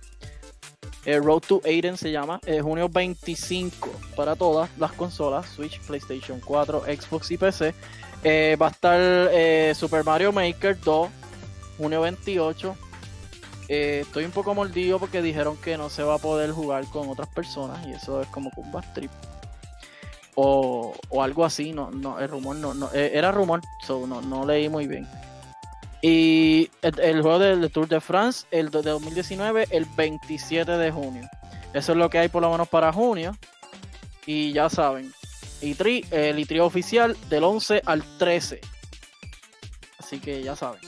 Eh, 1.06 1.20
Road 1.20 1.42
to 1.42 1.62
Aiden 1.66 1.98
se 1.98 2.12
llama. 2.12 2.40
eh, 2.46 2.62
junio 2.62 2.90
25 2.90 3.90
para 4.16 4.36
todas 4.36 4.70
las 4.78 4.92
consolas: 4.94 5.48
Switch, 5.50 5.80
PlayStation 5.82 6.40
4, 6.40 6.84
Xbox 6.86 7.32
y 7.32 7.38
PC. 7.38 7.74
Eh, 8.24 8.58
va 8.60 8.68
a 8.68 8.72
estar 8.72 9.76
Super 9.76 10.04
Mario 10.04 10.32
Maker 10.32 10.80
2, 10.80 11.10
junio 11.78 12.02
28. 12.02 12.76
Eh, 13.72 14.00
estoy 14.02 14.26
un 14.26 14.32
poco 14.32 14.56
mordido 14.56 14.98
porque 14.98 15.22
dijeron 15.22 15.56
que 15.58 15.78
no 15.78 15.92
se 15.92 16.02
va 16.02 16.16
a 16.16 16.18
poder 16.18 16.52
jugar 16.52 16.86
con 16.86 17.08
otras 17.08 17.30
personas 17.30 17.86
y 17.88 17.92
eso 17.92 18.20
es 18.20 18.28
como 18.30 18.50
que 18.50 18.62
un 18.62 18.72
trip. 18.96 19.12
O, 20.42 20.94
algo 21.22 21.44
así, 21.44 21.74
no, 21.74 21.92
no, 21.92 22.18
el 22.18 22.30
rumor 22.30 22.56
no, 22.56 22.74
no 22.74 22.90
eh, 22.94 23.12
era 23.14 23.30
rumor, 23.30 23.60
so 23.86 24.08
no, 24.08 24.22
no 24.22 24.46
leí 24.46 24.70
muy 24.70 24.88
bien. 24.88 25.06
Y 26.02 26.72
el, 26.82 27.22
juego 27.22 27.40
del 27.40 27.70
Tour 27.70 27.90
de 27.90 28.00
France, 28.00 28.48
el 28.50 28.72
de 28.72 28.82
2019, 28.82 29.68
el 29.70 29.86
27 29.98 30.72
de 30.72 30.92
junio. 30.92 31.30
Eso 31.74 31.92
es 31.92 31.98
lo 31.98 32.10
que 32.10 32.20
hay 32.20 32.30
por 32.30 32.42
lo 32.42 32.50
menos 32.52 32.70
para 32.70 32.94
junio. 32.94 33.36
Y 34.26 34.54
ya 34.54 34.70
saben, 34.70 35.12
E3, 35.62 36.06
el 36.14 36.38
E3 36.38 36.62
oficial 36.62 37.18
del 37.30 37.44
11 37.44 37.82
al 37.86 38.02
13. 38.18 38.62
Así 39.98 40.22
que 40.22 40.42
ya 40.42 40.56
saben. 40.56 40.80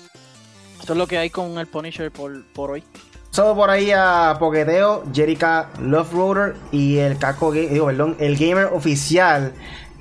Eso 0.82 0.94
es 0.94 0.98
lo 0.98 1.08
que 1.08 1.18
hay 1.18 1.30
con 1.30 1.58
el 1.58 1.68
Punisher 1.68 2.10
por, 2.10 2.46
por 2.54 2.72
hoy. 2.72 2.86
Solo 3.32 3.56
por 3.56 3.70
ahí 3.70 3.92
a 3.96 4.36
Poqueteo, 4.40 5.06
Jerica 5.14 5.70
Love 5.80 6.12
Roader 6.12 6.56
y 6.74 6.98
el 6.98 7.18
Caco 7.18 7.54
digo, 7.54 7.86
perdón, 7.86 8.18
el 8.20 8.36
gamer 8.38 8.66
oficial. 8.66 9.54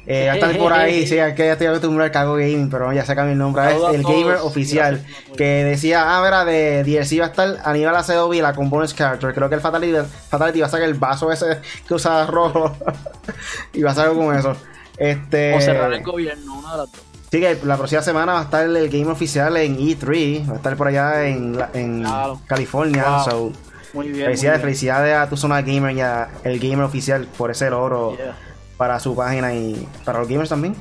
Eh, 0.04 0.26
va 0.26 0.32
a 0.32 0.34
estar 0.34 0.58
por 0.58 0.72
ahí, 0.72 1.06
sí, 1.06 1.14
que 1.36 1.44
ya 1.44 1.52
estoy 1.52 1.68
acostumbrado 1.68 2.06
al 2.06 2.10
Caco 2.10 2.32
Gaming, 2.32 2.68
pero 2.68 2.92
ya 2.92 3.04
se 3.04 3.14
cambió 3.14 3.32
el 3.32 3.38
nombre. 3.38 3.62
Es 3.68 3.94
el 3.94 4.02
todos 4.02 4.16
gamer 4.16 4.38
y 4.42 4.46
oficial. 4.46 5.06
Que 5.36 5.62
decía, 5.62 6.16
ah, 6.16 6.22
mira, 6.24 6.44
de 6.44 6.82
DLC 6.82 7.20
va 7.20 7.26
a 7.26 7.28
estar 7.28 7.56
Aníbal 7.62 7.94
Acevedo 7.94 8.28
Vila 8.28 8.52
con 8.52 8.68
bonus 8.68 8.94
character. 8.94 9.32
Creo 9.32 9.48
que 9.48 9.54
el 9.54 9.60
Fatality, 9.60 9.98
Fatality 10.28 10.60
va 10.60 10.66
a 10.66 10.70
sacar 10.70 10.88
el 10.88 10.94
vaso 10.94 11.30
ese 11.30 11.60
que 11.86 11.94
usa 11.94 12.26
rojo. 12.26 12.74
y 13.72 13.82
va 13.82 13.92
a 13.92 13.94
salir 13.94 14.18
con 14.18 14.36
eso. 14.36 14.56
Este. 14.96 15.54
O 15.54 15.60
cerrar 15.60 15.92
el 15.92 16.02
gobierno, 16.02 16.58
una 16.58 16.72
de 16.72 16.78
las 16.78 16.90
dos. 16.90 17.09
Sí, 17.30 17.38
que 17.40 17.58
la 17.64 17.76
próxima 17.76 18.02
semana 18.02 18.32
va 18.32 18.40
a 18.40 18.42
estar 18.44 18.64
el 18.64 18.88
game 18.88 19.06
oficial 19.10 19.56
en 19.56 19.78
E3. 19.78 20.48
Va 20.48 20.54
a 20.54 20.56
estar 20.56 20.76
por 20.76 20.88
allá 20.88 21.26
en, 21.26 21.58
en 21.74 22.00
Claro. 22.02 22.40
California. 22.46 23.04
Wow. 23.08 23.24
So, 23.24 23.52
Muy 23.94 24.08
bien. 24.08 24.24
felicidades, 24.26 24.32
muy 24.32 24.40
bien. 24.42 24.60
felicidades 24.60 25.14
a 25.16 25.28
tu 25.28 25.36
zona 25.36 25.62
gamer 25.62 25.94
y 25.96 26.00
a 26.00 26.28
el 26.44 26.58
gamer 26.58 26.82
oficial 26.84 27.26
por 27.38 27.50
ese 27.52 27.70
logro 27.70 28.16
Yeah. 28.16 28.36
para 28.76 28.98
su 28.98 29.14
página 29.14 29.54
y 29.54 29.86
para 30.04 30.18
los 30.18 30.28
gamers 30.28 30.48
también. 30.48 30.74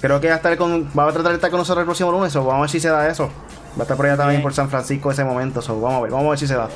Creo 0.00 0.20
que 0.20 0.26
va 0.28 0.34
a 0.34 0.36
estar 0.36 0.56
con, 0.56 0.90
va 0.98 1.08
a 1.08 1.12
tratar 1.12 1.30
de 1.32 1.36
estar 1.36 1.50
con 1.50 1.58
nosotros 1.58 1.82
el 1.82 1.86
próximo 1.86 2.10
lunes, 2.12 2.32
so 2.32 2.40
vamos 2.44 2.58
a 2.58 2.60
ver 2.62 2.70
si 2.70 2.80
se 2.80 2.88
da 2.88 3.08
eso. 3.08 3.28
Va 3.76 3.80
a 3.80 3.82
estar 3.82 3.96
por 3.96 4.06
allá 4.06 4.16
también 4.16 4.42
por 4.42 4.52
San 4.52 4.68
Francisco 4.68 5.10
ese 5.10 5.24
momento, 5.24 5.62
so 5.62 5.80
vamos 5.80 5.98
a 5.98 6.02
ver, 6.02 6.10
vamos 6.10 6.26
a 6.26 6.30
ver 6.30 6.38
si 6.38 6.46
se 6.46 6.54
da. 6.54 6.68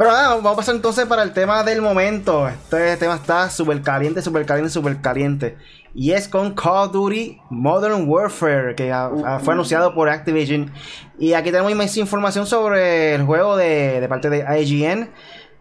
Pero 0.00 0.12
nada, 0.12 0.28
vamos 0.36 0.54
a 0.54 0.56
pasar 0.56 0.76
entonces 0.76 1.04
para 1.04 1.22
el 1.22 1.34
tema 1.34 1.62
del 1.62 1.82
momento. 1.82 2.48
Este 2.48 2.96
tema 2.96 3.16
está 3.16 3.50
súper 3.50 3.82
caliente, 3.82 4.22
súper 4.22 4.46
caliente, 4.46 4.72
súper 4.72 4.98
caliente. 5.02 5.58
Y 5.92 6.12
es 6.12 6.26
con 6.26 6.54
Call 6.54 6.86
of 6.88 6.92
Duty 6.92 7.38
Modern 7.50 8.08
Warfare, 8.08 8.74
que 8.74 8.90
ah, 8.90 9.10
fue 9.44 9.52
anunciado 9.52 9.92
por 9.92 10.08
Activision. 10.08 10.72
Y 11.18 11.34
aquí 11.34 11.50
tenemos 11.50 11.74
más 11.74 11.94
información 11.98 12.46
sobre 12.46 13.14
el 13.14 13.24
juego 13.24 13.58
de, 13.58 14.00
de 14.00 14.08
parte 14.08 14.30
de 14.30 14.62
IGN. 14.62 15.10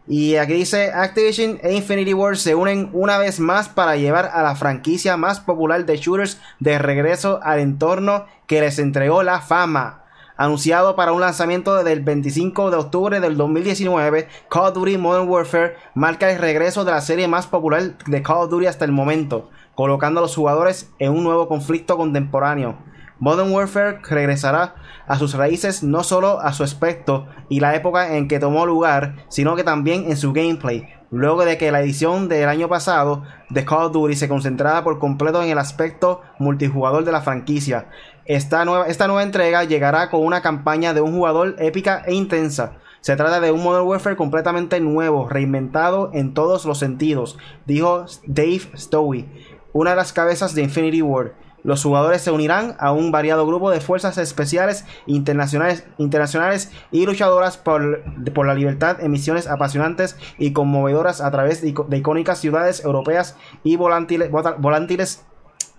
Y 0.08 0.38
aquí 0.38 0.54
dice 0.54 0.94
Activision 0.94 1.60
e 1.62 1.74
Infinity 1.74 2.14
Ward 2.14 2.38
se 2.38 2.56
unen 2.56 2.92
una 2.94 3.18
vez 3.18 3.42
más 3.42 3.68
para 3.68 3.98
llevar 3.98 4.32
a 4.34 4.42
la 4.42 4.56
franquicia 4.56 5.18
más 5.18 5.42
popular 5.42 5.86
de 5.86 5.98
shooters 5.98 6.40
de 6.62 6.80
regreso 6.80 7.42
al 7.44 7.60
entorno 7.60 8.26
que 8.48 8.62
les 8.62 8.80
entregó 8.80 9.22
la 9.22 9.42
fama. 9.42 9.99
Anunciado 10.42 10.96
para 10.96 11.12
un 11.12 11.20
lanzamiento 11.20 11.84
del 11.84 12.00
25 12.00 12.72
de 12.72 12.78
octubre 12.78 13.20
del 13.20 13.36
2019, 13.36 14.30
Call 14.50 14.68
of 14.68 14.74
Duty 14.74 14.98
Modern 14.98 15.28
Warfare 15.28 15.76
marca 15.96 16.32
el 16.32 16.40
regreso 16.40 16.86
de 16.86 16.94
la 16.94 17.02
serie 17.02 17.28
más 17.28 17.46
popular 17.46 17.98
de 18.08 18.24
Call 18.24 18.44
of 18.44 18.50
Duty 18.50 18.68
hasta 18.68 18.86
el 18.86 18.94
momento, 18.94 19.50
colocando 19.76 20.22
a 20.22 20.24
los 20.24 20.34
jugadores 20.34 20.94
en 20.98 21.12
un 21.12 21.26
nuevo 21.26 21.50
conflicto 21.50 21.98
contemporáneo. 21.98 22.78
Modern 23.20 23.52
Warfare 23.52 24.00
regresará 24.10 24.76
a 25.10 25.18
sus 25.18 25.34
raíces 25.34 25.84
no 25.84 26.06
solo 26.06 26.40
a 26.40 26.54
su 26.54 26.64
aspecto 26.64 27.28
y 27.50 27.60
la 27.60 27.76
época 27.76 28.16
en 28.16 28.30
que 28.30 28.40
tomó 28.40 28.66
lugar, 28.66 29.26
sino 29.28 29.58
que 29.58 29.66
también 29.66 30.06
en 30.10 30.16
su 30.16 30.32
gameplay, 30.32 30.88
luego 31.12 31.44
de 31.44 31.58
que 31.58 31.72
la 31.72 31.82
edición 31.82 32.30
del 32.30 32.48
año 32.48 32.70
pasado 32.70 33.24
de 33.50 33.66
Call 33.66 33.88
of 33.88 33.92
Duty 33.92 34.16
se 34.16 34.30
concentraba 34.30 34.86
por 34.86 35.00
completo 35.00 35.44
en 35.44 35.50
el 35.50 35.58
aspecto 35.58 36.22
multijugador 36.38 37.04
de 37.04 37.12
la 37.12 37.22
franquicia. 37.22 37.90
Esta 38.30 38.64
nueva, 38.64 39.24
entrega 39.24 39.64
llegará 39.64 40.12
con 40.12 40.24
una 40.24 40.44
campaña 40.44 40.94
de 40.94 41.02
un 41.02 41.14
jugador 41.14 41.56
épica 41.58 42.04
e 42.06 42.14
intensa. 42.14 42.74
Se 43.02 43.16
trata 43.16 43.40
de 43.40 43.52
un 43.52 43.64
Modern 43.64 43.88
Warfare 43.88 44.16
completamente 44.16 44.80
nuevo, 44.80 45.28
reinventado 45.28 46.12
en 46.14 46.36
todos 46.36 46.64
los 46.66 46.78
sentidos, 46.78 47.40
dijo 47.66 48.06
Dave 48.28 48.62
Stowe, 48.78 49.26
una 49.74 49.90
de 49.90 49.96
las 49.96 50.14
cabezas 50.14 50.54
de 50.54 50.62
Infinity 50.62 51.02
Ward. 51.02 51.32
Los 51.64 51.82
jugadores 51.82 52.22
se 52.22 52.30
unirán 52.30 52.76
a 52.78 52.92
un 52.92 53.12
variado 53.12 53.48
grupo 53.48 53.72
de 53.72 53.82
fuerzas 53.82 54.20
especiales 54.20 54.86
internacionales, 55.08 55.88
internacionales 55.98 56.72
y 56.92 57.08
luchadoras 57.08 57.58
por, 57.58 58.04
la 58.46 58.54
libertad 58.54 59.02
en 59.02 59.10
misiones 59.10 59.48
apasionantes 59.48 60.18
y 60.38 60.54
conmovedoras 60.54 61.20
a 61.20 61.32
través 61.32 61.64
de, 61.64 61.70
icónicas 61.98 62.38
ciudades 62.38 62.86
europeas 62.86 63.38
y 63.64 63.76
volantiles 63.76 65.26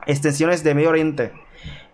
extensiones 0.09 0.65
de 0.65 0.75
Medio 0.75 0.89
Oriente. 0.89 1.33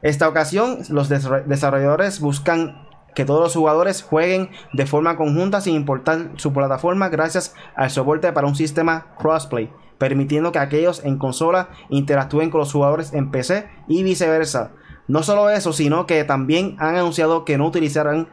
Esta 0.02 0.28
ocasión, 0.28 0.78
los 0.88 1.08
desarrolladores 1.08 2.20
buscan 2.20 2.86
que 3.14 3.24
todos 3.24 3.40
los 3.40 3.54
jugadores 3.54 4.02
jueguen 4.02 4.50
de 4.72 4.86
forma 4.86 5.16
conjunta 5.16 5.60
sin 5.60 5.74
importar 5.74 6.32
su 6.36 6.52
plataforma 6.52 7.08
gracias 7.08 7.54
al 7.74 7.90
soporte 7.90 8.30
para 8.32 8.46
un 8.46 8.54
sistema 8.54 9.14
crossplay 9.18 9.70
permitiendo 9.98 10.52
que 10.52 10.58
aquellos 10.58 11.04
en 11.04 11.18
consola 11.18 11.70
interactúen 11.88 12.50
con 12.50 12.60
los 12.60 12.72
jugadores 12.72 13.12
en 13.12 13.30
PC 13.30 13.68
y 13.88 14.02
viceversa. 14.02 14.72
No 15.08 15.22
solo 15.22 15.50
eso, 15.50 15.72
sino 15.72 16.06
que 16.06 16.24
también 16.24 16.76
han 16.78 16.96
anunciado 16.96 17.44
que 17.44 17.58
no 17.58 17.66
utilizarán, 17.66 18.28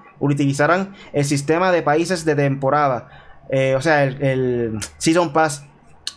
el 1.14 1.26
sistema 1.26 1.72
de 1.72 1.82
países 1.82 2.26
de 2.26 2.36
temporada, 2.36 3.10
eh, 3.50 3.76
o 3.76 3.82
sea, 3.82 4.04
el, 4.04 4.80
Season 4.98 5.34
Pass, 5.34 5.68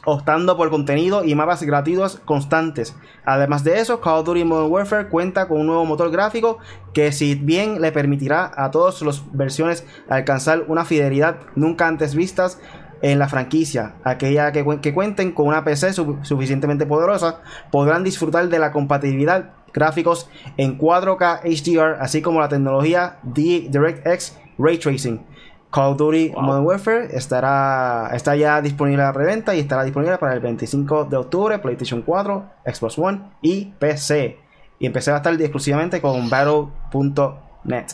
optando 0.07 0.57
por 0.57 0.71
contenido 0.71 1.25
y 1.25 1.35
mapas 1.35 1.62
gratuitos 1.62 2.23
constantes. 2.25 2.97
Además 3.27 3.64
de 3.64 3.81
eso, 3.81 4.01
Call 4.01 4.21
of 4.21 4.27
Duty 4.27 4.45
Modern 4.45 4.73
Warfare 4.73 5.09
cuenta 5.09 5.49
con 5.49 5.61
un 5.61 5.66
nuevo 5.66 5.85
motor 5.85 6.11
gráfico 6.11 6.59
que 6.95 7.12
si 7.12 7.35
bien 7.35 7.83
le 7.83 7.92
permitirá 7.92 8.51
a 8.57 8.71
todas 8.71 9.03
las 9.03 9.23
versiones 9.33 9.85
alcanzar 10.09 10.64
una 10.69 10.85
fidelidad 10.85 11.40
nunca 11.57 11.87
antes 11.87 12.14
vistas, 12.14 12.59
en 13.03 13.19
la 13.19 13.29
franquicia, 13.29 13.97
aquella 14.05 14.53
que, 14.53 14.95
cuenten 14.95 15.33
con 15.33 15.49
una 15.49 15.64
PC 15.64 15.92
suficientemente 15.92 16.87
poderosa, 16.87 17.40
podrán 17.71 18.03
disfrutar 18.03 18.49
de 18.49 18.59
la 18.59 18.73
compatibilidad 18.73 19.51
gráficos 19.75 20.31
en 20.57 20.79
4K 20.79 21.42
HDR, 21.42 22.01
así 22.01 22.23
como 22.23 22.40
la 22.40 22.49
tecnología 22.49 23.19
DirectX 23.23 24.38
Ray 24.59 24.79
Tracing. 24.79 25.36
Call 25.77 25.93
of 25.93 25.99
Duty 25.99 26.33
Modern 26.35 26.65
Warfare 26.65 27.09
estará 27.15 28.09
está 28.15 28.35
ya 28.35 28.62
disponible 28.62 29.03
a 29.03 29.12
reventa 29.12 29.55
y 29.55 29.61
estará 29.61 29.85
disponible 29.85 30.17
para 30.17 30.33
el 30.33 30.41
25 30.41 31.05
de 31.05 31.19
octubre, 31.19 31.59
PlayStation 31.59 32.01
4, 32.01 32.51
Xbox 32.65 32.99
One 32.99 33.21
y 33.43 33.67
PC. 33.79 34.39
Y 34.79 34.87
empecé 34.87 35.11
a 35.11 35.17
estar 35.17 35.39
exclusivamente 35.39 36.01
con 36.01 36.31
Battle.net. 36.31 37.89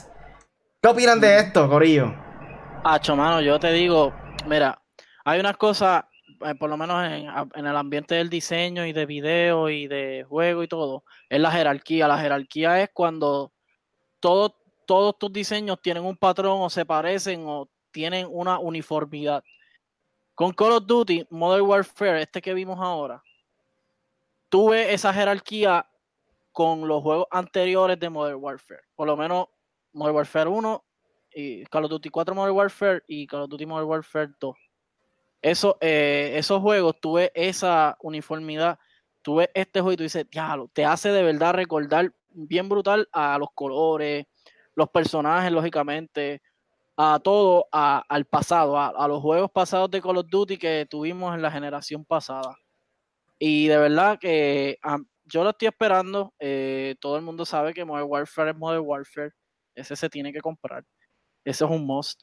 ¿Qué 0.80 0.88
opinan 0.88 1.20
de 1.20 1.40
esto, 1.40 1.68
Corillo? 1.68 2.14
Hacho, 2.84 3.16
mano, 3.16 3.40
yo 3.40 3.58
te 3.58 3.72
digo, 3.72 4.12
mira, 4.46 4.80
hay 5.24 5.40
unas 5.40 5.56
cosas, 5.56 6.04
eh, 6.46 6.54
por 6.54 6.70
lo 6.70 6.76
menos 6.76 7.04
en, 7.04 7.66
el 7.66 7.76
ambiente 7.76 8.14
del 8.14 8.30
diseño 8.30 8.86
y 8.86 8.92
de 8.92 9.06
video 9.06 9.68
y 9.68 9.88
de 9.88 10.24
juego 10.28 10.62
y 10.62 10.68
todo, 10.68 11.02
es 11.28 11.40
la 11.40 11.50
jerarquía. 11.50 12.06
La 12.06 12.18
jerarquía 12.18 12.80
es 12.80 12.90
cuando 12.94 13.50
todos 14.20 14.52
tus 15.18 15.32
diseños 15.32 15.82
tienen 15.82 16.04
un 16.04 16.16
patrón 16.16 16.58
o 16.60 16.70
se 16.70 16.86
parecen 16.86 17.42
o 17.44 17.71
tienen 17.92 18.26
una 18.30 18.58
uniformidad. 18.58 19.44
Con 20.34 20.52
Call 20.52 20.72
of 20.72 20.86
Duty, 20.86 21.26
Modern 21.30 21.66
Warfare, 21.66 22.22
este 22.22 22.40
que 22.42 22.54
vimos 22.54 22.78
ahora, 22.80 23.22
tuve 24.48 24.92
esa 24.92 25.12
jerarquía 25.12 25.86
con 26.52 26.88
los 26.88 27.02
juegos 27.02 27.26
anteriores 27.30 27.98
de 28.00 28.10
Modern 28.10 28.38
Warfare. 28.42 28.82
Por 28.94 29.06
lo 29.06 29.16
menos 29.16 29.46
Modern 29.92 30.16
Warfare 30.16 30.48
1 30.48 30.84
y 31.34 31.64
Call 31.66 31.84
of 31.84 31.90
Duty 31.90 32.08
4 32.08 32.34
Modern 32.34 32.56
Warfare 32.56 33.02
y 33.06 33.26
Call 33.26 33.42
of 33.42 33.50
Duty 33.50 33.66
Modern 33.66 33.88
Warfare 33.88 34.30
2 34.40 34.56
eso, 35.42 35.76
eh, 35.80 36.34
esos 36.36 36.60
juegos, 36.60 37.00
tuve 37.00 37.32
esa 37.34 37.96
uniformidad, 38.00 38.78
tuve 39.22 39.50
este 39.54 39.80
juego 39.80 39.92
y 39.92 39.96
tú 39.96 40.02
dices, 40.04 40.24
diablo, 40.30 40.70
te 40.72 40.84
hace 40.84 41.10
de 41.10 41.22
verdad 41.24 41.54
recordar 41.54 42.12
bien 42.30 42.68
brutal 42.68 43.08
a 43.12 43.36
los 43.38 43.48
colores, 43.52 44.26
los 44.74 44.88
personajes, 44.88 45.50
lógicamente, 45.50 46.42
a 47.04 47.18
todo, 47.18 47.66
al 47.72 48.24
pasado, 48.26 48.78
a, 48.78 49.08
los 49.08 49.20
juegos 49.20 49.50
pasados 49.50 49.90
de 49.90 50.00
Call 50.00 50.18
of 50.18 50.26
Duty 50.28 50.56
que 50.56 50.86
tuvimos 50.88 51.34
en 51.34 51.42
la 51.42 51.50
generación 51.50 52.04
pasada. 52.04 52.56
Y 53.38 53.66
de 53.66 53.76
verdad 53.76 54.18
que 54.20 54.78
yo 55.24 55.42
lo 55.42 55.50
estoy 55.50 55.68
esperando. 55.68 56.32
Eh, 56.38 56.94
todo 57.00 57.16
el 57.16 57.22
mundo 57.22 57.44
sabe 57.44 57.74
que 57.74 57.84
Modern 57.84 58.08
Warfare 58.08 58.50
es 58.52 58.56
Modern 58.56 58.84
Warfare. 58.86 59.32
Ese 59.74 59.96
se 59.96 60.08
tiene 60.08 60.32
que 60.32 60.40
comprar. 60.40 60.84
Ese 61.44 61.64
es 61.64 61.70
un 61.70 61.84
must. 61.86 62.22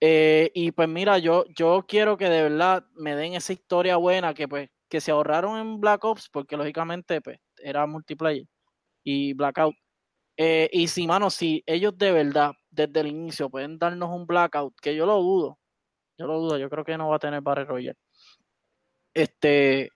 Eh, 0.00 0.50
y 0.54 0.72
pues 0.72 0.88
mira, 0.88 1.18
yo, 1.18 1.44
yo 1.56 1.84
quiero 1.86 2.16
que 2.16 2.28
de 2.28 2.42
verdad 2.42 2.84
me 2.94 3.14
den 3.14 3.34
esa 3.34 3.52
historia 3.52 3.96
buena 3.96 4.34
que 4.34 4.48
pues 4.48 4.68
que 4.88 5.00
se 5.00 5.10
ahorraron 5.10 5.58
en 5.58 5.80
Black 5.80 6.04
Ops, 6.04 6.28
porque 6.30 6.56
lógicamente 6.56 7.20
pues 7.20 7.38
era 7.58 7.86
multiplayer 7.86 8.46
y 9.04 9.34
Blackout. 9.34 9.74
Eh, 10.36 10.68
y 10.72 10.88
si, 10.88 11.06
mano, 11.06 11.30
si 11.30 11.62
ellos 11.66 11.96
de 11.96 12.12
verdad 12.12 12.52
desde 12.76 13.00
el 13.00 13.08
inicio 13.08 13.50
pueden 13.50 13.78
darnos 13.78 14.10
un 14.10 14.26
Blackout, 14.26 14.74
que 14.80 14.94
yo 14.94 15.06
lo 15.06 15.16
dudo, 15.20 15.58
yo 16.18 16.26
lo 16.26 16.38
dudo, 16.40 16.58
yo 16.58 16.70
creo 16.70 16.84
que 16.84 16.98
no 16.98 17.08
va 17.08 17.16
a 17.16 17.18
tener 17.20 17.40
Battle 17.42 17.64
Royale. 17.66 17.98
Este 19.14 19.90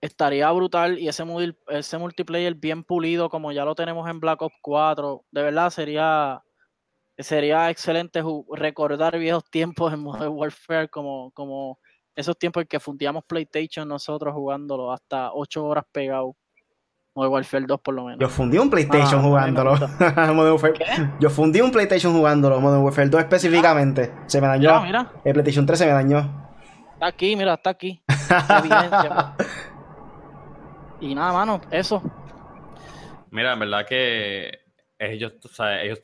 estaría 0.00 0.50
brutal 0.52 0.98
y 0.98 1.08
ese, 1.08 1.24
ese 1.68 1.98
multiplayer 1.98 2.54
bien 2.56 2.84
pulido 2.84 3.30
como 3.30 3.52
ya 3.52 3.64
lo 3.64 3.74
tenemos 3.74 4.08
en 4.10 4.20
Black 4.20 4.42
Ops 4.42 4.56
4, 4.62 5.24
de 5.30 5.42
verdad 5.42 5.70
sería 5.70 6.42
sería 7.18 7.70
excelente 7.70 8.22
recordar 8.52 9.18
viejos 9.18 9.44
tiempos 9.50 9.92
en 9.92 10.00
Modern 10.00 10.32
Warfare 10.36 10.88
como, 10.88 11.30
como 11.32 11.78
esos 12.16 12.38
tiempos 12.38 12.62
en 12.62 12.68
que 12.68 12.80
fundíamos 12.80 13.24
PlayStation 13.24 13.88
nosotros 13.88 14.34
jugándolo 14.34 14.92
hasta 14.92 15.32
8 15.32 15.64
horas 15.64 15.84
pegado. 15.92 16.36
Modern 17.14 17.32
Warfare 17.32 17.66
2 17.66 17.80
por 17.80 17.94
lo 17.94 18.04
menos. 18.04 18.20
Yo 18.20 18.28
fundí 18.28 18.58
un 18.58 18.70
PlayStation 18.70 19.20
ah, 19.20 19.22
jugándolo. 19.22 19.74
Yo 21.20 21.30
fundí 21.30 21.60
un 21.60 21.70
PlayStation 21.70 22.14
jugándolo, 22.14 22.60
Modern 22.60 22.82
Warfare 22.82 23.08
2 23.08 23.20
específicamente. 23.20 24.12
Se 24.26 24.40
me 24.40 24.46
dañó. 24.46 24.82
Mira, 24.82 25.12
El 25.24 25.32
PlayStation 25.34 25.66
3 25.66 25.78
se 25.78 25.86
me 25.86 25.92
dañó. 25.92 26.50
Está 26.94 27.06
aquí, 27.06 27.36
mira, 27.36 27.54
está 27.54 27.70
aquí. 27.70 28.02
y 31.00 31.14
nada, 31.14 31.32
mano, 31.32 31.60
eso. 31.70 32.02
Mira, 33.30 33.54
en 33.54 33.58
verdad 33.58 33.86
que 33.86 34.60
ellos, 34.98 35.32
ellos 35.82 36.00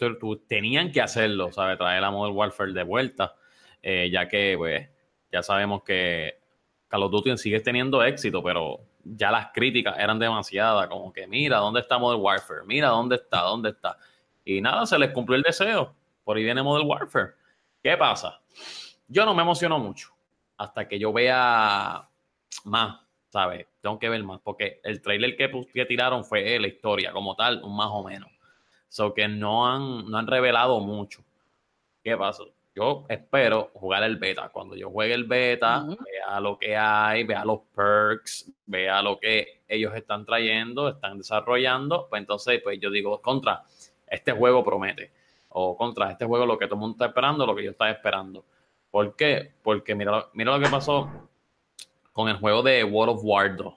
tenían 0.47 0.91
que 0.91 1.01
hacerlo, 1.01 1.53
¿sabes? 1.53 1.79
Traer 1.79 2.03
la 2.03 2.11
Modern 2.11 2.37
Warfare 2.37 2.73
de 2.73 2.83
vuelta, 2.83 3.35
eh, 3.81 4.11
ya 4.11 4.29
que, 4.29 4.55
pues, 4.59 4.89
ya 5.31 5.43
sabemos 5.43 5.85
que 5.85 6.41
Call 6.89 7.05
of 7.05 7.13
Duty 7.13 7.39
sigue 7.39 7.61
teniendo 7.61 8.03
éxito, 8.03 8.43
pero 8.43 8.81
ya 9.17 9.31
las 9.31 9.49
críticas 9.53 9.99
eran 9.99 10.19
demasiadas, 10.19 10.89
como 10.89 11.13
que 11.13 11.27
mira, 11.27 11.59
¿dónde 11.59 11.81
está 11.81 11.99
Modern 11.99 12.23
Warfare? 12.23 12.61
Mira, 12.67 12.89
¿dónde 12.89 13.17
está? 13.17 13.43
¿Dónde 13.43 13.71
está? 13.71 13.97
Y 14.45 14.61
nada, 14.61 14.87
se 14.87 14.99
les 14.99 15.11
cumplió 15.11 15.37
el 15.37 15.43
deseo. 15.43 15.95
Por 16.25 16.37
ahí 16.37 16.45
viene 16.45 16.63
Modern 16.63 16.89
Warfare. 16.89 17.35
¿Qué 17.83 17.97
pasa? 17.97 18.41
Yo 19.07 19.25
no 19.25 19.35
me 19.35 19.43
emociono 19.43 19.79
mucho 19.79 20.11
hasta 20.57 20.89
que 20.89 20.99
yo 20.99 21.13
vea 21.13 22.09
más, 22.65 23.01
¿sabes? 23.29 23.67
Tengo 23.81 23.99
que 23.99 24.09
ver 24.09 24.23
más, 24.25 24.41
porque 24.43 24.81
el 24.85 25.01
trailer 25.01 25.37
que, 25.37 25.51
que 25.73 25.87
tiraron 25.87 26.25
fue 26.25 26.59
la 26.59 26.67
historia 26.67 27.13
como 27.13 27.35
tal, 27.35 27.63
más 27.69 27.89
o 27.91 28.05
menos. 28.05 28.31
So 28.89 29.15
que 29.15 29.29
no 29.29 29.67
han, 29.67 30.11
no 30.11 30.19
han 30.19 30.27
revelado 30.27 30.81
mucho. 30.81 31.23
¿Qué 32.03 32.17
pasa? 32.17 32.45
Yo 32.79 33.07
espero 33.09 33.73
jugar 33.75 34.05
el 34.05 34.19
beta. 34.19 34.51
Cuando 34.51 34.77
yo 34.77 34.89
juegue 34.89 35.13
el 35.13 35.25
beta, 35.25 35.85
vea 35.85 36.39
lo 36.39 36.57
que 36.57 36.77
hay, 36.77 37.25
vea 37.25 37.45
los 37.45 37.63
perks, 37.75 38.53
vea 38.67 39.03
lo 39.03 39.19
que 39.19 39.63
ellos 39.67 39.93
están 39.97 40.25
trayendo, 40.25 40.89
están 40.89 41.19
desarrollando. 41.19 42.07
Pues 42.09 42.21
entonces, 42.21 42.61
pues 42.63 42.79
yo 42.79 42.89
digo, 42.93 43.21
contra, 43.21 43.65
este 44.07 44.31
juego 44.31 44.63
promete. 44.63 45.11
O 45.49 45.77
contra, 45.77 46.13
este 46.13 46.25
juego 46.25 46.47
lo 46.47 46.57
que 46.57 46.67
todo 46.67 46.77
el 46.77 46.81
mundo 46.83 46.95
está 46.95 47.07
esperando, 47.07 47.45
lo 47.45 47.57
que 47.57 47.65
yo 47.65 47.73
estaba 47.73 47.91
esperando. 47.91 48.45
¿Por 48.93 49.17
qué? 49.17 49.55
Porque 49.61 49.97
mira, 49.97 50.29
mira 50.35 50.57
lo 50.57 50.63
que 50.63 50.71
pasó 50.71 51.11
con 52.13 52.29
el 52.29 52.37
juego 52.37 52.63
de 52.63 52.85
World 52.85 53.17
of 53.17 53.21
War 53.25 53.57
2. 53.57 53.75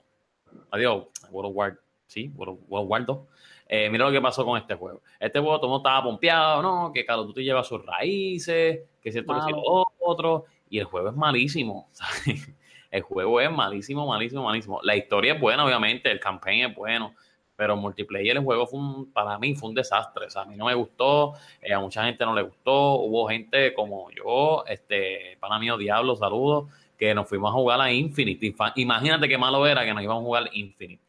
Adiós, 0.70 1.06
World 1.32 1.50
of 1.50 1.56
War 1.56 1.78
sí, 2.06 2.30
World, 2.36 2.60
War 2.68 3.04
2. 3.04 3.18
Eh, 3.66 3.88
mira 3.90 4.04
lo 4.04 4.12
que 4.12 4.20
pasó 4.20 4.44
con 4.44 4.58
este 4.58 4.74
juego. 4.74 5.02
Este 5.18 5.40
juego 5.40 5.56
todo 5.56 5.66
el 5.66 5.70
mundo 5.70 5.88
estaba 5.88 6.04
pompeado, 6.04 6.62
¿no? 6.62 6.92
Que 6.92 7.04
Call 7.04 7.20
of 7.20 7.26
Duty 7.28 7.42
lleva 7.42 7.64
sus 7.64 7.84
raíces, 7.84 8.80
que 9.02 9.12
cierto 9.12 9.34
que 9.34 9.40
si 9.42 9.50
lo 9.50 9.62
otro, 9.98 10.44
y 10.70 10.78
el 10.78 10.84
juego 10.84 11.08
es 11.08 11.16
malísimo. 11.16 11.88
el 12.90 13.02
juego 13.02 13.40
es 13.40 13.50
malísimo, 13.50 14.06
malísimo, 14.06 14.44
malísimo. 14.44 14.80
La 14.82 14.96
historia 14.96 15.34
es 15.34 15.40
buena, 15.40 15.64
obviamente, 15.64 16.10
el 16.10 16.20
campaign 16.20 16.70
es 16.70 16.74
bueno, 16.76 17.14
pero 17.56 17.76
multiplayer 17.76 18.36
el 18.36 18.44
juego 18.44 18.66
fue 18.66 18.80
para 19.12 19.38
mí 19.38 19.54
fue 19.54 19.68
un 19.68 19.74
desastre. 19.74 20.26
O 20.26 20.30
sea, 20.30 20.42
a 20.42 20.44
mí 20.44 20.56
no 20.56 20.66
me 20.66 20.74
gustó, 20.74 21.34
eh, 21.60 21.74
a 21.74 21.80
mucha 21.80 22.04
gente 22.04 22.24
no 22.24 22.34
le 22.34 22.42
gustó. 22.42 22.94
Hubo 22.94 23.28
gente 23.28 23.74
como 23.74 24.10
yo, 24.10 24.64
este, 24.66 25.36
para 25.40 25.58
mí, 25.58 25.68
Diablo, 25.78 26.16
saludos, 26.16 26.70
que 26.96 27.14
nos 27.14 27.28
fuimos 27.28 27.50
a 27.50 27.54
jugar 27.54 27.80
a 27.80 27.92
Infinite. 27.92 28.54
Imagínate 28.76 29.28
qué 29.28 29.36
malo 29.36 29.66
era 29.66 29.84
que 29.84 29.92
nos 29.92 30.02
íbamos 30.02 30.22
a 30.22 30.24
jugar 30.24 30.50
Infinite. 30.52 31.02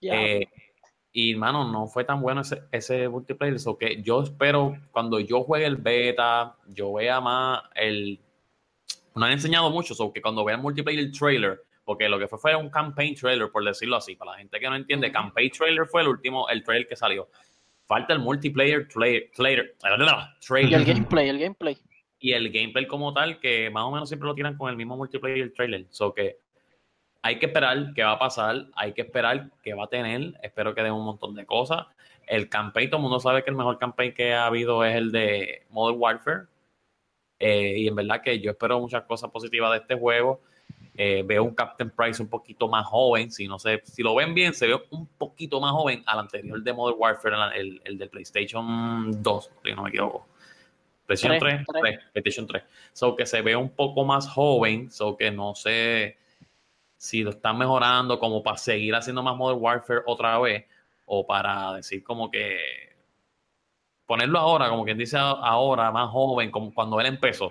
Eh, 0.00 0.46
y, 1.18 1.34
mano, 1.34 1.72
no 1.72 1.86
fue 1.86 2.04
tan 2.04 2.20
bueno 2.20 2.42
ese, 2.42 2.64
ese 2.70 3.08
multiplayer. 3.08 3.54
Eso 3.54 3.78
que 3.78 4.02
yo 4.02 4.20
espero, 4.20 4.76
cuando 4.92 5.18
yo 5.18 5.44
juegue 5.44 5.64
el 5.64 5.76
beta, 5.76 6.56
yo 6.68 6.92
vea 6.92 7.22
más 7.22 7.62
el. 7.74 8.20
Nos 9.14 9.24
han 9.24 9.32
enseñado 9.32 9.70
mucho, 9.70 9.94
so 9.94 10.12
que 10.12 10.20
cuando 10.20 10.44
vea 10.44 10.56
el 10.56 10.60
multiplayer 10.60 11.10
trailer, 11.10 11.62
porque 11.86 12.06
lo 12.10 12.18
que 12.18 12.28
fue 12.28 12.38
fue 12.38 12.54
un 12.54 12.68
campaign 12.68 13.14
trailer, 13.14 13.50
por 13.50 13.64
decirlo 13.64 13.96
así, 13.96 14.14
para 14.14 14.32
la 14.32 14.36
gente 14.36 14.60
que 14.60 14.68
no 14.68 14.76
entiende, 14.76 15.10
campaign 15.10 15.50
trailer 15.52 15.86
fue 15.86 16.02
el 16.02 16.08
último, 16.08 16.50
el 16.50 16.62
trailer 16.62 16.86
que 16.86 16.96
salió. 16.96 17.30
Falta 17.86 18.12
el 18.12 18.18
multiplayer 18.18 18.86
trailer, 18.86 19.30
trailer, 19.34 19.74
Y 20.70 20.74
el 20.74 20.84
gameplay, 20.84 21.28
el 21.30 21.38
gameplay. 21.38 21.78
Y 22.18 22.32
el 22.32 22.52
gameplay 22.52 22.86
como 22.86 23.14
tal, 23.14 23.40
que 23.40 23.70
más 23.70 23.84
o 23.84 23.90
menos 23.90 24.10
siempre 24.10 24.28
lo 24.28 24.34
tiran 24.34 24.58
con 24.58 24.68
el 24.68 24.76
mismo 24.76 24.98
multiplayer 24.98 25.50
trailer. 25.54 25.86
So 25.88 26.12
que 26.12 26.40
hay 27.22 27.38
que 27.38 27.46
esperar 27.46 27.92
qué 27.94 28.02
va 28.02 28.12
a 28.12 28.18
pasar, 28.18 28.66
hay 28.74 28.92
que 28.92 29.02
esperar 29.02 29.50
qué 29.62 29.74
va 29.74 29.84
a 29.84 29.88
tener, 29.88 30.34
espero 30.42 30.74
que 30.74 30.82
den 30.82 30.92
un 30.92 31.04
montón 31.04 31.34
de 31.34 31.44
cosas. 31.44 31.86
El 32.26 32.48
campaign, 32.48 32.90
todo 32.90 32.98
el 32.98 33.02
mundo 33.02 33.20
sabe 33.20 33.44
que 33.44 33.50
el 33.50 33.56
mejor 33.56 33.78
campaign 33.78 34.14
que 34.14 34.34
ha 34.34 34.46
habido 34.46 34.84
es 34.84 34.96
el 34.96 35.12
de 35.12 35.64
Modern 35.70 35.98
Warfare. 35.98 36.46
Eh, 37.38 37.74
y 37.78 37.88
en 37.88 37.94
verdad 37.94 38.22
que 38.22 38.40
yo 38.40 38.50
espero 38.50 38.80
muchas 38.80 39.02
cosas 39.04 39.30
positivas 39.30 39.70
de 39.72 39.78
este 39.78 39.94
juego. 39.94 40.40
Eh, 40.96 41.22
veo 41.26 41.44
un 41.44 41.54
Captain 41.54 41.90
Price 41.90 42.22
un 42.22 42.28
poquito 42.28 42.68
más 42.68 42.86
joven. 42.86 43.30
Si 43.30 43.46
no 43.46 43.58
sé, 43.58 43.82
si 43.84 44.02
lo 44.02 44.14
ven 44.14 44.34
bien, 44.34 44.54
se 44.54 44.66
ve 44.66 44.80
un 44.90 45.06
poquito 45.06 45.60
más 45.60 45.72
joven 45.72 46.02
al 46.06 46.20
anterior 46.20 46.62
de 46.62 46.72
Modern 46.72 46.98
Warfare, 46.98 47.36
el, 47.54 47.80
el 47.84 47.98
del 47.98 48.08
PlayStation 48.08 49.22
2, 49.22 49.50
si 49.64 49.72
no 49.72 49.82
me 49.82 49.90
equivoco. 49.90 50.26
PlayStation 51.06 51.38
3, 51.38 51.66
PlayStation 52.12 52.46
3. 52.46 52.62
So 52.92 53.14
que 53.14 53.26
se 53.26 53.42
ve 53.42 53.54
un 53.54 53.70
poco 53.70 54.04
más 54.04 54.28
joven, 54.28 54.90
so 54.90 55.16
que 55.16 55.30
no 55.30 55.54
sé 55.54 56.16
si 56.96 57.22
lo 57.22 57.30
están 57.30 57.58
mejorando 57.58 58.18
como 58.18 58.42
para 58.42 58.56
seguir 58.56 58.94
haciendo 58.94 59.22
más 59.22 59.36
Modern 59.36 59.60
Warfare 59.60 60.00
otra 60.06 60.38
vez 60.38 60.64
o 61.04 61.26
para 61.26 61.74
decir 61.74 62.02
como 62.02 62.30
que 62.30 62.58
ponerlo 64.06 64.38
ahora, 64.38 64.68
como 64.68 64.84
quien 64.84 64.98
dice 64.98 65.16
ahora, 65.18 65.90
más 65.90 66.10
joven, 66.10 66.50
como 66.50 66.72
cuando 66.72 67.00
él 67.00 67.06
empezó. 67.06 67.50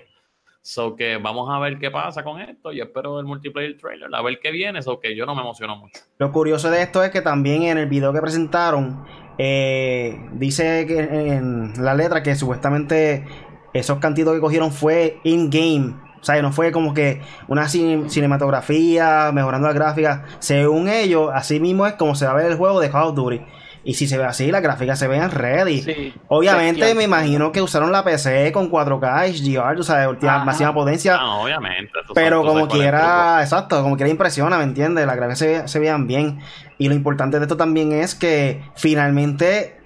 So 0.61 0.95
que 0.95 1.17
vamos 1.17 1.47
a 1.51 1.59
ver 1.59 1.77
qué 1.77 1.91
pasa 1.91 2.23
con 2.23 2.41
esto. 2.41 2.71
Yo 2.71 2.85
espero 2.85 3.19
el 3.19 3.25
multiplayer 3.25 3.77
trailer, 3.77 4.09
a 4.13 4.21
ver 4.23 4.39
qué 4.41 4.49
viene. 4.49 4.81
So 4.81 4.99
que 4.99 5.15
yo 5.15 5.25
no 5.25 5.35
me 5.35 5.41
emociono 5.41 5.75
mucho. 5.75 6.01
Lo 6.17 6.31
curioso 6.31 6.71
de 6.71 6.81
esto 6.81 7.03
es 7.03 7.11
que 7.11 7.21
también 7.21 7.63
en 7.63 7.77
el 7.77 7.87
video 7.87 8.11
que 8.11 8.19
presentaron, 8.19 9.05
eh, 9.37 10.27
dice 10.33 10.87
que 10.87 10.99
en 10.99 11.73
la 11.77 11.93
letra 11.93 12.23
que 12.23 12.33
supuestamente 12.35 13.27
esos 13.73 13.99
cantitos 13.99 14.33
que 14.33 14.39
cogieron 14.39 14.71
fue 14.71 15.19
in-game. 15.23 15.93
O 16.25 16.27
sea, 16.27 16.41
no 16.41 16.51
fue 16.51 16.71
como 16.71 16.95
que 16.95 17.21
una 17.47 17.69
cinematografía, 17.69 19.29
mejorando 19.31 19.67
la 19.67 19.75
gráfica. 19.75 20.25
Según 20.39 20.89
ellos, 20.89 21.29
así 21.31 21.59
mismo 21.59 21.85
es 21.85 21.93
como 21.93 22.15
se 22.15 22.25
va 22.25 22.31
a 22.31 22.33
ver 22.33 22.47
el 22.47 22.57
juego 22.57 22.79
de 22.79 22.89
Call 22.89 23.09
of 23.09 23.15
Duty. 23.15 23.41
Y 23.83 23.93
si 23.93 24.07
se 24.07 24.17
ve 24.17 24.23
así, 24.23 24.51
las 24.51 24.63
gráficas 24.63 24.97
se 24.97 25.07
ven 25.07 25.29
ready. 25.29 26.15
obviamente, 26.27 26.95
me 26.95 27.03
imagino 27.03 27.51
que 27.51 27.61
usaron 27.61 27.91
la 27.91 28.03
PC 28.03 28.51
con 28.51 28.71
4K, 28.71 29.29
HDR, 29.35 29.79
o 29.79 29.83
sea, 29.83 30.09
última, 30.09 30.43
máxima 30.43 30.73
potencia. 30.73 31.15
No, 31.17 31.43
obviamente. 31.43 31.93
Pero 32.15 32.41
como 32.41 32.67
quiera, 32.67 33.37
exacto, 33.41 33.83
como 33.83 33.95
quiera 33.95 34.09
impresiona, 34.09 34.57
¿me 34.57 34.63
entiendes? 34.63 35.05
Las 35.05 35.17
gráficas 35.17 35.37
se, 35.37 35.67
se 35.67 35.77
vean 35.77 36.07
bien. 36.07 36.39
Y 36.79 36.89
lo 36.89 36.95
importante 36.95 37.37
de 37.37 37.43
esto 37.43 37.55
también 37.55 37.91
es 37.91 38.15
que 38.15 38.63
finalmente 38.73 39.79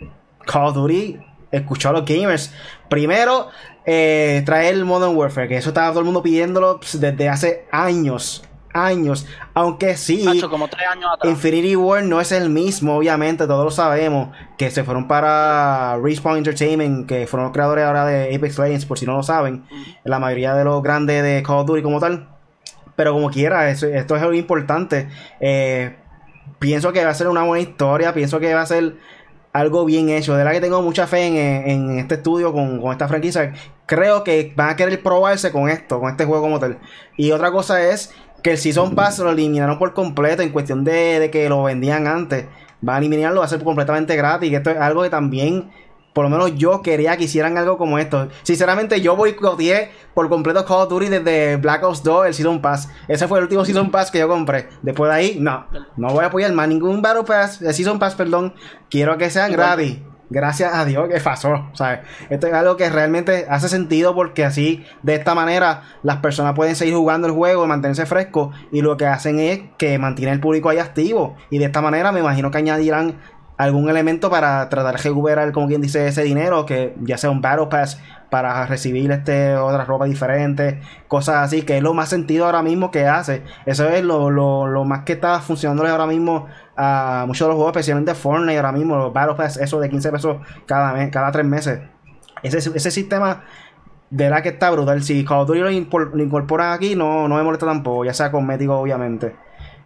Call 0.45 0.67
of 0.67 0.75
Duty 0.75 1.19
escuchó 1.52 1.89
a 1.89 1.93
los 1.93 2.06
gamers. 2.06 2.54
Primero, 2.89 3.50
eh, 3.86 4.43
traer 4.45 4.76
el 4.76 4.86
Modern 4.86 5.16
Warfare, 5.16 5.47
que 5.47 5.58
eso 5.58 5.70
estaba 5.70 5.89
todo 5.89 6.00
el 6.00 6.06
mundo 6.06 6.22
pidiéndolo 6.22 6.80
pues, 6.80 7.00
desde 7.00 7.30
hace 7.30 7.66
años 7.72 8.43
años. 8.74 9.28
Aunque 9.54 9.97
sí, 9.97 10.26
como 10.50 10.66
años 10.66 11.12
atrás. 11.14 11.32
Infinity 11.32 11.76
War 11.76 12.04
no 12.04 12.22
es 12.22 12.32
el 12.32 12.50
mismo, 12.50 12.97
obviamente, 12.97 13.47
todos 13.47 13.66
lo 13.66 13.72
sabemos. 13.72 14.30
Que 14.58 14.72
se 14.72 14.84
fueron 14.84 15.08
para 15.08 15.97
Respawn 16.02 16.38
Entertainment, 16.38 17.08
que 17.08 17.28
fueron 17.28 17.47
los 17.47 17.54
creadores 17.54 17.86
ahora 17.86 18.06
de 18.06 18.36
Apex 18.36 18.60
Legends, 18.60 18.86
por 18.86 19.00
si 19.00 19.06
no 19.06 19.14
lo 19.18 19.24
saben. 19.24 19.66
La 20.04 20.20
mayoría 20.20 20.54
de 20.56 20.64
los 20.64 20.82
grandes 20.84 21.24
de 21.24 21.43
Call 21.43 21.58
of 21.58 21.68
Duty 21.68 21.82
como 21.82 22.00
tal. 22.00 22.30
Pero 22.95 23.14
como 23.14 23.30
quiera, 23.30 23.70
esto 23.70 23.88
es 23.88 24.22
algo 24.22 24.34
importante. 24.34 25.08
Eh, 25.39 25.95
pienso 26.60 26.91
que 26.91 27.04
va 27.04 27.12
a 27.12 27.16
ser 27.16 27.28
una 27.28 27.43
buena 27.43 27.62
historia, 27.62 28.14
pienso 28.14 28.39
que 28.39 28.54
va 28.54 28.62
a 28.62 28.66
ser 28.66 28.97
algo 29.54 29.86
bien 29.86 30.10
hecho. 30.10 30.34
De 30.34 30.39
verdad 30.39 30.52
que 30.54 30.62
tengo 30.62 30.82
mucha 30.82 31.08
fe 31.08 31.28
en, 31.72 32.00
este 32.00 32.16
estudio 32.16 32.54
con, 32.54 32.80
con, 32.82 32.91
esta 32.91 33.08
franquicia. 33.08 33.54
Creo 33.86 34.24
que 34.24 34.54
van 34.56 34.70
a 34.70 34.76
querer 34.76 35.02
probarse 35.02 35.52
con 35.52 35.70
esto, 35.70 36.00
con 36.00 36.10
este 36.12 36.26
juego 36.26 36.43
como 36.43 36.60
tal. 36.60 36.80
Y 37.18 37.32
otra 37.32 37.52
cosa 37.52 37.84
es 37.84 38.14
que 38.41 38.52
el 38.52 38.58
Season 38.58 38.95
Pass 38.95 39.20
lo 39.20 39.32
eliminaron 39.32 39.78
por 39.78 39.93
completo 39.93 40.41
en 40.41 40.50
cuestión 40.50 40.84
de, 40.84 41.30
que 41.32 41.50
lo 41.50 41.64
vendían 41.64 42.08
antes. 42.08 42.45
Va 42.88 42.95
a 42.95 42.97
eliminarlo, 43.00 43.39
va 43.39 43.45
a 43.45 43.50
ser 43.50 43.64
completamente 43.64 44.16
gratis. 44.16 44.52
Y 44.52 44.56
esto 44.56 44.72
es 44.72 44.78
algo 44.78 45.04
que 45.04 45.10
también, 45.10 45.72
por 46.14 46.24
lo 46.24 46.30
menos 46.30 46.55
yo 46.55 46.82
quería 46.82 47.18
que 47.18 47.26
hicieran 47.26 47.57
algo 47.57 47.78
como 47.78 47.99
esto. 47.99 48.28
Sinceramente, 48.43 49.01
yo 49.01 49.16
boicoteé 49.16 49.91
por 50.14 50.30
completo 50.30 50.66
Call 50.66 50.82
of 50.82 50.89
Duty 50.89 51.07
desde 51.07 51.57
Black 51.57 51.84
Ops 51.84 52.03
2, 52.03 52.28
el 52.28 52.34
Season 52.34 52.62
Pass. 52.62 52.89
Ese 53.07 53.28
fue 53.28 53.39
el 53.39 53.43
último 53.43 53.66
Season 53.66 53.91
Pass 53.91 54.12
que 54.12 54.20
yo 54.20 54.28
compré. 54.28 54.70
Después 54.82 55.10
de 55.10 55.16
ahí, 55.16 55.38
no, 55.39 55.66
no 55.97 56.10
voy 56.10 56.24
a 56.24 56.28
apoyar 56.28 56.51
más 56.53 56.68
ningún 56.68 57.01
Battle 57.01 57.24
Pass, 57.24 57.62
el 57.62 57.74
Season 57.74 57.99
Pass, 57.99 58.16
perdón. 58.16 58.53
Quiero 58.89 59.18
que 59.18 59.30
sean 59.30 59.51
gratis 59.51 59.99
gracias 60.30 60.74
a 60.74 60.86
Dios 60.86 61.10
que 61.10 61.20
pasó. 61.20 61.70
¿sabes? 61.74 61.99
Esto 62.30 62.47
es 62.47 62.53
algo 62.53 62.78
que 62.78 62.89
realmente 62.89 63.45
hace 63.49 63.70
sentido 63.70 64.16
porque 64.16 64.45
así, 64.45 64.86
de 65.03 65.16
esta 65.16 65.36
manera, 65.36 65.84
las 66.03 66.18
personas 66.18 66.53
pueden 66.55 66.76
seguir 66.76 66.95
jugando 66.95 67.28
el 67.28 67.34
juego 67.34 67.68
mantenerse 67.68 68.05
frescos. 68.05 68.55
Y 68.72 68.82
lo 68.82 68.97
que 68.97 69.05
hacen 69.05 69.39
es 69.39 69.62
que 69.78 69.97
mantienen 69.99 70.36
el 70.36 70.39
público 70.39 70.70
ahí 70.70 70.78
activo. 70.78 71.36
Y 71.49 71.57
de 71.57 71.66
esta 71.66 71.82
manera 71.82 72.12
me 72.12 72.20
imagino 72.20 72.51
que 72.51 72.60
añadirán 72.60 73.20
algún 73.60 73.89
elemento 73.89 74.30
para 74.30 74.70
tratar 74.70 74.95
de 74.95 75.03
recuperar, 75.03 75.51
como 75.51 75.68
quien 75.68 75.82
dice, 75.82 76.07
ese 76.07 76.24
dinero, 76.24 76.66
que 76.66 76.95
ya 77.01 77.18
sea 77.18 77.30
un 77.30 77.41
Battle 77.41 77.68
Pass 77.68 78.01
para 78.30 78.66
recibir 78.66 79.12
este 79.12 79.57
otra 79.57 79.84
ropa 79.84 80.05
diferente, 80.05 80.80
cosas 81.10 81.43
así, 81.43 81.64
que 81.64 81.76
es 81.76 81.84
lo 81.84 81.93
más 81.93 82.07
sentido 82.07 82.45
ahora 82.45 82.64
mismo 82.64 82.89
que 82.89 83.05
hace. 83.05 83.43
Eso 83.66 83.89
es 83.89 84.01
lo, 84.01 84.32
lo, 84.32 84.66
lo 84.66 84.86
más 84.86 85.03
que 85.03 85.12
está 85.12 85.41
funcionando 85.41 85.86
ahora 85.86 86.07
mismo 86.07 86.47
a 86.78 87.26
muchos 87.28 87.47
de 87.47 87.49
los 87.49 87.55
juegos, 87.57 87.72
especialmente 87.72 88.16
Fortnite 88.16 88.55
ahora 88.55 88.72
mismo, 88.72 88.95
los 88.95 89.12
Battle 89.12 89.36
Pass, 89.36 89.57
eso 89.57 89.78
de 89.82 89.89
15 89.89 90.12
pesos 90.14 90.38
cada 90.66 90.93
mes, 90.93 91.12
cada 91.12 91.30
tres 91.34 91.45
meses. 91.45 91.82
Ese, 92.41 92.60
ese 92.60 92.91
sistema 92.91 93.43
de 94.10 94.30
la 94.30 94.41
que 94.41 94.49
está 94.49 94.72
brutal. 94.72 95.03
Si 95.03 95.26
Call 95.26 95.41
of 95.41 95.47
Duty 95.49 95.60
lo, 95.60 95.70
incorporan 96.24 96.72
aquí, 96.72 96.95
no, 96.95 97.28
no 97.28 97.36
me 97.36 97.43
molesta 97.43 97.66
tampoco, 97.66 98.05
ya 98.05 98.14
sea 98.14 98.32
cosmético, 98.32 98.80
obviamente. 98.80 99.36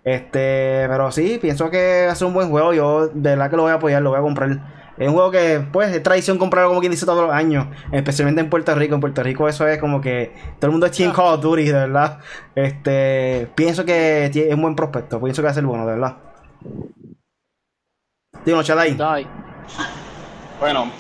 Este, 0.03 0.85
pero 0.89 1.11
sí, 1.11 1.39
pienso 1.41 1.69
que 1.69 2.05
va 2.07 2.11
a 2.11 2.15
ser 2.15 2.27
un 2.27 2.33
buen 2.33 2.49
juego. 2.49 2.73
Yo 2.73 3.07
de 3.07 3.29
verdad 3.31 3.49
que 3.49 3.55
lo 3.55 3.63
voy 3.63 3.71
a 3.71 3.75
apoyar, 3.75 4.01
lo 4.01 4.09
voy 4.09 4.19
a 4.19 4.21
comprar. 4.21 4.83
Es 4.97 5.07
un 5.07 5.15
juego 5.15 5.31
que, 5.31 5.65
pues, 5.71 5.95
es 5.95 6.03
tradición 6.03 6.37
comprarlo 6.37 6.69
como 6.69 6.79
quien 6.79 6.91
dice 6.91 7.05
todos 7.05 7.25
los 7.25 7.33
años. 7.33 7.67
Especialmente 7.91 8.41
en 8.41 8.49
Puerto 8.49 8.75
Rico. 8.75 8.95
En 8.95 9.01
Puerto 9.01 9.23
Rico 9.23 9.47
eso 9.47 9.67
es 9.67 9.79
como 9.79 10.01
que 10.01 10.33
todo 10.59 10.67
el 10.67 10.71
mundo 10.71 10.85
es 10.85 10.91
Team 10.91 11.13
Call 11.13 11.33
of 11.35 11.41
Duty, 11.41 11.65
de 11.65 11.73
verdad. 11.73 12.19
Este, 12.53 13.49
pienso 13.55 13.85
que 13.85 14.25
es 14.25 14.53
un 14.53 14.61
buen 14.61 14.75
prospecto. 14.75 15.19
Pienso 15.19 15.41
que 15.41 15.45
va 15.45 15.51
a 15.51 15.55
ser 15.55 15.65
bueno, 15.65 15.85
de 15.87 15.93
verdad. 15.93 16.17
Digo, 18.45 18.61
Chadai. 18.61 18.97
Bueno, 20.59 20.91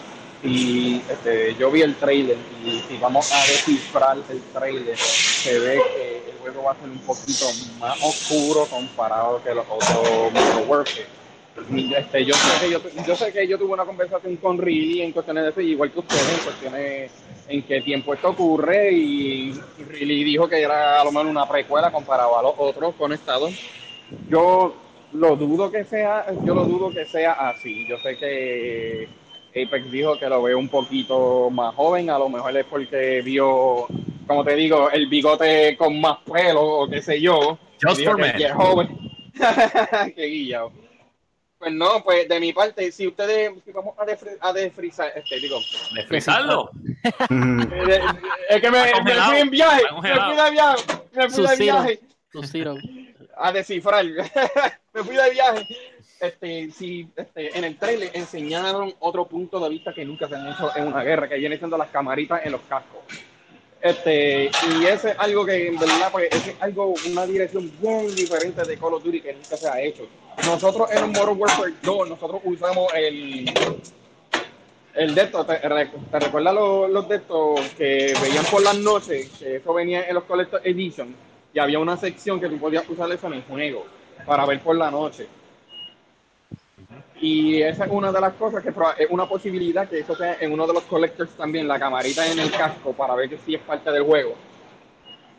y 0.43 1.01
este, 1.09 1.55
yo 1.55 1.71
vi 1.71 1.81
el 1.81 1.95
trailer 1.95 2.37
y 2.65 2.79
si 2.81 2.97
vamos 2.97 3.31
a 3.31 3.37
descifrar 3.37 4.17
el 4.29 4.41
trailer, 4.53 4.97
se 4.97 5.57
ve 5.57 5.81
que 5.95 6.31
el 6.31 6.37
juego 6.39 6.63
va 6.63 6.71
a 6.71 6.75
ser 6.75 6.89
un 6.89 6.99
poquito 6.99 7.45
más 7.79 7.97
oscuro 8.03 8.65
comparado 8.65 9.41
que 9.41 9.55
los 9.55 9.65
otros 9.69 10.33
Modern 10.67 10.85
Este, 11.95 12.25
yo, 12.25 12.33
sé 12.33 12.59
que 12.59 12.71
yo, 12.71 12.79
yo, 13.07 13.15
sé 13.15 13.31
que 13.31 13.47
yo 13.47 13.57
tuve 13.57 13.73
una 13.73 13.85
conversación 13.85 14.35
con 14.37 14.57
Riley 14.57 15.03
en 15.03 15.13
cuestiones 15.13 15.45
de 15.45 15.49
eso, 15.51 15.61
igual 15.61 15.91
que 15.91 15.99
ustedes, 15.99 16.29
en 16.29 16.43
cuestiones 16.43 17.11
en 17.47 17.61
qué 17.63 17.81
tiempo 17.81 18.13
esto 18.13 18.29
ocurre, 18.31 18.91
y 18.91 19.53
Riley 19.87 20.25
dijo 20.25 20.49
que 20.49 20.61
era 20.61 20.99
a 20.99 21.05
lo 21.05 21.11
menos 21.11 21.31
una 21.31 21.47
precuela 21.47 21.89
comparado 21.89 22.37
a 22.37 22.43
los 22.43 22.53
otros 22.57 22.95
conectados. 22.95 23.53
Yo 24.29 24.75
lo 25.13 25.35
dudo 25.37 25.71
que 25.71 25.85
sea, 25.85 26.25
yo 26.43 26.53
lo 26.53 26.65
dudo 26.65 26.89
que 26.89 27.05
sea 27.05 27.33
así. 27.33 27.87
Yo 27.87 27.97
sé 27.99 28.17
que 28.17 29.22
Apex 29.55 29.91
dijo 29.91 30.17
que 30.17 30.27
lo 30.27 30.41
ve 30.41 30.55
un 30.55 30.67
poquito 30.69 31.49
más 31.49 31.73
joven, 31.75 32.09
a 32.09 32.17
lo 32.17 32.29
mejor 32.29 32.55
es 32.57 32.65
porque 32.65 33.21
vio, 33.21 33.87
como 34.27 34.43
te 34.43 34.55
digo, 34.55 34.89
el 34.91 35.07
bigote 35.07 35.75
con 35.77 35.99
más 36.01 36.17
pelo 36.31 36.61
o 36.61 36.89
qué 36.89 37.01
sé 37.01 37.21
yo. 37.21 37.57
Just 37.81 38.03
for 38.03 38.15
que 38.19 38.45
es 38.45 38.51
joven. 38.53 38.97
qué 40.15 40.25
guillado. 40.25 40.71
Pues 41.59 41.71
no, 41.73 42.03
pues 42.03 42.27
de 42.27 42.39
mi 42.41 42.51
parte, 42.51 42.91
si 42.91 43.07
ustedes, 43.07 43.51
si 43.63 43.71
vamos 43.71 43.95
a, 43.97 44.05
defri- 44.05 44.37
a 44.41 44.51
desfrizar, 44.51 45.13
este, 45.15 45.39
digo, 45.39 45.59
¿De 45.95 46.03
frizarlo? 46.03 46.69
Eh, 47.03 47.09
es 48.49 48.61
que 48.61 48.69
me, 48.69 48.83
me 49.03 49.13
fui 49.13 49.37
en 49.37 49.49
viaje, 49.49 49.83
me 50.01 50.01
fui 50.19 50.35
de 50.35 50.51
viaje, 50.51 50.83
me 51.15 51.29
fui 51.29 51.47
de 51.47 51.55
viaje 51.57 51.99
a 53.37 53.51
descifrar, 53.51 54.03
me 54.05 55.03
fui 55.03 55.15
de 55.15 55.29
viaje. 55.31 55.67
Este, 56.23 56.71
si 56.71 57.05
este, 57.17 57.57
en 57.57 57.65
el 57.65 57.77
trailer 57.77 58.09
enseñaron 58.13 58.93
otro 58.99 59.27
punto 59.27 59.59
de 59.59 59.69
vista 59.69 59.93
que 59.93 60.05
nunca 60.05 60.25
se 60.29 60.35
han 60.35 60.47
hecho 60.53 60.71
en 60.73 60.87
una 60.87 61.03
guerra, 61.03 61.27
que 61.27 61.35
viene 61.35 61.57
siendo 61.57 61.77
las 61.77 61.89
camaritas 61.89 62.45
en 62.45 62.53
los 62.53 62.61
cascos. 62.61 63.01
Este, 63.81 64.45
y 64.45 64.85
ese 64.85 65.09
es 65.09 65.19
algo 65.19 65.45
que 65.45 65.67
en 65.67 65.77
verdad 65.77 66.09
pues, 66.13 66.29
es 66.31 66.55
algo, 66.61 66.93
una 67.11 67.25
dirección 67.25 67.69
bien 67.81 68.15
diferente 68.15 68.63
de 68.63 68.77
Call 68.77 68.93
of 68.93 69.03
Duty 69.03 69.19
que 69.19 69.33
nunca 69.33 69.57
se 69.57 69.67
ha 69.67 69.81
hecho. 69.81 70.07
Nosotros 70.45 70.89
en 70.93 71.11
Modern 71.11 71.37
Warfare 71.37 71.73
2, 71.81 72.09
nosotros 72.11 72.39
usamos 72.45 72.93
el, 72.93 73.53
el 74.95 75.15
de 75.15 75.21
estos, 75.23 75.45
¿te, 75.45 75.55
te 75.57 76.19
recuerdas 76.21 76.53
los, 76.53 76.89
los 76.89 77.09
de 77.09 77.17
estos 77.17 77.59
que 77.71 78.13
veían 78.21 78.45
por 78.49 78.63
las 78.63 78.77
noches? 78.77 79.29
Que 79.39 79.57
eso 79.57 79.73
venía 79.73 80.07
en 80.07 80.15
los 80.15 80.23
Collector 80.23 80.61
Edition 80.63 81.13
y 81.53 81.59
había 81.59 81.79
una 81.79 81.97
sección 81.97 82.39
que 82.39 82.47
tú 82.47 82.57
podías 82.59 82.87
usar 82.87 83.11
eso 83.11 83.27
en 83.27 83.33
el 83.33 83.43
juego 83.43 83.85
para 84.25 84.45
ver 84.45 84.61
por 84.61 84.77
la 84.77 84.89
noche. 84.89 85.27
Y 87.23 87.61
esa 87.61 87.85
es 87.85 87.89
una 87.89 88.11
de 88.11 88.19
las 88.19 88.33
cosas 88.33 88.61
que 88.61 88.69
es 88.69 89.09
una 89.09 89.29
posibilidad 89.29 89.87
que 89.87 89.99
eso 89.99 90.13
sea 90.13 90.35
en 90.41 90.51
uno 90.51 90.67
de 90.67 90.73
los 90.73 90.83
collectors 90.83 91.31
también, 91.37 91.69
la 91.69 91.79
camarita 91.79 92.29
en 92.29 92.37
el 92.37 92.51
casco 92.51 92.91
para 92.91 93.15
ver 93.15 93.29
que 93.29 93.37
sí 93.45 93.55
es 93.55 93.61
parte 93.61 93.89
del 93.93 94.03
juego. 94.03 94.35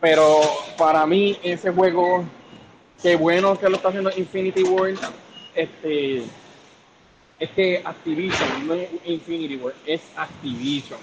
Pero 0.01 0.41
para 0.79 1.07
mí 1.07 1.39
ese 1.43 1.71
juego, 1.71 2.25
qué 3.03 3.17
bueno 3.17 3.61
que 3.61 3.69
lo 3.69 3.77
está 3.77 3.89
haciendo 3.89 4.11
Infinity 4.17 4.63
World, 4.63 4.99
este, 5.55 6.23
es 7.39 7.51
que 7.55 7.83
Activision 7.85 8.67
no 8.67 8.73
es 8.73 8.89
Infinity 9.05 9.57
World, 9.57 9.77
es 9.85 10.01
Activision. 10.17 11.01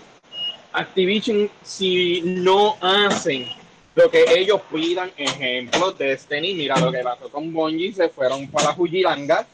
Activision 0.74 1.48
si 1.62 2.22
no 2.24 2.76
hacen 2.82 3.46
lo 3.94 4.10
que 4.10 4.26
ellos 4.36 4.60
pidan, 4.74 5.12
ejemplo, 5.16 5.92
Destiny, 5.92 6.56
mira 6.56 6.80
lo 6.80 6.92
que 6.92 7.04
pasó 7.04 7.30
con 7.30 7.54
Bungie, 7.54 7.94
se 7.94 8.10
fueron 8.10 8.48
para 8.48 8.70
la 8.70 8.74
Jujilanga. 8.74 9.46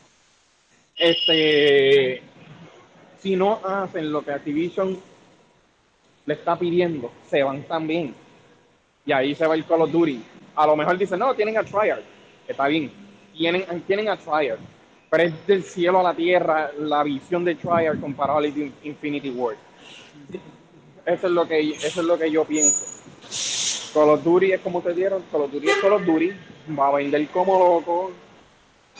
Este, 0.97 2.21
si 3.19 3.35
no 3.35 3.59
hacen 3.63 4.11
lo 4.11 4.23
que 4.23 4.31
Activision 4.31 4.99
le 6.25 6.33
está 6.33 6.57
pidiendo, 6.57 7.11
se 7.29 7.43
van 7.43 7.63
también. 7.63 8.15
Y 9.05 9.11
ahí 9.11 9.35
se 9.35 9.45
va 9.45 9.55
el 9.55 9.65
Call 9.65 9.81
of 9.83 9.91
Duty. 9.91 10.21
A 10.55 10.65
lo 10.65 10.75
mejor 10.75 10.97
dicen, 10.97 11.19
no, 11.19 11.33
tienen 11.35 11.57
a 11.57 11.63
Triad. 11.63 11.99
Está 12.47 12.67
bien, 12.67 12.91
tienen, 13.35 13.63
tienen 13.85 14.09
a 14.09 14.17
Triad. 14.17 14.57
Pero 15.09 15.23
es 15.23 15.47
del 15.47 15.63
cielo 15.63 15.99
a 15.99 16.03
la 16.03 16.13
tierra 16.13 16.71
la 16.79 17.03
visión 17.03 17.45
de 17.45 17.55
Triad 17.55 17.99
comparado 18.01 18.41
de 18.41 18.71
Infinity 18.83 19.29
World. 19.29 19.59
Eso 21.05 21.27
es 21.27 21.33
lo 21.33 21.47
que, 21.47 21.69
eso 21.69 22.01
es 22.01 22.05
lo 22.05 22.17
que 22.17 22.29
yo 22.29 22.43
pienso. 22.43 22.85
Call 23.93 24.09
of 24.09 24.23
Duty 24.23 24.51
es 24.51 24.61
como 24.61 24.81
te 24.81 24.93
dieron, 24.93 25.23
Call 25.31 25.43
of 25.43 25.51
Duty 25.51 25.69
es 25.69 25.77
Call 25.77 25.93
of 25.93 26.05
Duty, 26.05 26.31
va 26.77 26.89
a 26.89 26.95
vender 26.95 27.25
como 27.29 27.57
loco. 27.57 28.11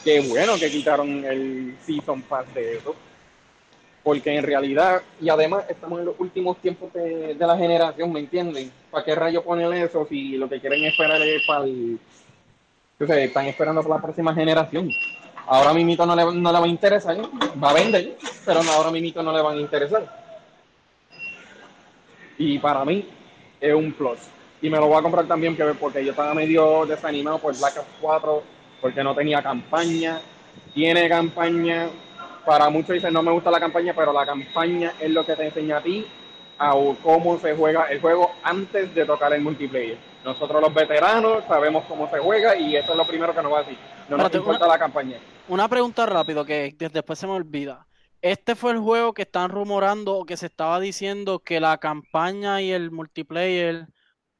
Qué 0.07 0.21
bueno 0.21 0.57
que 0.57 0.71
quitaron 0.71 1.25
el 1.25 1.75
Season 1.85 2.21
Pass 2.21 2.45
de 2.53 2.77
eso. 2.77 2.95
Porque 4.01 4.37
en 4.37 4.41
realidad, 4.41 5.01
y 5.19 5.27
además 5.27 5.65
estamos 5.67 5.99
en 5.99 6.05
los 6.05 6.15
últimos 6.17 6.55
tiempos 6.59 6.93
de, 6.93 7.35
de 7.35 7.45
la 7.45 7.57
generación, 7.57 8.13
¿me 8.13 8.21
entienden? 8.21 8.71
¿Para 8.89 9.03
qué 9.03 9.13
rayo 9.15 9.43
ponen 9.43 9.73
eso 9.73 10.07
si 10.07 10.37
lo 10.37 10.47
que 10.47 10.61
quieren 10.61 10.85
esperar 10.85 11.21
es 11.21 11.41
para 11.45 11.65
el... 11.65 11.99
sea, 13.05 13.19
están 13.19 13.47
esperando 13.47 13.83
para 13.83 13.95
la 13.95 14.01
próxima 14.01 14.33
generación. 14.33 14.93
Ahora 15.45 15.73
mismo 15.73 16.05
no 16.05 16.15
le, 16.15 16.23
no 16.23 16.53
le 16.53 16.59
va 16.59 16.63
a 16.65 16.69
interesar, 16.69 17.17
va 17.61 17.71
a 17.71 17.73
vender, 17.73 18.17
pero 18.45 18.61
ahora 18.61 18.91
mismo 18.91 19.21
no 19.21 19.33
le 19.35 19.41
van 19.41 19.57
a 19.57 19.59
interesar. 19.59 20.07
Y 22.37 22.59
para 22.59 22.85
mí 22.85 23.05
es 23.59 23.73
un 23.73 23.91
plus. 23.91 24.19
Y 24.61 24.69
me 24.69 24.77
lo 24.77 24.87
voy 24.87 24.99
a 24.99 25.01
comprar 25.01 25.27
también 25.27 25.57
que- 25.57 25.65
porque 25.77 26.05
yo 26.05 26.11
estaba 26.11 26.33
medio 26.33 26.85
desanimado 26.85 27.39
por 27.39 27.57
Black 27.57 27.75
Ops 27.79 27.87
4, 27.99 28.56
porque 28.82 29.03
no 29.03 29.15
tenía 29.15 29.41
campaña. 29.41 30.19
Tiene 30.73 31.07
campaña. 31.09 31.88
Para 32.45 32.69
muchos 32.69 32.93
dicen 32.95 33.13
no 33.13 33.21
me 33.23 33.32
gusta 33.32 33.51
la 33.51 33.59
campaña, 33.59 33.93
pero 33.95 34.13
la 34.13 34.25
campaña 34.25 34.93
es 34.99 35.09
lo 35.11 35.25
que 35.25 35.36
te 35.36 35.45
enseña 35.47 35.78
a 35.78 35.82
ti 35.84 36.05
a 36.59 36.71
cómo 37.03 37.38
se 37.39 37.55
juega 37.55 37.84
el 37.86 37.99
juego 38.01 38.32
antes 38.41 38.93
de 38.95 39.05
tocar 39.05 39.32
el 39.34 39.41
multiplayer. 39.41 39.97
Nosotros 40.23 40.61
los 40.61 40.73
veteranos 40.73 41.43
sabemos 41.47 41.84
cómo 41.88 42.09
se 42.09 42.17
juega 42.19 42.55
y 42.57 42.75
eso 42.75 42.91
es 42.91 42.97
lo 42.97 43.05
primero 43.05 43.34
que 43.36 43.43
nos 43.43 43.51
va 43.53 43.59
a 43.59 43.63
decir. 43.63 43.78
No 44.09 44.17
nos 44.17 44.34
importa 44.34 44.65
una- 44.65 44.73
la 44.73 44.80
campaña. 44.80 45.17
Una 45.49 45.67
pregunta 45.67 46.05
rápido 46.05 46.43
que 46.45 46.73
de- 46.78 46.89
después 46.89 47.19
se 47.19 47.28
me 47.28 47.34
olvida. 47.34 47.86
Este 48.21 48.55
fue 48.55 48.71
el 48.71 48.80
juego 48.80 49.13
que 49.13 49.21
están 49.23 49.49
rumorando 49.51 50.15
o 50.15 50.25
que 50.25 50.36
se 50.38 50.47
estaba 50.47 50.80
diciendo 50.80 51.39
que 51.39 51.59
la 51.59 51.78
campaña 51.78 52.61
y 52.61 52.71
el 52.71 52.89
multiplayer, 52.91 53.86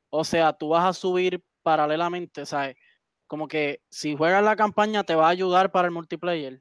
o 0.10 0.24
sea, 0.24 0.54
tú 0.54 0.70
vas 0.70 0.86
a 0.86 0.94
subir 0.94 1.42
paralelamente, 1.62 2.46
¿sabes? 2.46 2.76
Como 3.28 3.48
que 3.48 3.82
si 3.90 4.16
juegas 4.16 4.44
la 4.44 4.56
campaña 4.56 5.04
te 5.04 5.16
va 5.16 5.28
a 5.28 5.30
ayudar 5.30 5.72
para 5.72 5.88
el 5.88 5.94
multiplayer 5.94 6.58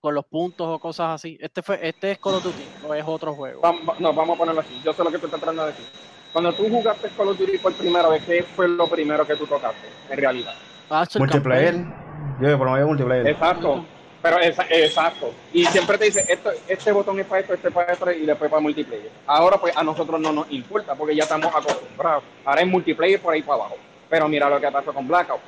con 0.00 0.14
los 0.14 0.24
puntos 0.26 0.66
o 0.68 0.78
cosas 0.78 1.10
así. 1.14 1.36
Este 1.40 1.62
fue, 1.62 1.78
este 1.82 2.12
es 2.12 2.18
Call 2.18 2.34
of 2.34 2.44
Duty 2.44 2.64
o 2.86 2.94
es 2.94 3.04
otro 3.06 3.34
juego. 3.34 3.60
No, 3.98 4.12
vamos 4.12 4.36
a 4.36 4.38
ponerlo 4.38 4.60
así. 4.60 4.80
Yo 4.84 4.92
sé 4.92 5.02
lo 5.02 5.10
que 5.10 5.18
tú 5.18 5.26
estás 5.26 5.40
tratando 5.40 5.62
de 5.66 5.72
decir. 5.72 5.86
Cuando 6.32 6.52
tú 6.52 6.68
jugaste 6.68 7.08
Call 7.16 7.28
of 7.28 7.38
Duty 7.38 7.58
por 7.58 7.72
primera 7.74 8.08
vez, 8.08 8.22
¿qué 8.24 8.42
fue 8.42 8.68
lo 8.68 8.86
primero 8.86 9.26
que 9.26 9.34
tú 9.36 9.46
tocaste 9.46 9.88
en 10.10 10.18
realidad? 10.18 10.54
Ah, 10.90 11.06
Multiplayer. 11.18 11.74
campaign. 11.74 12.38
Yo 12.40 12.58
por 12.58 12.66
lo 12.66 12.72
menos 12.74 12.88
multiplayer. 12.88 13.26
Exacto. 13.28 13.84
Pero 14.22 14.38
esa- 14.38 14.66
exacto. 14.70 15.32
Y 15.52 15.64
siempre 15.66 15.98
te 15.98 16.06
dice, 16.06 16.24
esto, 16.28 16.50
este 16.68 16.92
botón 16.92 17.18
es 17.20 17.26
para 17.26 17.40
esto, 17.40 17.54
este 17.54 17.68
es 17.68 17.74
para 17.74 17.92
esto 17.92 18.10
y 18.10 18.24
después 18.24 18.50
para 18.50 18.60
multiplayer. 18.62 19.10
Ahora 19.26 19.58
pues 19.58 19.76
a 19.76 19.82
nosotros 19.82 20.20
no 20.20 20.32
nos 20.32 20.50
importa 20.50 20.94
porque 20.94 21.14
ya 21.16 21.24
estamos 21.24 21.54
acostumbrados. 21.54 22.24
Ahora 22.44 22.60
es 22.62 22.66
multiplayer 22.68 23.20
por 23.20 23.34
ahí 23.34 23.42
para 23.42 23.54
abajo. 23.54 23.76
Pero 24.08 24.28
mira 24.28 24.48
lo 24.48 24.60
que 24.60 24.70
pasó 24.70 24.92
con 24.94 25.06
Blackout. 25.08 25.40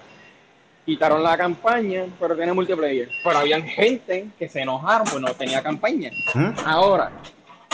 Quitaron 0.87 1.20
la 1.22 1.37
campaña, 1.37 2.07
pero 2.20 2.37
tiene 2.37 2.53
multiplayer. 2.53 3.11
Pero 3.24 3.39
habían 3.39 3.64
gente 3.64 4.28
que 4.39 4.49
se 4.49 4.61
enojaron 4.62 5.05
porque 5.05 5.20
no 5.26 5.34
tenía 5.34 5.61
campaña. 5.61 6.11
¿Mm? 6.32 6.51
Ahora, 6.64 7.11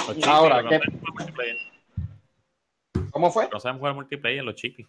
Los 0.09 0.27
Ahora, 0.27 0.65
¿qué-. 0.67 0.81
¿cómo 3.11 3.31
fue? 3.31 3.49
No 3.53 3.61
saben 3.61 3.79
jugar 3.79 3.95
multiplayer, 3.95 4.43
los 4.43 4.55
chipis. 4.55 4.87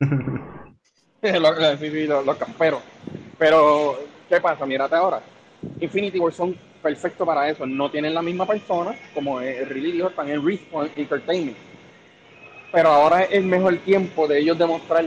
los, 0.00 1.42
los- 1.42 1.78
sí, 1.78 1.90
sí, 1.90 2.06
los- 2.06 2.24
los 2.24 2.36
camperos. 2.36 2.80
Pero, 3.38 3.98
¿qué 4.30 4.40
pasa? 4.40 4.64
Mírate 4.64 4.94
ahora. 4.94 5.20
Infinity 5.80 6.18
War 6.18 6.32
son 6.32 6.56
perfectos 6.82 7.26
para 7.26 7.50
eso. 7.50 7.66
No 7.66 7.90
tienen 7.90 8.14
la 8.14 8.22
misma 8.22 8.46
persona, 8.46 8.96
como 9.12 9.40
el 9.42 9.68
Really 9.68 9.92
dijo, 9.92 10.08
están 10.08 10.30
en 10.30 10.44
Respawn 10.44 10.90
Entertainment. 10.96 11.56
Pero 12.72 12.88
ahora 12.88 13.24
es 13.24 13.32
el 13.32 13.44
mejor 13.44 13.76
tiempo 13.78 14.26
de 14.26 14.38
ellos 14.38 14.56
demostrar 14.58 15.06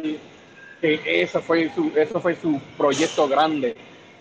que 0.82 1.00
ese 1.06 1.40
fue 1.40 1.70
su, 1.74 1.92
eso 1.96 2.20
fue 2.20 2.36
su 2.36 2.60
proyecto 2.78 3.28
grande 3.28 3.76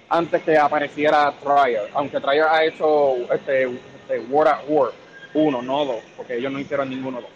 antes 0.09 0.43
que 0.43 0.57
apareciera 0.57 1.33
Trial. 1.41 1.89
Aunque 1.95 2.21
Trial 2.21 2.49
ha 2.51 2.65
hecho 2.65 3.17
este, 3.33 3.65
este 3.65 4.21
War 4.29 4.49
at 4.49 4.61
War 4.69 4.93
1, 5.35 5.63
no 5.63 5.85
2, 5.85 5.97
porque 6.17 6.37
ellos 6.37 6.53
no 6.53 6.61
hicieron 6.61 6.91
ninguno 6.91 7.21
2 7.21 7.31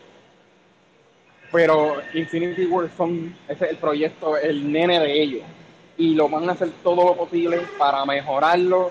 pero 1.54 2.02
Infinity 2.14 2.66
War 2.66 2.90
son, 2.96 3.32
ese 3.46 3.66
es 3.66 3.70
el 3.70 3.76
proyecto, 3.76 4.36
el 4.36 4.72
nene 4.72 4.98
de 4.98 5.22
ellos. 5.22 5.42
Y 5.96 6.16
lo 6.16 6.28
van 6.28 6.48
a 6.48 6.52
hacer 6.52 6.68
todo 6.82 7.04
lo 7.04 7.14
posible 7.14 7.60
para 7.78 8.04
mejorarlo, 8.04 8.90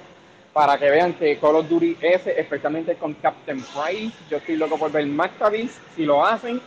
para 0.53 0.77
que 0.77 0.89
vean 0.89 1.11
que 1.15 1.37
Call 1.39 1.57
of 1.57 1.67
Duty 1.67 1.97
S, 1.99 2.33
especialmente 2.39 2.95
con 2.95 3.15
Captain 3.15 3.61
Price, 3.61 4.15
yo 4.29 4.37
estoy 4.37 4.55
loco 4.55 4.77
por 4.77 4.93
ver 4.93 5.05
Mactavis, 5.05 5.77
si 5.93 6.05
lo 6.05 6.25
hacen. 6.25 6.61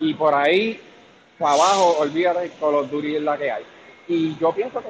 Y 0.00 0.12
por 0.14 0.34
ahí, 0.34 0.80
para 1.38 1.54
abajo, 1.54 1.96
olvídate, 2.00 2.50
Call 2.60 2.74
of 2.74 2.90
Duty 2.90 3.16
es 3.16 3.22
la 3.22 3.36
que 3.36 3.50
hay. 3.50 3.62
Y 4.08 4.36
yo 4.38 4.52
pienso 4.52 4.80
que 4.80 4.88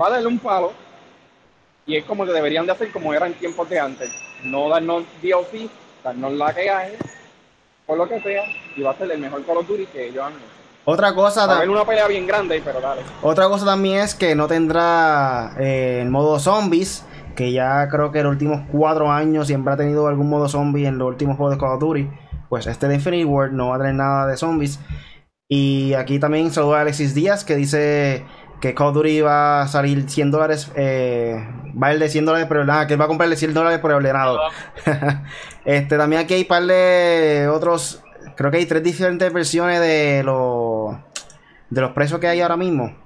va 0.00 0.06
a 0.08 0.10
darle 0.10 0.26
un 0.28 0.38
palo. 0.38 0.72
Y 1.86 1.96
es 1.96 2.04
como 2.04 2.24
que 2.26 2.32
deberían 2.32 2.66
de 2.66 2.72
hacer 2.72 2.90
como 2.90 3.14
era 3.14 3.26
en 3.26 3.34
tiempos 3.34 3.68
de 3.68 3.78
antes. 3.78 4.10
No 4.42 4.68
darnos 4.68 5.04
DLC, 5.22 5.68
darnos 6.02 6.32
la 6.32 6.52
que 6.52 6.68
hay, 6.68 6.92
por 7.86 7.96
lo 7.96 8.08
que 8.08 8.20
sea, 8.20 8.42
y 8.76 8.82
va 8.82 8.90
a 8.90 8.96
ser 8.96 9.10
el 9.12 9.18
mejor 9.20 9.44
Call 9.44 9.58
of 9.58 9.68
Duty 9.68 9.86
que 9.86 10.08
ellos 10.08 10.24
han 10.24 10.32
hecho. 10.32 10.42
Otra 10.88 11.14
cosa, 11.14 11.46
Va 11.46 11.52
a 11.52 11.56
haber 11.56 11.68
ta- 11.68 11.72
una 11.72 11.84
pelea 11.84 12.06
bien 12.08 12.26
grande, 12.26 12.60
pero 12.64 12.80
dale. 12.80 13.02
otra 13.22 13.48
cosa 13.48 13.64
también 13.64 14.00
es 14.00 14.14
que 14.14 14.34
no 14.36 14.46
tendrá 14.46 15.54
eh, 15.58 16.00
el 16.02 16.10
modo 16.10 16.38
zombies. 16.38 17.04
Que 17.34 17.52
ya 17.52 17.86
creo 17.90 18.10
que 18.12 18.20
en 18.20 18.24
los 18.24 18.32
últimos 18.32 18.62
cuatro 18.72 19.10
años 19.12 19.46
siempre 19.46 19.74
ha 19.74 19.76
tenido 19.76 20.06
algún 20.06 20.30
modo 20.30 20.48
zombie 20.48 20.86
en 20.86 20.96
los 20.96 21.08
últimos 21.08 21.36
juegos 21.36 21.54
de 21.54 21.60
Call 21.60 21.72
of 21.74 21.80
Duty. 21.80 22.08
Pues 22.48 22.66
este 22.66 22.88
de 22.88 22.94
Infinity 22.94 23.24
World 23.24 23.52
no 23.52 23.68
va 23.68 23.76
a 23.76 23.78
tener 23.78 23.94
nada 23.94 24.26
de 24.26 24.36
zombies. 24.38 24.80
Y 25.48 25.94
aquí 25.94 26.18
también 26.18 26.50
saluda 26.50 26.78
a 26.78 26.80
Alexis 26.82 27.14
Díaz 27.14 27.44
que 27.44 27.54
dice 27.54 28.24
que 28.60 28.74
Call 28.74 28.88
of 28.88 28.94
Duty 28.94 29.20
va 29.20 29.62
a 29.62 29.68
salir 29.68 30.08
100 30.08 30.30
dólares. 30.30 30.72
Eh, 30.74 31.36
va 31.80 31.88
a 31.88 31.94
ir 31.94 32.00
de 32.00 32.08
100 32.08 32.24
dólares 32.24 32.48
por 32.48 32.56
ordenado. 32.56 32.86
Que 32.86 32.94
él 32.94 33.00
va 33.00 33.04
a 33.04 33.08
comprarle 33.08 33.36
100 33.36 33.54
dólares 33.54 33.78
por 33.78 33.92
ordenado. 33.92 34.40
este, 35.64 35.96
también 35.96 36.22
aquí 36.22 36.34
hay 36.34 36.44
par 36.44 36.64
de 36.64 37.48
otros. 37.52 38.02
Creo 38.36 38.50
que 38.50 38.58
hay 38.58 38.66
tres 38.66 38.82
diferentes 38.82 39.32
versiones 39.32 39.80
de 39.80 40.22
los 40.24 40.96
de 41.70 41.80
los 41.80 41.92
precios 41.92 42.20
que 42.20 42.26
hay 42.26 42.40
ahora 42.40 42.56
mismo. 42.56 42.96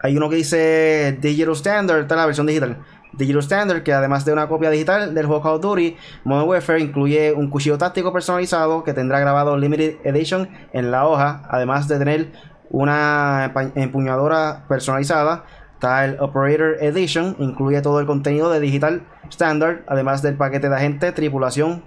Hay 0.00 0.16
uno 0.16 0.28
que 0.30 0.36
dice 0.36 1.18
Digital 1.20 1.54
Standard, 1.54 2.00
esta 2.00 2.14
es 2.14 2.18
la 2.18 2.26
versión 2.26 2.46
digital. 2.46 2.78
Digital 3.12 3.40
Standard, 3.40 3.82
que 3.82 3.92
además 3.92 4.24
de 4.24 4.32
una 4.32 4.48
copia 4.48 4.70
digital 4.70 5.14
del 5.14 5.26
juego 5.26 5.42
Call 5.42 5.54
of 5.54 5.62
Duty, 5.62 5.96
Modern 6.24 6.48
Warfare 6.48 6.80
incluye 6.80 7.32
un 7.32 7.48
cuchillo 7.50 7.78
táctico 7.78 8.12
personalizado 8.12 8.84
que 8.84 8.92
tendrá 8.92 9.20
grabado 9.20 9.56
Limited 9.56 9.96
Edition 10.04 10.48
en 10.72 10.90
la 10.90 11.06
hoja, 11.06 11.42
además 11.48 11.88
de 11.88 11.98
tener 11.98 12.32
una 12.70 13.52
empuñadora 13.74 14.64
personalizada. 14.68 15.44
El 15.80 16.18
Operator 16.20 16.76
Edition, 16.80 17.36
incluye 17.38 17.80
todo 17.82 18.00
el 18.00 18.06
contenido 18.06 18.50
de 18.50 18.58
Digital 18.58 19.06
Standard, 19.30 19.84
además 19.86 20.22
del 20.22 20.34
paquete 20.34 20.68
de 20.68 20.74
agente, 20.74 21.12
tripulación 21.12 21.84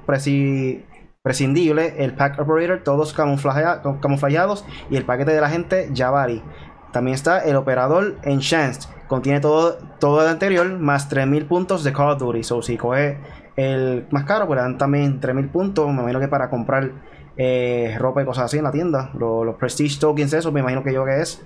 prescindible, 1.24 1.96
el 1.98 2.14
Pack 2.14 2.40
Operator, 2.40 2.84
todos 2.84 3.14
camuflajeados, 3.14 4.66
y 4.90 4.96
el 4.96 5.04
paquete 5.04 5.34
de 5.34 5.42
la 5.42 5.50
gente 5.50 5.92
Javari. 5.94 6.42
También 6.94 7.16
está 7.16 7.40
el 7.40 7.58
operador 7.58 8.16
Enhanced. 8.24 8.90
Contiene 9.12 9.42
todo, 9.42 9.78
todo 10.00 10.22
el 10.22 10.30
anterior 10.30 10.80
más 10.80 11.10
3000 11.10 11.46
puntos 11.46 11.84
de 11.84 11.92
Call 11.92 12.12
of 12.12 12.20
Duty. 12.20 12.44
So, 12.46 12.62
si 12.62 12.78
coge 12.78 13.18
el 13.58 14.08
más 14.10 14.24
caro, 14.24 14.48
pues 14.48 14.56
le 14.56 14.62
dan 14.62 14.78
también 14.78 15.20
3000 15.20 15.50
puntos. 15.50 15.86
Me 15.88 15.96
imagino 15.96 16.22
que 16.22 16.30
para 16.30 16.50
comprar 16.50 16.92
eh, 17.36 17.98
ropa 18.00 18.22
y 18.22 18.26
cosas 18.26 18.46
así 18.46 18.60
en 18.60 18.64
la 18.64 18.72
tienda. 18.72 19.12
Los, 19.14 19.54
Prestige 19.58 20.00
Tokens, 20.00 20.32
eso 20.32 20.54
me 20.54 20.62
imagino 20.62 20.82
que 20.82 20.94
yo 20.94 21.04
que 21.04 21.20
es. 21.20 21.44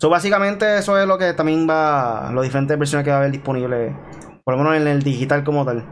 So, 0.00 0.10
básicamente, 0.10 0.78
eso 0.78 0.98
es 0.98 1.06
lo 1.06 1.16
que 1.16 1.32
también 1.32 1.70
va. 1.70 2.32
Las 2.34 2.42
diferentes 2.42 2.76
versiones 2.76 3.04
que 3.04 3.10
va 3.12 3.18
a 3.18 3.20
haber 3.20 3.30
disponible. 3.30 3.94
Por 4.42 4.56
lo 4.56 4.64
menos 4.64 4.78
en 4.78 4.88
el 4.88 5.04
digital 5.04 5.44
como 5.44 5.64
tal. 5.64 5.84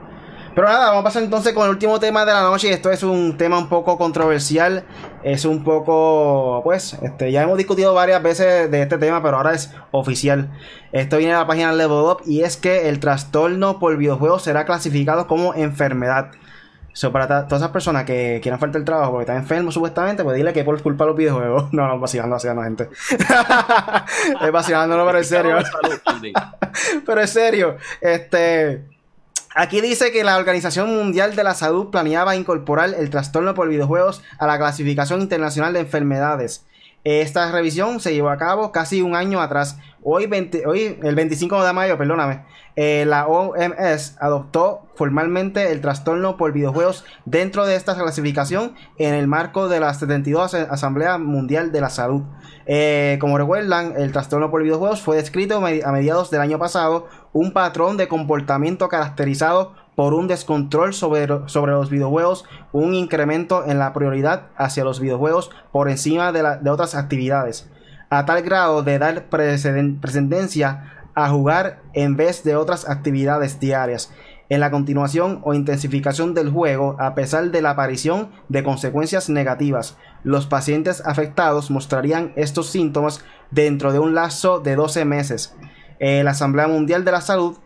Pero 0.57 0.69
nada, 0.69 0.87
vamos 0.87 1.03
a 1.03 1.05
pasar 1.05 1.23
entonces 1.23 1.53
con 1.53 1.65
el 1.65 1.71
último 1.71 2.01
tema 2.01 2.25
de 2.25 2.33
la 2.33 2.41
noche. 2.41 2.71
Esto 2.71 2.91
es 2.91 3.03
un 3.03 3.37
tema 3.37 3.59
un 3.59 3.69
poco 3.69 3.99
controversial. 3.99 4.85
Es 5.23 5.45
un 5.45 5.63
poco, 5.63 6.63
pues, 6.65 6.95
este, 7.03 7.31
ya 7.31 7.43
hemos 7.43 7.59
discutido 7.59 7.93
varias 7.93 8.23
veces 8.23 8.71
de 8.71 8.81
este 8.81 8.97
tema, 8.97 9.23
pero 9.23 9.37
ahora 9.37 9.53
es 9.53 9.75
oficial. 9.91 10.49
Esto 10.93 11.19
viene 11.19 11.35
de 11.35 11.41
la 11.41 11.47
página 11.47 11.75
Level 11.75 11.99
Up 11.99 12.23
y 12.25 12.41
es 12.41 12.57
que 12.57 12.89
el 12.89 13.01
trastorno 13.01 13.79
por 13.79 13.99
videojuegos 13.99 14.45
será 14.45 14.65
clasificado 14.65 15.27
como 15.27 15.53
enfermedad. 15.53 16.31
So, 16.95 17.13
para 17.13 17.27
todas 17.27 17.61
esas 17.61 17.73
personas 17.73 18.05
que 18.05 18.41
quieran 18.43 18.59
faltar 18.59 18.79
el 18.79 18.87
trabajo 18.87 19.11
porque 19.11 19.25
están 19.25 19.37
enfermos 19.37 19.75
supuestamente, 19.75 20.25
pues 20.25 20.39
dile 20.39 20.55
que 20.55 20.65
por 20.65 20.81
culpa 20.81 21.05
de 21.05 21.09
los 21.09 21.19
videojuegos. 21.19 21.65
No, 21.73 21.87
no, 21.87 22.01
vacilando, 22.01 22.37
vacilando, 22.37 22.63
gente. 22.63 22.89
es 24.41 24.53
vacilándolo, 24.53 25.05
pero 25.05 25.19
en 25.19 25.25
serio. 25.25 25.59
pero 27.05 27.21
en 27.21 27.29
serio, 27.29 27.77
este. 28.01 28.96
Aquí 29.59 29.81
dice 29.81 30.13
que 30.13 30.23
la 30.23 30.37
Organización 30.37 30.95
Mundial 30.95 31.35
de 31.35 31.43
la 31.43 31.55
Salud 31.55 31.87
planeaba 31.87 32.37
incorporar 32.37 32.93
el 32.93 33.09
trastorno 33.09 33.55
por 33.55 33.71
videojuegos 33.71 34.21
a 34.37 34.47
la 34.47 34.59
clasificación 34.59 35.23
internacional 35.23 35.73
de 35.73 35.81
enfermedades. 35.81 36.67
Esta 37.05 37.53
revisión 37.53 38.01
se 38.01 38.15
llevó 38.15 38.31
a 38.31 38.37
cabo 38.37 38.73
casi 38.73 39.03
un 39.03 39.15
año 39.15 39.41
atrás. 39.41 39.79
Hoy, 40.03 40.25
el 40.25 41.15
25 41.15 41.65
de 41.65 41.73
mayo, 41.73 41.99
perdóname, 41.99 42.45
eh, 42.77 43.05
la 43.07 43.27
OMS 43.27 44.17
adoptó 44.21 44.87
formalmente 44.95 45.73
el 45.73 45.81
trastorno 45.81 46.37
por 46.37 46.53
videojuegos 46.53 47.05
dentro 47.25 47.65
de 47.65 47.75
esta 47.75 47.95
clasificación 47.95 48.75
en 48.99 49.15
el 49.15 49.27
marco 49.27 49.69
de 49.69 49.81
la 49.81 49.95
72 49.95 50.55
Asamblea 50.55 51.19
Mundial 51.19 51.73
de 51.73 51.81
la 51.81 51.91
Salud. 51.91 52.23
Eh, 52.67 53.19
como 53.21 53.39
recuerdan, 53.39 53.95
el 53.97 54.13
trastorno 54.13 54.51
por 54.51 54.63
videojuegos 54.63 55.01
fue 55.01 55.17
descrito 55.17 55.57
a 55.57 55.93
mediados 55.93 56.31
del 56.31 56.41
año 56.41 56.59
pasado, 56.59 57.09
un 57.33 57.53
patrón 57.53 57.97
de 57.97 58.09
comportamiento 58.09 58.89
caracterizado 58.89 59.75
por 59.97 60.15
un 60.15 60.29
descontrol 60.29 60.95
sobre, 60.95 61.27
sobre 61.47 61.73
los 61.73 61.91
videojuegos, 61.91 62.45
un 62.73 62.95
incremento 62.95 63.65
en 63.67 63.81
la 63.81 63.93
prioridad 63.93 64.49
hacia 64.57 64.85
los 64.85 65.01
videojuegos 65.01 65.51
por 65.73 65.91
encima 65.91 66.31
de, 66.31 66.59
de 66.61 66.71
otras 66.71 66.95
actividades, 66.95 67.69
a 68.11 68.25
tal 68.27 68.43
grado 68.43 68.85
de 68.85 68.99
dar 69.01 69.25
precedencia 69.29 70.93
a 71.17 71.31
jugar 71.31 71.81
en 71.95 72.17
vez 72.17 72.45
de 72.45 72.55
otras 72.55 72.89
actividades 72.89 73.59
diarias. 73.59 74.13
En 74.49 74.61
la 74.61 74.71
continuación 74.71 75.41
o 75.43 75.55
intensificación 75.55 76.35
del 76.35 76.51
juego, 76.51 76.95
a 77.01 77.17
pesar 77.17 77.51
de 77.51 77.63
la 77.63 77.71
aparición 77.71 78.31
de 78.49 78.63
consecuencias 78.63 79.29
negativas, 79.29 79.97
los 80.23 80.47
pacientes 80.47 81.03
afectados 81.05 81.71
mostrarían 81.71 82.33
estos 82.37 82.69
síntomas 82.69 83.25
dentro 83.51 83.93
de 83.93 83.99
un 83.99 84.15
lazo 84.15 84.61
de 84.61 84.77
12 84.77 85.05
meses. 85.05 85.57
La 85.99 86.31
Asamblea 86.31 86.69
Mundial 86.69 87.05
de 87.05 87.13
la 87.13 87.23
Salud 87.23 87.57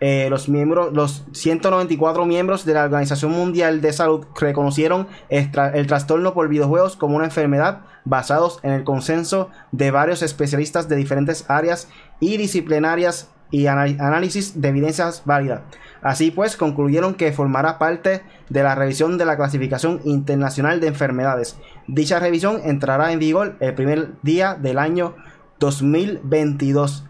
eh, 0.00 0.28
los 0.28 0.48
miembros, 0.48 0.92
los 0.92 1.24
194 1.32 2.26
miembros 2.26 2.64
de 2.64 2.74
la 2.74 2.84
Organización 2.84 3.32
Mundial 3.32 3.80
de 3.80 3.92
Salud 3.92 4.26
reconocieron 4.38 5.08
el 5.30 5.86
trastorno 5.86 6.34
por 6.34 6.48
videojuegos 6.48 6.96
como 6.96 7.16
una 7.16 7.24
enfermedad 7.24 7.80
basados 8.04 8.60
en 8.62 8.72
el 8.72 8.84
consenso 8.84 9.50
de 9.72 9.90
varios 9.90 10.22
especialistas 10.22 10.88
de 10.88 10.96
diferentes 10.96 11.48
áreas 11.48 11.88
y 12.20 12.36
disciplinarias 12.36 13.30
y 13.50 13.66
análisis 13.66 14.60
de 14.60 14.68
evidencias 14.68 15.22
válidas. 15.24 15.62
Así 16.02 16.30
pues, 16.30 16.56
concluyeron 16.56 17.14
que 17.14 17.32
formará 17.32 17.78
parte 17.78 18.22
de 18.48 18.62
la 18.62 18.74
revisión 18.74 19.18
de 19.18 19.24
la 19.24 19.36
clasificación 19.36 20.00
internacional 20.04 20.80
de 20.80 20.88
enfermedades. 20.88 21.56
Dicha 21.86 22.18
revisión 22.18 22.60
entrará 22.64 23.12
en 23.12 23.18
vigor 23.18 23.56
el 23.60 23.74
primer 23.74 24.10
día 24.22 24.54
del 24.54 24.78
año 24.78 25.16
2022. 25.58 27.06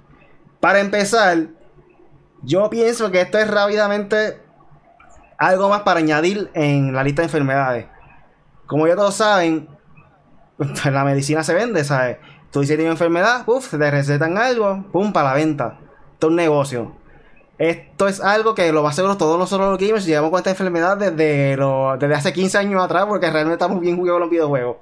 Para 0.60 0.80
empezar, 0.80 1.48
yo 2.46 2.70
pienso 2.70 3.10
que 3.10 3.20
esto 3.20 3.38
es 3.38 3.50
rápidamente 3.50 4.40
algo 5.36 5.68
más 5.68 5.82
para 5.82 5.98
añadir 5.98 6.50
en 6.54 6.94
la 6.94 7.02
lista 7.02 7.22
de 7.22 7.26
enfermedades. 7.26 7.86
Como 8.66 8.86
ya 8.86 8.94
todos 8.94 9.16
saben, 9.16 9.68
pues, 10.56 10.84
la 10.86 11.04
medicina 11.04 11.42
se 11.42 11.54
vende, 11.54 11.82
¿sabes? 11.84 12.18
Tú 12.52 12.60
dices 12.60 12.74
que 12.74 12.78
tienes 12.78 12.94
enfermedad, 12.94 13.42
uff, 13.46 13.70
te 13.70 13.90
recetan 13.90 14.38
algo, 14.38 14.86
pum, 14.92 15.12
para 15.12 15.30
la 15.30 15.34
venta. 15.34 15.78
Esto 16.12 16.28
es 16.28 16.30
un 16.30 16.36
negocio. 16.36 16.96
Esto 17.58 18.06
es 18.06 18.20
algo 18.20 18.54
que 18.54 18.70
lo 18.72 18.82
más 18.82 18.94
seguro 18.94 19.16
todos 19.16 19.38
nosotros 19.38 19.68
los 19.70 19.78
gamers 19.78 20.06
llevamos 20.06 20.30
con 20.30 20.38
esta 20.38 20.50
enfermedad 20.50 20.96
desde, 20.96 21.56
desde 21.98 22.14
hace 22.14 22.32
15 22.32 22.58
años 22.58 22.82
atrás, 22.82 23.06
porque 23.06 23.30
realmente 23.30 23.54
estamos 23.54 23.80
bien 23.80 23.96
jugados 23.96 24.20
los 24.20 24.30
videojuegos. 24.30 24.76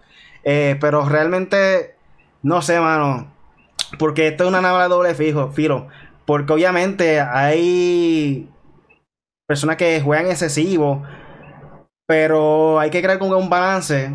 Eh, 0.44 0.76
pero 0.80 1.08
realmente, 1.08 1.96
no 2.42 2.60
sé, 2.60 2.78
mano. 2.78 3.32
Porque 3.98 4.28
esto 4.28 4.44
es 4.44 4.48
una 4.48 4.60
nave 4.60 4.82
de 4.82 4.88
doble 4.88 5.14
fijo, 5.14 5.50
filo. 5.52 5.88
Porque 6.26 6.52
obviamente 6.52 7.20
hay 7.20 8.48
personas 9.46 9.76
que 9.76 10.00
juegan 10.00 10.26
excesivo, 10.26 11.02
pero 12.06 12.78
hay 12.80 12.90
que 12.90 13.02
crear 13.02 13.18
como 13.18 13.36
un 13.36 13.50
balance, 13.50 14.10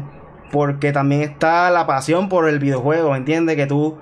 porque 0.51 0.91
también 0.91 1.21
está 1.21 1.69
la 1.69 1.85
pasión 1.85 2.29
por 2.29 2.49
el 2.49 2.59
videojuego, 2.59 3.15
¿entiendes? 3.15 3.55
Que 3.55 3.67
tú 3.67 3.99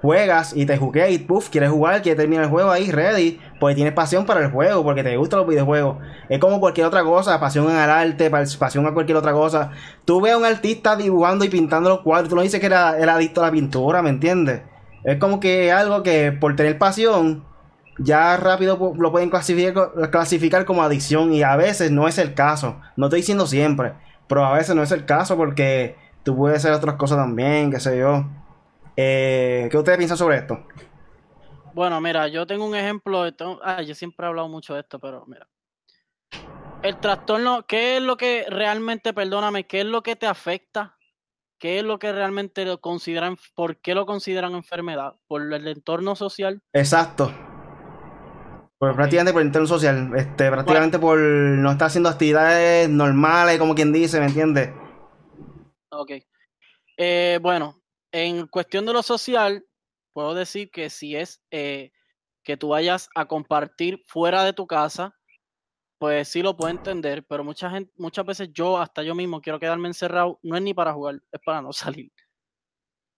juegas 0.00 0.56
y 0.56 0.64
te 0.64 0.78
jugué 0.78 1.10
y 1.10 1.18
puff, 1.18 1.50
quieres 1.50 1.70
jugar, 1.70 2.00
quieres 2.00 2.18
terminar 2.18 2.44
el 2.44 2.50
juego 2.50 2.70
ahí, 2.70 2.90
ready, 2.90 3.38
porque 3.58 3.74
tienes 3.74 3.92
pasión 3.92 4.24
para 4.24 4.40
el 4.40 4.50
juego, 4.50 4.82
porque 4.82 5.02
te 5.02 5.16
gustan 5.16 5.40
los 5.40 5.48
videojuegos. 5.48 5.98
Es 6.30 6.38
como 6.38 6.60
cualquier 6.60 6.86
otra 6.86 7.04
cosa, 7.04 7.38
pasión 7.38 7.68
al 7.68 7.90
arte, 7.90 8.30
pasión 8.30 8.86
a 8.86 8.94
cualquier 8.94 9.18
otra 9.18 9.32
cosa. 9.32 9.72
Tú 10.06 10.22
ves 10.22 10.32
a 10.32 10.38
un 10.38 10.46
artista 10.46 10.96
dibujando 10.96 11.44
y 11.44 11.50
pintando 11.50 11.90
los 11.90 12.00
cuadros, 12.00 12.30
tú 12.30 12.36
no 12.36 12.42
dices 12.42 12.60
que 12.60 12.66
era, 12.66 12.98
era 12.98 13.16
adicto 13.16 13.42
a 13.42 13.46
la 13.46 13.52
pintura, 13.52 14.00
¿me 14.00 14.08
entiendes? 14.08 14.62
Es 15.04 15.18
como 15.18 15.40
que 15.40 15.70
algo 15.72 16.02
que 16.02 16.32
por 16.32 16.56
tener 16.56 16.78
pasión 16.78 17.44
ya 18.02 18.36
rápido 18.38 18.94
lo 18.96 19.12
pueden 19.12 19.28
clasificar, 19.28 20.10
clasificar 20.10 20.64
como 20.64 20.82
adicción 20.82 21.34
y 21.34 21.42
a 21.42 21.56
veces 21.56 21.90
no 21.90 22.08
es 22.08 22.18
el 22.18 22.34
caso. 22.34 22.80
No 22.96 23.06
estoy 23.06 23.20
diciendo 23.20 23.46
siempre, 23.46 23.92
pero 24.26 24.44
a 24.44 24.54
veces 24.54 24.74
no 24.74 24.82
es 24.82 24.90
el 24.90 25.04
caso 25.04 25.36
porque 25.36 25.96
tú 26.22 26.34
puedes 26.34 26.58
hacer 26.58 26.72
otras 26.72 26.96
cosas 26.96 27.18
también, 27.18 27.70
qué 27.70 27.78
sé 27.78 27.98
yo. 27.98 28.24
Eh, 28.96 29.68
¿Qué 29.70 29.76
ustedes 29.76 29.98
piensan 29.98 30.16
sobre 30.16 30.38
esto? 30.38 30.64
Bueno, 31.74 32.00
mira, 32.00 32.26
yo 32.28 32.46
tengo 32.46 32.64
un 32.64 32.74
ejemplo. 32.74 33.24
De 33.24 33.34
ah, 33.62 33.82
yo 33.82 33.94
siempre 33.94 34.24
he 34.24 34.28
hablado 34.28 34.48
mucho 34.48 34.74
de 34.74 34.80
esto, 34.80 34.98
pero 34.98 35.24
mira. 35.26 35.46
El 36.82 36.96
trastorno, 36.98 37.66
¿qué 37.66 37.98
es 37.98 38.02
lo 38.02 38.16
que 38.16 38.46
realmente, 38.48 39.12
perdóname, 39.12 39.66
qué 39.66 39.80
es 39.80 39.86
lo 39.86 40.02
que 40.02 40.16
te 40.16 40.26
afecta? 40.26 40.96
¿Qué 41.58 41.78
es 41.78 41.84
lo 41.84 41.98
que 41.98 42.10
realmente 42.10 42.64
lo 42.64 42.80
consideran, 42.80 43.36
por 43.54 43.76
qué 43.76 43.94
lo 43.94 44.06
consideran 44.06 44.54
enfermedad? 44.54 45.16
¿Por 45.28 45.52
el 45.52 45.68
entorno 45.68 46.16
social? 46.16 46.62
Exacto. 46.72 47.30
Pues 48.80 48.94
prácticamente 48.94 49.34
por 49.34 49.42
entorno 49.42 49.68
social, 49.68 50.10
este, 50.16 50.50
prácticamente 50.50 50.98
por 50.98 51.18
no 51.18 51.70
estar 51.70 51.88
haciendo 51.88 52.08
actividades 52.08 52.88
normales, 52.88 53.58
como 53.58 53.74
quien 53.74 53.92
dice, 53.92 54.18
¿me 54.20 54.24
entiendes? 54.24 54.70
Ok. 55.90 56.12
Eh, 56.96 57.38
bueno, 57.42 57.82
en 58.10 58.46
cuestión 58.46 58.86
de 58.86 58.94
lo 58.94 59.02
social, 59.02 59.66
puedo 60.14 60.32
decir 60.32 60.70
que 60.70 60.88
si 60.88 61.14
es 61.14 61.42
eh, 61.50 61.92
que 62.42 62.56
tú 62.56 62.68
vayas 62.68 63.10
a 63.14 63.26
compartir 63.26 64.02
fuera 64.06 64.44
de 64.44 64.54
tu 64.54 64.66
casa, 64.66 65.14
pues 65.98 66.28
sí 66.28 66.40
lo 66.40 66.56
puedo 66.56 66.70
entender, 66.70 67.22
pero 67.26 67.44
mucha 67.44 67.68
gente, 67.68 67.92
muchas 67.98 68.24
veces 68.24 68.48
yo, 68.50 68.78
hasta 68.78 69.02
yo 69.02 69.14
mismo, 69.14 69.42
quiero 69.42 69.60
quedarme 69.60 69.88
encerrado, 69.88 70.38
no 70.42 70.56
es 70.56 70.62
ni 70.62 70.72
para 70.72 70.94
jugar, 70.94 71.20
es 71.30 71.40
para 71.44 71.60
no 71.60 71.72
salir. 71.74 72.10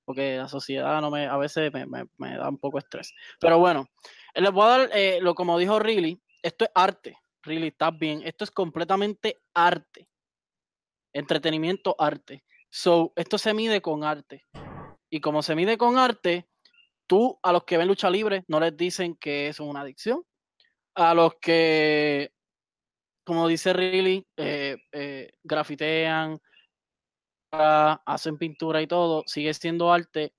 Porque 0.04 0.36
la 0.36 0.48
sociedad 0.48 1.00
no 1.00 1.10
me, 1.10 1.26
a 1.26 1.36
veces 1.36 1.72
me, 1.72 2.36
da 2.36 2.48
un 2.48 2.58
poco 2.58 2.78
estrés. 2.78 3.14
Pero 3.40 3.58
bueno, 3.58 3.88
les 4.34 4.50
voy 4.50 4.64
a 4.64 4.68
dar, 4.68 4.90
eh, 4.92 5.18
lo 5.20 5.34
como 5.34 5.58
dijo 5.58 5.78
Riley, 5.78 6.20
esto 6.42 6.64
es 6.64 6.70
arte. 6.74 7.16
Riley, 7.42 7.68
estás 7.68 7.96
bien. 7.98 8.22
Esto 8.24 8.44
es 8.44 8.50
completamente 8.50 9.42
arte. 9.54 10.08
Entretenimiento, 11.12 11.94
arte. 11.98 12.44
So, 12.70 13.12
esto 13.16 13.38
se 13.38 13.54
mide 13.54 13.80
con 13.80 14.04
arte. 14.04 14.46
Y 15.10 15.20
como 15.20 15.42
se 15.42 15.54
mide 15.54 15.76
con 15.76 15.98
arte, 15.98 16.48
tú 17.06 17.38
a 17.42 17.52
los 17.52 17.64
que 17.64 17.76
ven 17.76 17.88
lucha 17.88 18.08
libre 18.08 18.44
no 18.48 18.58
les 18.58 18.76
dicen 18.76 19.14
que 19.16 19.48
es 19.48 19.60
una 19.60 19.82
adicción. 19.82 20.24
a 20.94 21.14
los 21.14 21.34
que, 21.36 22.32
como 23.24 23.48
dice 23.48 23.72
Riley, 23.72 24.26
eh, 24.36 24.76
eh, 24.92 25.32
grafitean, 25.42 26.38
hacen 27.52 28.38
pintura 28.38 28.80
y 28.82 28.86
todo, 28.86 29.24
sigue 29.26 29.52
siendo 29.54 29.92
arte. 29.92 30.34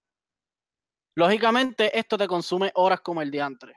Lógicamente, 1.16 1.98
esto 1.98 2.18
te 2.18 2.28
consume 2.28 2.72
horas 2.76 3.02
como 3.02 3.22
el 3.22 3.30
diantre. 3.30 3.74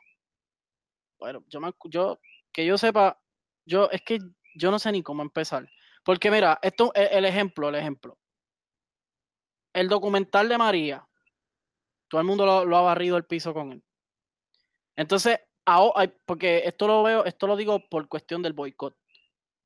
Bueno, 1.19 1.45
yo, 1.49 1.61
me, 1.61 1.73
yo 1.85 2.19
que 2.53 2.65
yo 2.65 2.79
sepa, 2.79 3.21
yo 3.67 3.91
es 3.91 4.03
que 4.03 4.19
yo 4.55 4.71
no 4.71 4.79
sé 4.79 4.93
ni 4.93 5.03
cómo 5.03 5.23
empezar. 5.23 5.69
Porque 6.03 6.31
mira, 6.31 6.59
esto 6.63 6.93
es 6.95 7.11
el 7.13 7.25
ejemplo, 7.25 7.69
el 7.69 7.75
ejemplo. 7.75 8.19
El 9.75 9.89
documental 9.89 10.49
de 10.49 10.57
María, 10.57 11.07
todo 12.09 12.21
el 12.21 12.27
mundo 12.27 12.65
lo, 12.65 12.77
ha 12.77 12.83
barrido 12.83 13.17
el 13.17 13.27
piso 13.27 13.53
con 13.53 13.73
él. 13.73 13.85
Entonces, 14.97 15.41
porque 16.25 16.63
esto 16.65 16.87
lo 16.87 17.03
veo, 17.03 17.25
esto 17.25 17.47
lo 17.47 17.57
digo 17.57 17.87
por 17.91 18.09
cuestión 18.09 18.41
del 18.41 18.55
boicot. 18.55 18.97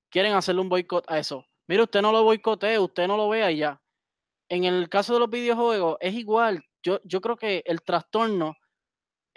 Quieren 0.09 0.33
hacerle 0.33 0.63
un 0.63 0.69
boicot 0.69 1.09
a 1.09 1.19
eso. 1.19 1.47
Mire, 1.71 1.85
usted 1.85 2.03
no 2.03 2.11
lo 2.11 2.25
boicotee, 2.25 2.81
usted 2.81 3.07
no 3.07 3.17
lo 3.17 3.29
vea 3.29 3.53
y 3.53 3.59
ya. 3.59 3.81
En 4.49 4.65
el 4.65 4.89
caso 4.89 5.15
de 5.15 5.21
los 5.21 5.31
videojuegos 5.31 5.99
es 6.01 6.15
igual. 6.15 6.65
Yo, 6.83 6.99
yo 7.05 7.21
creo 7.21 7.37
que 7.37 7.63
el 7.65 7.83
trastorno 7.83 8.57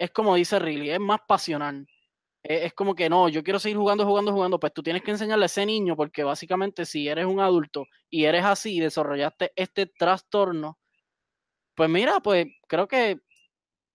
es 0.00 0.10
como 0.10 0.34
dice 0.34 0.58
Riley, 0.58 0.90
es 0.90 0.98
más 0.98 1.20
pasional. 1.28 1.86
Es, 2.42 2.74
como 2.74 2.96
que 2.96 3.08
no, 3.08 3.28
yo 3.28 3.44
quiero 3.44 3.60
seguir 3.60 3.78
jugando, 3.78 4.04
jugando, 4.04 4.32
jugando. 4.32 4.58
Pues 4.58 4.74
tú 4.74 4.82
tienes 4.82 5.04
que 5.04 5.12
enseñarle 5.12 5.44
a 5.44 5.46
ese 5.46 5.64
niño, 5.64 5.94
porque 5.94 6.24
básicamente 6.24 6.86
si 6.86 7.06
eres 7.06 7.26
un 7.26 7.38
adulto 7.38 7.86
y 8.10 8.24
eres 8.24 8.44
así 8.44 8.78
y 8.78 8.80
desarrollaste 8.80 9.52
este 9.54 9.86
trastorno, 9.86 10.80
pues 11.76 11.88
mira, 11.88 12.18
pues 12.18 12.46
creo 12.66 12.88
que 12.88 13.20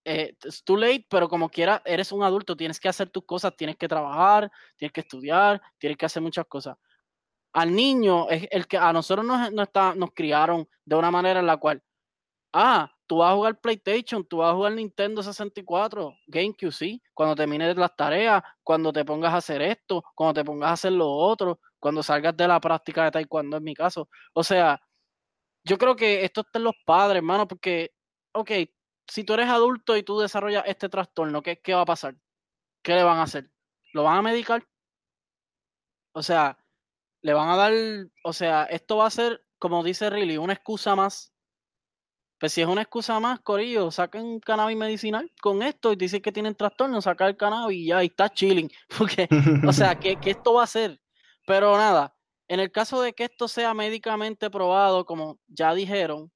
eh, 0.06 0.36
es 0.46 0.64
too 0.64 0.78
late, 0.78 1.06
pero 1.10 1.28
como 1.28 1.50
quiera, 1.50 1.82
eres 1.86 2.14
un 2.14 2.24
adulto, 2.24 2.56
tienes 2.56 2.80
que 2.80 2.88
hacer 2.88 3.10
tus 3.10 3.26
cosas, 3.26 3.58
tienes 3.58 3.76
que 3.76 3.90
trabajar, 3.90 4.50
tienes 4.78 4.94
que 4.94 5.02
estudiar, 5.02 5.62
tienes 5.78 5.98
que 5.98 6.06
hacer 6.06 6.22
muchas 6.24 6.46
cosas. 6.48 6.78
Al 7.54 7.74
niño, 7.76 8.30
es 8.30 8.48
el 8.52 8.68
que 8.68 8.78
a 8.78 8.94
nosotros 8.94 9.26
nos, 9.26 9.52
está, 9.68 9.96
nos 9.96 10.12
criaron 10.14 10.68
de 10.86 10.96
una 10.96 11.12
manera 11.12 11.40
en 11.40 11.48
la 11.48 11.58
cual, 11.58 11.84
ah, 12.54 12.92
tú 13.08 13.18
vas 13.18 13.32
a 13.32 13.36
jugar 13.36 13.60
PlayStation, 13.60 14.26
tú 14.26 14.38
vas 14.38 14.52
a 14.52 14.56
jugar 14.56 14.74
Nintendo 14.74 15.24
64, 15.24 16.16
GameCube, 16.28 16.72
sí, 16.72 17.02
cuando 17.14 17.36
termines 17.36 17.76
las 17.76 17.96
tareas, 17.96 18.44
cuando 18.64 18.94
te 18.94 19.04
pongas 19.06 19.34
a 19.34 19.38
hacer 19.38 19.62
esto, 19.64 20.04
cuando 20.16 20.36
te 20.36 20.46
pongas 20.46 20.70
a 20.70 20.74
hacer 20.74 20.92
lo 20.94 21.10
otro, 21.10 21.60
cuando 21.80 22.04
salgas 22.04 22.38
de 22.38 22.48
la 22.48 22.60
práctica 22.60 23.06
de 23.06 23.12
taekwondo, 23.12 23.58
en 23.58 23.64
mi 23.64 23.74
caso. 23.74 24.10
O 24.34 24.44
sea, 24.44 24.80
yo 25.64 25.78
creo 25.78 25.96
que 25.96 26.24
esto 26.26 26.42
está 26.42 26.60
en 26.60 26.66
los 26.66 26.76
padres, 26.86 27.18
hermano, 27.18 27.48
porque, 27.48 27.92
ok, 28.34 28.52
si 29.08 29.24
tú 29.24 29.34
eres 29.34 29.50
adulto 29.50 29.98
y 29.98 30.04
tú 30.04 30.20
desarrollas 30.20 30.64
este 30.68 30.90
trastorno, 30.90 31.42
¿qué, 31.42 31.60
¿qué 31.62 31.74
va 31.74 31.82
a 31.82 31.86
pasar? 31.86 32.16
¿Qué 32.84 32.94
le 32.96 33.04
van 33.04 33.18
a 33.20 33.24
hacer? 33.24 33.52
¿Lo 33.94 34.04
van 34.04 34.18
a 34.18 34.22
medicar? 34.22 34.68
O 36.14 36.22
sea, 36.24 36.58
le 37.22 37.34
van 37.34 37.50
a 37.50 37.56
dar, 37.56 37.74
o 38.24 38.34
sea, 38.34 38.64
esto 38.66 38.98
va 38.98 39.08
a 39.08 39.12
ser, 39.12 39.44
como 39.58 39.84
dice 39.84 40.10
Riley, 40.10 40.38
una 40.38 40.54
excusa 40.54 40.96
más. 40.96 41.34
Pues 42.40 42.54
si 42.54 42.62
es 42.62 42.68
una 42.68 42.84
excusa 42.84 43.20
más, 43.20 43.42
Corillo, 43.42 43.92
saquen 43.92 44.40
cannabis 44.40 44.78
medicinal 44.78 45.30
con 45.42 45.62
esto 45.62 45.92
y 45.92 45.98
dicen 45.98 46.22
que 46.22 46.32
tienen 46.32 46.56
trastorno, 46.56 47.02
saca 47.02 47.28
el 47.28 47.36
cannabis 47.36 47.78
y 47.80 47.88
ya, 47.88 48.02
y 48.02 48.08
está 48.08 48.30
chilling. 48.30 48.70
Porque, 48.98 49.28
o 49.68 49.74
sea, 49.74 50.00
¿qué, 50.00 50.16
¿qué, 50.16 50.32
esto 50.32 50.54
va 50.54 50.62
a 50.62 50.64
hacer? 50.64 51.02
Pero 51.46 51.78
nada, 51.78 52.16
en 52.48 52.62
el 52.62 52.72
caso 52.72 53.02
de 53.02 53.14
que 53.14 53.26
esto 53.26 53.48
sea 53.48 53.74
médicamente 53.74 54.50
probado, 54.50 55.06
como 55.06 55.40
ya 55.48 55.74
dijeron, 55.74 56.32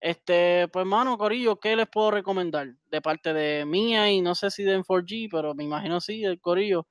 este, 0.00 0.66
pues 0.68 0.86
mano, 0.86 1.18
Corillo, 1.18 1.60
¿qué 1.60 1.76
les 1.76 1.88
puedo 1.88 2.10
recomendar? 2.10 2.68
De 2.86 3.02
parte 3.02 3.34
de 3.34 3.66
mía 3.66 4.10
y 4.10 4.22
no 4.22 4.34
sé 4.34 4.50
si 4.50 4.62
de 4.62 4.78
M4G, 4.78 5.28
pero 5.30 5.54
me 5.54 5.64
imagino 5.64 6.00
sí, 6.00 6.24
el 6.24 6.40
Corillo. 6.40 6.86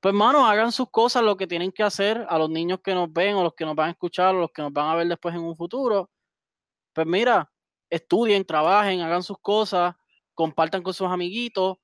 Pues 0.00 0.14
mano, 0.14 0.46
hagan 0.46 0.70
sus 0.70 0.90
cosas, 0.90 1.24
lo 1.24 1.36
que 1.36 1.46
tienen 1.48 1.72
que 1.72 1.82
hacer 1.82 2.24
a 2.28 2.38
los 2.38 2.48
niños 2.48 2.80
que 2.82 2.94
nos 2.94 3.12
ven 3.12 3.34
o 3.34 3.42
los 3.42 3.54
que 3.54 3.64
nos 3.64 3.74
van 3.74 3.88
a 3.88 3.90
escuchar 3.92 4.34
o 4.34 4.40
los 4.40 4.50
que 4.52 4.62
nos 4.62 4.72
van 4.72 4.88
a 4.88 4.94
ver 4.94 5.08
después 5.08 5.34
en 5.34 5.42
un 5.42 5.56
futuro. 5.56 6.08
Pues 6.92 7.06
mira, 7.06 7.50
estudien, 7.90 8.44
trabajen, 8.44 9.00
hagan 9.00 9.22
sus 9.22 9.38
cosas, 9.40 9.94
compartan 10.34 10.82
con 10.82 10.94
sus 10.94 11.08
amiguitos, 11.08 11.78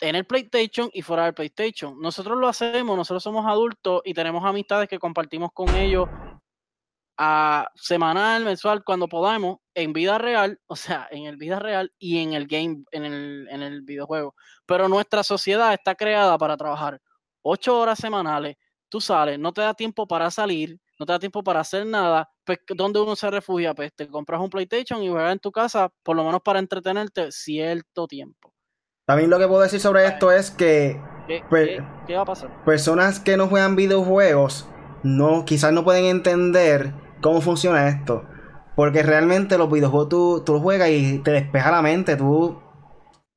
en 0.00 0.16
el 0.16 0.26
PlayStation 0.26 0.90
y 0.92 1.02
fuera 1.02 1.24
del 1.24 1.34
PlayStation. 1.34 2.00
Nosotros 2.00 2.38
lo 2.38 2.48
hacemos, 2.48 2.96
nosotros 2.96 3.22
somos 3.22 3.46
adultos 3.46 4.02
y 4.04 4.14
tenemos 4.14 4.44
amistades 4.44 4.88
que 4.88 4.98
compartimos 4.98 5.50
con 5.52 5.74
ellos 5.76 6.08
a 7.16 7.68
semanal, 7.76 8.44
mensual, 8.44 8.82
cuando 8.84 9.08
podamos, 9.08 9.58
en 9.74 9.92
vida 9.92 10.18
real, 10.18 10.60
o 10.66 10.76
sea, 10.76 11.08
en 11.10 11.26
el 11.26 11.36
vida 11.36 11.58
real 11.60 11.92
y 11.98 12.18
en 12.18 12.32
el 12.32 12.46
game, 12.48 12.84
en 12.90 13.04
el, 13.04 13.48
en 13.50 13.62
el 13.62 13.82
videojuego. 13.82 14.34
Pero 14.66 14.88
nuestra 14.88 15.22
sociedad 15.22 15.72
está 15.72 15.94
creada 15.94 16.36
para 16.38 16.56
trabajar 16.56 17.00
ocho 17.44 17.78
horas 17.78 17.98
semanales. 17.98 18.56
Tú 18.88 19.00
sales, 19.00 19.38
no 19.38 19.52
te 19.52 19.60
da 19.60 19.74
tiempo 19.74 20.06
para 20.06 20.30
salir, 20.30 20.78
no 20.98 21.06
te 21.06 21.12
da 21.12 21.18
tiempo 21.18 21.42
para 21.42 21.60
hacer 21.60 21.86
nada. 21.86 22.28
Pues, 22.44 22.58
¿dónde 22.76 23.00
uno 23.00 23.16
se 23.16 23.30
refugia? 23.30 23.74
Pues 23.74 23.92
te 23.94 24.08
compras 24.08 24.40
un 24.40 24.50
PlayStation 24.50 25.02
y 25.02 25.08
juegas 25.08 25.32
en 25.32 25.38
tu 25.38 25.50
casa, 25.52 25.90
por 26.02 26.16
lo 26.16 26.24
menos 26.24 26.40
para 26.42 26.58
entretenerte 26.58 27.30
cierto 27.32 28.06
tiempo. 28.06 28.52
También 29.06 29.30
lo 29.30 29.38
que 29.38 29.46
puedo 29.48 29.62
decir 29.62 29.80
sobre 29.80 30.06
esto 30.06 30.32
es 30.32 30.50
que 30.50 31.00
¿Qué, 31.26 32.14
va 32.14 32.22
a 32.22 32.24
pasar? 32.24 32.64
personas 32.64 33.18
que 33.18 33.36
no 33.36 33.48
juegan 33.48 33.76
videojuegos 33.76 34.68
no, 35.02 35.44
quizás 35.44 35.72
no 35.72 35.84
pueden 35.84 36.06
entender 36.06 36.94
cómo 37.20 37.40
funciona 37.40 37.88
esto. 37.88 38.24
Porque 38.76 39.02
realmente 39.02 39.58
los 39.58 39.70
videojuegos 39.70 40.08
tú, 40.08 40.42
tú 40.44 40.54
los 40.54 40.62
juegas 40.62 40.88
y 40.90 41.18
te 41.18 41.30
despeja 41.30 41.70
la 41.70 41.82
mente, 41.82 42.16
tú 42.16 42.60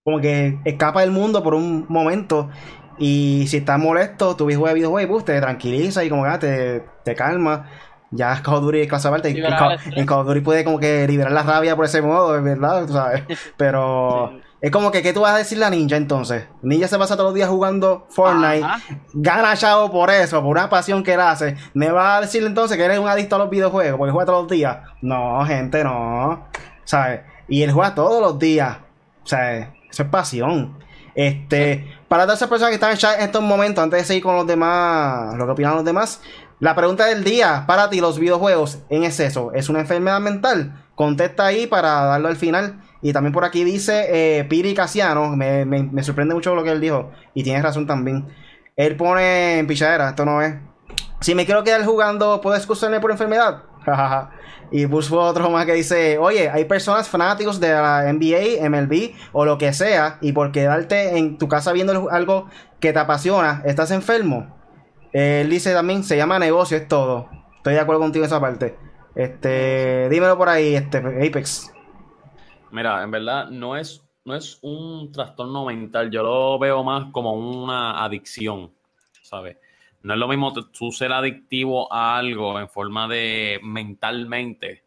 como 0.04 0.22
que 0.22 0.58
escapa 0.64 1.02
del 1.02 1.12
mundo 1.12 1.44
por 1.44 1.54
un 1.54 1.86
momento. 1.90 2.50
Y 2.98 3.46
si 3.48 3.58
estás 3.58 3.80
molesto, 3.80 4.36
tú 4.36 4.46
juegas 4.46 4.74
videojuegos 4.74 5.22
y 5.24 5.26
te 5.26 5.42
tranquiliza 5.42 6.04
y 6.04 6.10
como 6.10 6.24
que 6.24 6.30
ah, 6.30 6.40
te, 6.40 6.84
te 7.04 7.16
calma. 7.16 7.68
Ya 8.12 8.34
es 8.34 8.42
Call 8.42 8.56
of 8.56 8.62
Duty 8.64 8.88
clase 8.88 9.08
aparte. 9.08 9.30
En 9.30 10.06
Call 10.06 10.20
of 10.20 10.28
Duty 10.28 10.42
puede 10.42 10.64
como 10.64 10.80
que 10.80 11.06
liberar 11.08 11.32
la 11.32 11.44
rabia 11.44 11.76
por 11.76 11.86
ese 11.86 12.02
modo, 12.02 12.42
¿verdad? 12.42 12.88
¿sabes? 12.88 13.24
Pero 13.58 14.40
es 14.60 14.72
como 14.72 14.92
que, 14.92 15.04
¿qué 15.04 15.14
tú 15.14 15.22
vas 15.22 15.36
a 15.36 15.38
decir 15.38 15.60
la 15.60 15.70
ninja 15.70 15.98
entonces? 15.98 16.48
Ninja 16.64 16.88
se 16.88 16.98
pasa 16.98 17.16
todos 17.16 17.30
los 17.30 17.36
días 17.36 17.50
jugando 17.50 18.08
Fortnite, 18.10 18.66
gana 19.14 19.56
chavo 19.56 19.92
por 19.92 20.10
eso, 20.10 20.42
por 20.42 20.50
una 20.50 20.70
pasión 20.70 21.04
que 21.04 21.14
él 21.14 21.20
hace. 21.20 21.56
¿Me 21.74 21.92
vas 21.92 22.18
a 22.18 22.22
decir 22.22 22.44
entonces 22.44 22.76
que 22.76 22.84
eres 22.84 22.98
un 22.98 23.08
adicto 23.08 23.36
a 23.36 23.40
los 23.40 23.50
videojuegos 23.50 23.98
porque 24.00 24.12
juega 24.12 24.26
todos 24.26 24.44
los 24.44 24.52
días? 24.52 24.78
No, 25.02 25.46
gente, 25.46 25.84
no. 25.84 26.48
¿Sabes? 26.86 27.22
Y 27.48 27.62
él 27.62 27.72
juega 27.72 27.94
todos 27.94 28.20
los 28.20 28.40
días. 28.40 28.78
O 29.24 29.28
sea, 29.28 29.58
eso 29.90 30.04
es 30.04 30.10
pasión. 30.10 30.80
Este, 31.18 31.84
para 32.08 32.26
todas 32.26 32.38
esas 32.38 32.48
personas 32.48 32.70
que 32.70 32.76
están 32.76 32.92
en 32.92 32.98
chat 32.98 33.18
en 33.18 33.26
estos 33.26 33.42
momentos, 33.42 33.84
antes 33.84 34.02
de 34.02 34.06
seguir 34.06 34.22
con 34.22 34.36
los 34.36 34.46
demás, 34.46 35.36
lo 35.36 35.48
que 35.48 35.52
opinan 35.54 35.74
los 35.74 35.84
demás, 35.84 36.22
la 36.60 36.76
pregunta 36.76 37.06
del 37.06 37.24
día, 37.24 37.64
para 37.66 37.90
ti, 37.90 38.00
los 38.00 38.20
videojuegos 38.20 38.84
en 38.90 39.04
exceso, 39.04 39.52
¿es 39.54 39.68
una 39.68 39.80
enfermedad 39.80 40.20
mental? 40.20 40.86
Contesta 40.94 41.48
ahí 41.48 41.66
para 41.66 42.06
darlo 42.06 42.28
al 42.28 42.36
final. 42.36 42.84
Y 43.02 43.14
también 43.14 43.34
por 43.34 43.46
aquí 43.46 43.64
dice 43.64 44.06
eh, 44.10 44.44
Piri 44.44 44.76
Casiano, 44.76 45.36
me, 45.36 45.66
me, 45.66 46.04
sorprende 46.04 46.36
mucho 46.36 46.54
lo 46.54 46.64
que 46.64 46.72
él 46.72 46.82
dijo, 46.82 47.12
y 47.34 47.44
tienes 47.44 47.64
razón 47.64 47.88
también. 47.88 48.28
Él 48.76 48.96
pone 48.96 49.58
en 49.58 49.66
pichadera, 49.66 50.10
esto 50.10 50.24
no 50.24 50.44
es. 50.44 50.54
Si 51.20 51.34
me 51.34 51.48
quiero 51.48 51.64
quedar 51.64 51.84
jugando, 51.84 52.42
¿puedo 52.42 52.56
excusarme 52.56 53.00
por 53.00 53.10
enfermedad? 53.10 53.64
y 54.72 54.86
puso 54.88 55.20
otro 55.20 55.50
más 55.50 55.66
que 55.66 55.74
dice, 55.74 56.18
oye, 56.18 56.50
hay 56.50 56.66
personas 56.66 57.08
fanáticos 57.08 57.60
de 57.60 57.70
la 57.70 58.12
NBA, 58.12 58.68
MLB 58.70 59.14
o 59.32 59.46
lo 59.46 59.58
que 59.58 59.74
sea, 59.74 60.18
y 60.22 60.32
por 60.32 60.52
quedarte 60.52 61.18
en 61.18 61.38
tu 61.38 61.48
casa 61.48 61.72
viendo 61.74 62.10
algo 62.10 62.50
que 62.80 62.94
te 62.94 63.00
apasiona, 63.00 63.62
estás 63.66 63.92
enfermo. 63.92 64.56
Él 65.14 65.50
dice 65.50 65.74
también, 65.74 66.04
se 66.04 66.18
llama 66.18 66.40
negocio, 66.40 66.78
es 66.78 66.88
todo. 66.88 67.30
Estoy 67.58 67.74
de 67.74 67.80
acuerdo 67.80 68.02
contigo 68.02 68.24
en 68.24 68.28
esa 68.28 68.42
parte. 68.42 68.78
Este, 69.16 70.10
dímelo 70.10 70.38
por 70.38 70.50
ahí, 70.50 70.76
este, 70.76 70.98
Apex. 70.98 71.74
Mira, 72.72 73.02
en 73.04 73.12
verdad 73.12 73.50
no 73.50 73.76
es, 73.76 74.04
no 74.26 74.36
es 74.36 74.60
un 74.62 75.12
trastorno 75.12 75.66
mental, 75.66 76.12
yo 76.12 76.22
lo 76.22 76.60
veo 76.60 76.84
más 76.84 77.12
como 77.12 77.34
una 77.34 78.04
adicción, 78.04 78.72
¿sabes? 79.22 79.58
No 80.04 80.14
es 80.14 80.20
lo 80.20 80.28
mismo 80.28 80.54
tú 80.54 80.92
ser 80.92 81.12
adictivo 81.12 81.92
a 81.92 82.18
algo 82.18 82.60
en 82.60 82.70
forma 82.70 83.08
de 83.08 83.60
mentalmente 83.64 84.84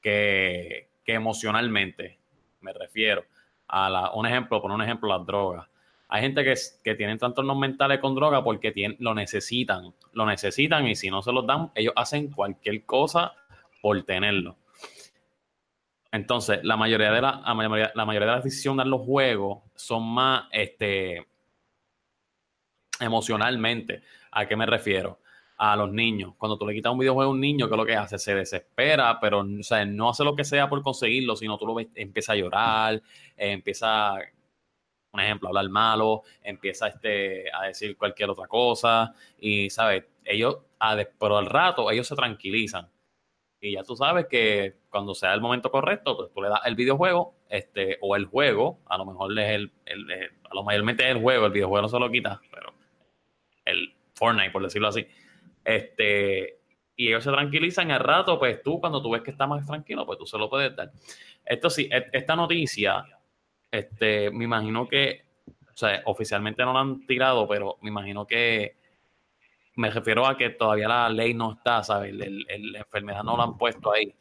que, 0.00 0.88
emocionalmente, 1.06 2.18
me 2.60 2.72
refiero. 2.72 3.24
A 3.68 4.10
un 4.14 4.26
ejemplo, 4.26 4.60
por 4.60 4.70
un 4.70 4.82
ejemplo, 4.82 5.08
las 5.08 5.26
drogas. 5.26 5.66
Hay 6.08 6.20
gente 6.22 6.44
que, 6.44 6.54
que 6.84 6.94
tienen 6.94 7.18
trastornos 7.18 7.56
mentales 7.56 7.98
con 7.98 8.14
droga 8.14 8.44
porque 8.44 8.72
lo 8.98 9.14
necesitan, 9.14 9.94
lo 10.12 10.26
necesitan 10.26 10.86
y 10.86 10.94
si 10.94 11.10
no 11.10 11.22
se 11.22 11.32
los 11.32 11.46
dan, 11.46 11.70
ellos 11.74 11.94
hacen 11.96 12.30
cualquier 12.30 12.84
cosa 12.84 13.32
por 13.80 14.02
tenerlo. 14.02 14.56
Entonces, 16.12 16.60
la 16.62 16.76
mayoría 16.76 17.10
de 17.10 17.22
la, 17.22 17.42
la 17.94 18.04
mayoría, 18.04 18.26
de 18.26 18.26
las 18.26 18.44
decisiones 18.44 18.84
de 18.84 18.90
los 18.90 19.00
juegos 19.00 19.62
son 19.74 20.04
más 20.04 20.44
este, 20.52 21.26
emocionalmente. 23.00 24.02
¿A 24.32 24.46
qué 24.46 24.56
me 24.56 24.66
refiero? 24.66 25.20
A 25.58 25.76
los 25.76 25.92
niños. 25.92 26.34
Cuando 26.38 26.58
tú 26.58 26.66
le 26.66 26.74
quitas 26.74 26.92
un 26.92 26.98
videojuego 26.98 27.30
a 27.30 27.34
un 27.34 27.40
niño, 27.40 27.68
¿qué 27.68 27.74
es 27.74 27.78
lo 27.78 27.86
que 27.86 27.96
hace? 27.96 28.18
Se 28.18 28.34
desespera, 28.34 29.20
pero 29.20 29.40
o 29.40 29.44
no 29.44 30.10
hace 30.10 30.24
lo 30.24 30.34
que 30.34 30.44
sea 30.44 30.68
por 30.68 30.82
conseguirlo, 30.82 31.36
sino 31.36 31.58
tú 31.58 31.66
lo 31.66 31.74
ves, 31.74 31.88
empieza 31.94 32.32
a 32.32 32.36
llorar, 32.36 33.02
empieza 33.36 34.14
un 35.12 35.20
ejemplo, 35.20 35.48
hablar 35.48 35.68
malo, 35.68 36.22
empieza 36.42 36.88
este, 36.88 37.44
a 37.52 37.66
decir 37.66 37.96
cualquier 37.96 38.30
otra 38.30 38.46
cosa 38.48 39.14
y, 39.38 39.68
¿sabes? 39.70 40.04
Ellos, 40.24 40.58
pero 41.18 41.36
al 41.36 41.46
rato, 41.46 41.90
ellos 41.90 42.08
se 42.08 42.16
tranquilizan. 42.16 42.88
Y 43.60 43.72
ya 43.74 43.84
tú 43.84 43.94
sabes 43.96 44.26
que 44.26 44.76
cuando 44.90 45.14
sea 45.14 45.34
el 45.34 45.40
momento 45.40 45.70
correcto, 45.70 46.16
pues 46.16 46.32
tú 46.32 46.42
le 46.42 46.48
das 46.48 46.60
el 46.64 46.74
videojuego, 46.74 47.34
este, 47.48 47.98
o 48.00 48.16
el 48.16 48.24
juego, 48.26 48.80
a 48.86 48.98
lo 48.98 49.04
mejor 49.04 49.38
es 49.38 49.50
el, 49.50 49.72
el, 49.86 50.10
a 50.50 50.54
lo 50.54 50.64
mayormente 50.64 51.04
es 51.04 51.14
el 51.14 51.22
juego, 51.22 51.46
el 51.46 51.52
videojuego 51.52 51.82
no 51.82 51.88
se 51.88 51.98
lo 52.00 52.10
quita, 52.10 52.40
pero 52.50 52.72
el 53.64 53.94
Fortnite, 54.22 54.52
por 54.52 54.62
decirlo 54.62 54.86
así. 54.86 55.04
Este, 55.64 56.60
y 56.94 57.08
ellos 57.08 57.24
se 57.24 57.32
tranquilizan 57.32 57.90
al 57.90 57.98
rato, 57.98 58.38
pues 58.38 58.62
tú, 58.62 58.78
cuando 58.78 59.02
tú 59.02 59.10
ves 59.10 59.22
que 59.22 59.32
está 59.32 59.48
más 59.48 59.66
tranquilo, 59.66 60.06
pues 60.06 60.16
tú 60.16 60.26
se 60.26 60.38
lo 60.38 60.48
puedes 60.48 60.76
dar. 60.76 60.92
Esto 61.44 61.68
sí, 61.68 61.88
e, 61.90 62.06
esta 62.12 62.36
noticia 62.36 63.04
este, 63.68 64.30
me 64.30 64.44
imagino 64.44 64.86
que, 64.86 65.24
o 65.48 65.76
sea, 65.76 66.02
oficialmente 66.04 66.64
no 66.64 66.72
la 66.72 66.80
han 66.80 67.04
tirado, 67.04 67.48
pero 67.48 67.78
me 67.82 67.88
imagino 67.88 68.24
que 68.24 68.76
me 69.74 69.90
refiero 69.90 70.24
a 70.24 70.36
que 70.36 70.50
todavía 70.50 70.86
la 70.86 71.08
ley 71.08 71.34
no 71.34 71.54
está, 71.54 71.82
¿sabes? 71.82 72.14
la 72.14 72.78
enfermedad 72.78 73.24
no 73.24 73.36
la 73.36 73.42
han 73.42 73.58
puesto 73.58 73.92
ahí. 73.92 74.14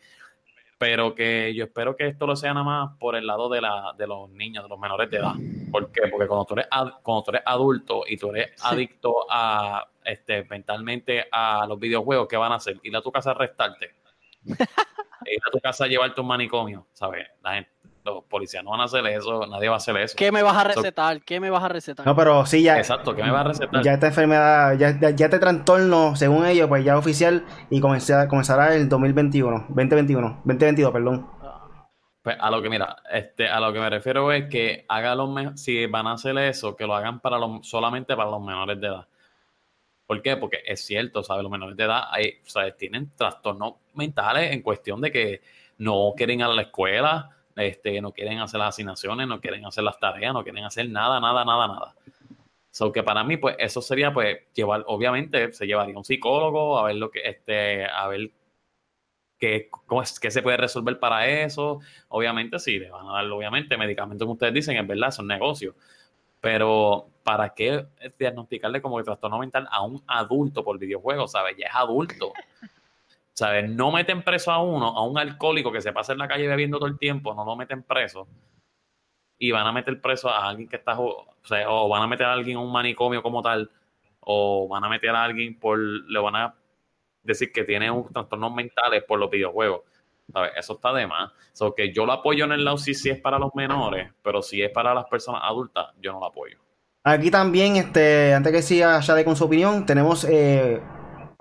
Pero 0.81 1.13
que 1.13 1.53
yo 1.53 1.65
espero 1.65 1.95
que 1.95 2.07
esto 2.07 2.25
lo 2.25 2.35
sea 2.35 2.55
nada 2.55 2.65
más 2.65 2.97
por 2.97 3.15
el 3.15 3.27
lado 3.27 3.47
de, 3.49 3.61
la, 3.61 3.93
de 3.95 4.07
los 4.07 4.31
niños, 4.31 4.63
de 4.63 4.69
los 4.69 4.79
menores 4.79 5.11
de 5.11 5.17
edad. 5.17 5.35
¿Por 5.71 5.91
qué? 5.91 6.07
Porque 6.07 6.25
cuando 6.25 6.43
tú 6.45 6.55
eres, 6.55 6.65
cuando 7.03 7.21
tú 7.21 7.29
eres 7.29 7.43
adulto 7.45 8.01
y 8.07 8.17
tú 8.17 8.31
eres 8.31 8.59
adicto 8.63 9.27
a, 9.29 9.87
este, 10.03 10.43
mentalmente 10.45 11.27
a 11.31 11.67
los 11.67 11.79
videojuegos, 11.79 12.27
¿qué 12.27 12.35
van 12.35 12.51
a 12.51 12.55
hacer? 12.55 12.79
Ir 12.81 12.95
a 12.95 13.01
tu 13.03 13.11
casa 13.11 13.29
a 13.29 13.33
arrestarte. 13.33 13.93
Ir 14.47 15.39
a 15.47 15.51
tu 15.51 15.59
casa 15.59 15.85
a 15.85 15.87
llevarte 15.87 16.19
un 16.19 16.25
manicomio, 16.25 16.87
¿sabes? 16.93 17.27
La 17.43 17.53
gente, 17.53 17.69
los 18.03 18.23
policías 18.25 18.63
no 18.63 18.71
van 18.71 18.81
a 18.81 18.83
hacer 18.85 19.05
eso, 19.07 19.45
nadie 19.47 19.69
va 19.69 19.75
a 19.75 19.77
hacer 19.77 19.95
eso. 19.97 20.15
¿Qué 20.17 20.31
me 20.31 20.43
vas 20.43 20.57
a 20.57 20.63
recetar? 20.63 21.21
¿Qué 21.21 21.39
me 21.39 21.49
vas 21.49 21.63
a 21.63 21.69
recetar? 21.69 22.05
No, 22.05 22.15
pero 22.15 22.45
sí, 22.45 22.63
ya. 22.63 22.77
Exacto, 22.77 23.15
¿qué 23.15 23.23
me 23.23 23.31
vas 23.31 23.45
a 23.45 23.49
recetar? 23.49 23.83
Ya 23.83 23.93
esta 23.93 24.07
enfermedad, 24.07 24.77
ya, 24.77 24.97
ya, 24.99 25.25
este 25.25 25.39
trastorno, 25.39 26.15
según 26.15 26.45
ellos, 26.45 26.67
pues 26.67 26.83
ya 26.83 26.97
oficial 26.97 27.45
y 27.69 27.79
comenzará, 27.79 28.27
comenzará 28.27 28.75
el 28.75 28.89
2021, 28.89 29.65
2021, 29.69 30.41
2022, 30.45 30.91
perdón. 30.91 31.27
Pues 32.21 32.37
a 32.39 32.51
lo 32.51 32.61
que 32.61 32.69
mira, 32.69 32.97
este, 33.11 33.47
a 33.47 33.59
lo 33.59 33.73
que 33.73 33.79
me 33.79 33.89
refiero 33.89 34.31
es 34.31 34.47
que 34.47 34.85
hagan 34.87 35.17
los 35.17 35.59
si 35.59 35.87
van 35.87 36.05
a 36.05 36.13
hacer 36.13 36.37
eso, 36.37 36.75
que 36.75 36.85
lo 36.85 36.93
hagan 36.93 37.19
para 37.19 37.39
los, 37.39 37.67
solamente 37.67 38.15
para 38.15 38.29
los 38.29 38.41
menores 38.41 38.79
de 38.79 38.87
edad. 38.87 39.07
¿Por 40.05 40.21
qué? 40.21 40.37
Porque 40.37 40.59
es 40.65 40.81
cierto, 40.85 41.23
¿sabes? 41.23 41.41
Los 41.41 41.51
menores 41.51 41.75
de 41.77 41.85
edad 41.85 42.03
hay, 42.11 42.33
¿sabes? 42.43 42.77
tienen 42.77 43.11
trastornos 43.15 43.75
mentales 43.95 44.51
en 44.51 44.61
cuestión 44.61 45.01
de 45.01 45.11
que 45.11 45.41
no 45.77 46.13
quieren 46.15 46.41
ir 46.41 46.45
a 46.45 46.49
la 46.49 46.63
escuela, 46.63 47.29
este, 47.55 48.01
no 48.01 48.11
quieren 48.11 48.39
hacer 48.39 48.59
las 48.59 48.69
asignaciones, 48.69 49.27
no 49.27 49.41
quieren 49.41 49.65
hacer 49.65 49.83
las 49.83 49.99
tareas, 49.99 50.33
no 50.33 50.43
quieren 50.43 50.63
hacer 50.63 50.89
nada, 50.89 51.19
nada, 51.19 51.45
nada, 51.45 51.67
nada. 51.67 51.95
So 52.71 52.91
que 52.91 53.03
para 53.03 53.23
mí, 53.23 53.37
pues, 53.37 53.55
eso 53.59 53.81
sería, 53.81 54.13
pues, 54.13 54.39
llevar, 54.53 54.83
obviamente, 54.87 55.51
se 55.51 55.67
llevaría 55.67 55.97
un 55.97 56.05
psicólogo 56.05 56.79
a 56.79 56.83
ver 56.83 56.95
lo 56.95 57.11
que, 57.11 57.21
este, 57.23 57.85
a 57.85 58.07
ver 58.07 58.31
qué, 59.37 59.69
cómo 59.69 60.01
es, 60.01 60.19
qué 60.19 60.31
se 60.31 60.41
puede 60.41 60.57
resolver 60.57 60.97
para 60.99 61.27
eso. 61.27 61.79
Obviamente, 62.07 62.59
sí, 62.59 62.79
le 62.79 62.89
van 62.89 63.07
a 63.09 63.13
dar, 63.13 63.25
obviamente, 63.31 63.77
medicamentos 63.77 64.25
como 64.25 64.33
ustedes 64.33 64.53
dicen, 64.53 64.77
es 64.77 64.87
verdad, 64.87 65.11
son 65.11 65.27
negocios. 65.27 65.75
Pero, 66.39 67.09
¿para 67.23 67.53
qué 67.53 67.85
diagnosticarle 68.17 68.81
como 68.81 68.97
que 68.97 69.03
trastorno 69.03 69.39
mental 69.39 69.67
a 69.69 69.83
un 69.83 70.01
adulto 70.07 70.63
por 70.63 70.79
videojuego? 70.79 71.27
¿Sabes? 71.27 71.57
Ya 71.57 71.67
es 71.67 71.75
adulto. 71.75 72.31
¿Sabes? 73.33 73.69
No 73.69 73.91
meten 73.91 74.23
preso 74.23 74.51
a 74.51 74.61
uno, 74.61 74.87
a 74.87 75.05
un 75.05 75.17
alcohólico 75.17 75.71
que 75.71 75.81
se 75.81 75.93
pasa 75.93 76.13
en 76.13 76.19
la 76.19 76.27
calle 76.27 76.47
bebiendo 76.47 76.77
todo 76.77 76.89
el 76.89 76.97
tiempo, 76.97 77.33
no 77.33 77.45
lo 77.45 77.55
meten 77.55 77.83
preso. 77.83 78.27
Y 79.37 79.51
van 79.51 79.65
a 79.65 79.71
meter 79.71 79.99
preso 80.01 80.29
a 80.29 80.47
alguien 80.47 80.69
que 80.69 80.75
está, 80.75 80.99
o, 80.99 81.25
sea, 81.43 81.69
o 81.69 81.89
van 81.89 82.03
a 82.03 82.07
meter 82.07 82.27
a 82.27 82.33
alguien 82.33 82.57
en 82.57 82.63
un 82.63 82.71
manicomio 82.71 83.23
como 83.23 83.41
tal, 83.41 83.71
o 84.19 84.67
van 84.67 84.83
a 84.83 84.89
meter 84.89 85.09
a 85.11 85.23
alguien 85.23 85.57
por, 85.59 85.79
le 85.79 86.19
van 86.19 86.35
a 86.35 86.55
decir 87.23 87.51
que 87.51 87.63
tiene 87.63 87.89
un 87.89 88.11
trastornos 88.11 88.53
mentales 88.53 89.03
por 89.03 89.19
los 89.19 89.29
videojuegos. 89.29 89.81
¿Sabes? 90.31 90.51
Eso 90.55 90.73
está 90.73 90.93
de 90.93 91.07
más. 91.07 91.31
So, 91.53 91.73
que 91.73 91.91
yo 91.91 92.05
lo 92.05 92.13
apoyo 92.13 92.45
en 92.45 92.53
el 92.53 92.63
lado 92.63 92.77
si, 92.77 92.91
es 92.91 93.19
para 93.19 93.39
los 93.39 93.53
menores, 93.55 94.11
pero 94.21 94.41
si 94.41 94.61
es 94.61 94.69
para 94.71 94.93
las 94.93 95.05
personas 95.05 95.41
adultas, 95.43 95.87
yo 96.01 96.11
no 96.13 96.19
lo 96.19 96.27
apoyo. 96.27 96.57
Aquí 97.03 97.31
también, 97.31 97.77
este, 97.77 98.33
antes 98.33 98.51
que 98.51 98.61
siga 98.61 98.99
Shade 99.01 99.25
con 99.25 99.35
su 99.35 99.45
opinión, 99.45 99.85
tenemos 99.85 100.23
eh, 100.29 100.81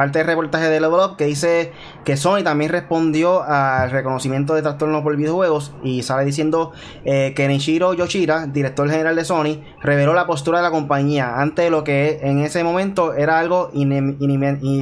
parte 0.01 0.21
del 0.21 0.29
reportaje 0.29 0.71
de 0.71 0.81
Level 0.81 1.15
que 1.19 1.27
dice 1.27 1.73
que 2.07 2.17
Sony 2.17 2.43
también 2.43 2.73
respondió 2.73 3.43
al 3.43 3.91
reconocimiento 3.91 4.55
de 4.55 4.63
trastornos 4.63 5.03
por 5.03 5.15
videojuegos 5.15 5.73
y 5.85 6.03
sale 6.03 6.25
diciendo 6.25 6.73
eh, 7.05 7.35
que 7.37 7.47
Nishiro 7.49 7.93
Yoshida, 7.93 8.47
director 8.47 8.89
general 8.89 9.15
de 9.15 9.27
Sony, 9.27 9.61
reveló 9.83 10.15
la 10.15 10.27
postura 10.27 10.61
de 10.61 10.63
la 10.63 10.71
compañía 10.71 11.39
ante 11.39 11.69
lo 11.69 11.85
que 11.85 12.19
en 12.23 12.39
ese 12.39 12.65
momento 12.65 13.13
era 13.13 13.39
algo 13.41 13.71
inminente. 13.75 14.81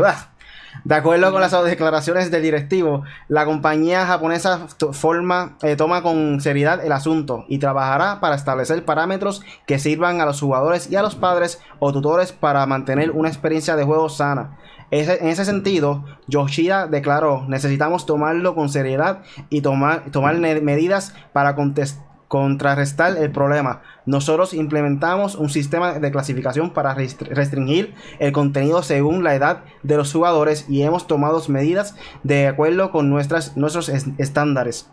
De 0.82 0.94
acuerdo 0.94 1.30
con 1.30 1.40
las 1.40 1.52
declaraciones 1.64 2.30
del 2.30 2.42
directivo, 2.42 3.04
la 3.28 3.44
compañía 3.44 4.06
japonesa 4.06 4.66
forma, 4.92 5.56
eh, 5.62 5.76
toma 5.76 6.02
con 6.02 6.40
seriedad 6.40 6.84
el 6.84 6.92
asunto 6.92 7.44
y 7.48 7.58
trabajará 7.58 8.20
para 8.20 8.34
establecer 8.34 8.84
parámetros 8.84 9.42
que 9.66 9.78
sirvan 9.78 10.20
a 10.20 10.26
los 10.26 10.40
jugadores 10.40 10.90
y 10.90 10.96
a 10.96 11.02
los 11.02 11.14
padres 11.14 11.60
o 11.78 11.92
tutores 11.92 12.32
para 12.32 12.66
mantener 12.66 13.12
una 13.12 13.28
experiencia 13.28 13.76
de 13.76 13.84
juego 13.84 14.08
sana. 14.08 14.58
en 14.90 15.28
ese 15.28 15.44
sentido, 15.44 16.04
Yoshida 16.28 16.86
declaró, 16.86 17.44
necesitamos 17.48 18.04
tomarlo 18.06 18.54
con 18.54 18.68
seriedad 18.68 19.22
y 19.50 19.60
tomar, 19.60 20.10
tomar 20.10 20.38
medidas 20.38 21.14
para 21.32 21.54
contestar 21.54 22.14
contrarrestar 22.34 23.16
el 23.16 23.30
problema. 23.30 23.82
Nosotros 24.06 24.52
implementamos 24.52 25.34
un 25.34 25.48
sistema 25.48 25.98
de 25.98 26.10
clasificación 26.10 26.70
para 26.70 26.94
restringir 26.94 27.94
el 28.18 28.32
contenido 28.32 28.82
según 28.82 29.24
la 29.24 29.34
edad 29.34 29.64
de 29.82 29.96
los 29.96 30.12
jugadores 30.12 30.66
y 30.68 30.82
hemos 30.82 31.06
tomado 31.06 31.42
medidas 31.48 31.96
de 32.22 32.46
acuerdo 32.46 32.90
con 32.90 33.10
nuestras, 33.10 33.56
nuestros 33.56 33.88
estándares. 33.88 34.90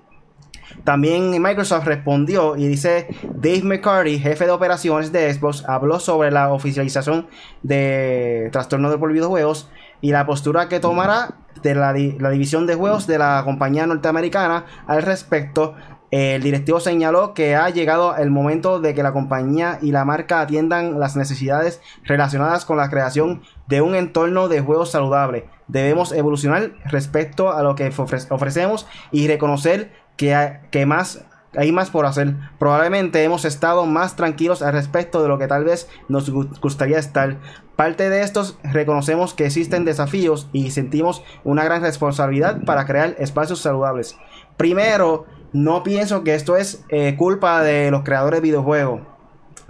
También 0.83 1.29
Microsoft 1.41 1.85
respondió 1.85 2.55
y 2.55 2.67
dice 2.67 3.07
Dave 3.35 3.63
McCarty, 3.63 4.19
jefe 4.19 4.45
de 4.45 4.51
operaciones 4.51 5.11
de 5.11 5.31
Xbox, 5.33 5.63
habló 5.67 5.99
sobre 5.99 6.31
la 6.31 6.51
oficialización 6.51 7.27
de 7.61 8.49
trastorno 8.51 8.89
de 8.89 8.97
por 8.97 9.11
videojuegos 9.11 9.69
y 10.01 10.11
la 10.11 10.25
postura 10.25 10.69
que 10.69 10.79
tomará 10.79 11.35
de 11.61 11.75
la, 11.75 11.93
la, 11.93 12.29
división 12.31 12.65
de 12.65 12.75
juegos 12.75 13.05
de 13.05 13.19
la 13.19 13.41
compañía 13.45 13.85
norteamericana 13.85 14.65
al 14.87 15.03
respecto 15.03 15.75
el 16.11 16.43
directivo 16.43 16.81
señaló 16.81 17.33
que 17.33 17.55
ha 17.55 17.69
llegado 17.69 18.17
el 18.17 18.29
momento 18.31 18.81
de 18.81 18.93
que 18.93 19.01
la 19.01 19.13
compañía 19.13 19.79
y 19.81 19.91
la 19.91 20.03
marca 20.03 20.41
atiendan 20.41 20.99
las 20.99 21.15
necesidades 21.15 21.81
relacionadas 22.03 22.65
con 22.65 22.75
la 22.75 22.89
creación 22.89 23.43
de 23.67 23.81
un 23.81 23.95
entorno 23.95 24.49
de 24.49 24.59
juegos 24.59 24.91
saludable. 24.91 25.45
Debemos 25.69 26.11
evolucionar 26.11 26.73
respecto 26.85 27.53
a 27.53 27.63
lo 27.63 27.75
que 27.75 27.93
ofrecemos 28.29 28.87
y 29.13 29.27
reconocer 29.27 29.93
que, 30.17 30.35
hay, 30.35 30.85
más 30.85 31.23
hay 31.55 31.71
más 31.71 31.89
por 31.89 32.05
hacer. 32.05 32.35
Probablemente 32.59 33.23
hemos 33.23 33.45
estado 33.45 33.85
más 33.85 34.17
tranquilos 34.17 34.61
al 34.61 34.73
respecto 34.73 35.23
de 35.23 35.29
lo 35.29 35.39
que 35.39 35.47
tal 35.47 35.63
vez 35.63 35.87
nos 36.09 36.29
gustaría 36.29 36.99
estar. 36.99 37.37
Parte 37.77 38.09
de 38.09 38.21
estos 38.21 38.59
reconocemos 38.63 39.33
que 39.33 39.45
existen 39.45 39.85
desafíos 39.85 40.49
y 40.51 40.71
sentimos 40.71 41.23
una 41.45 41.63
gran 41.63 41.81
responsabilidad 41.81 42.63
para 42.65 42.85
crear 42.85 43.15
espacios 43.17 43.59
saludables. 43.59 44.17
Primero, 44.57 45.25
no 45.53 45.83
pienso 45.83 46.23
que 46.23 46.35
esto 46.35 46.57
es 46.57 46.83
eh, 46.89 47.15
culpa 47.17 47.61
de 47.63 47.91
los 47.91 48.03
creadores 48.03 48.37
de 48.37 48.47
videojuegos. 48.47 49.01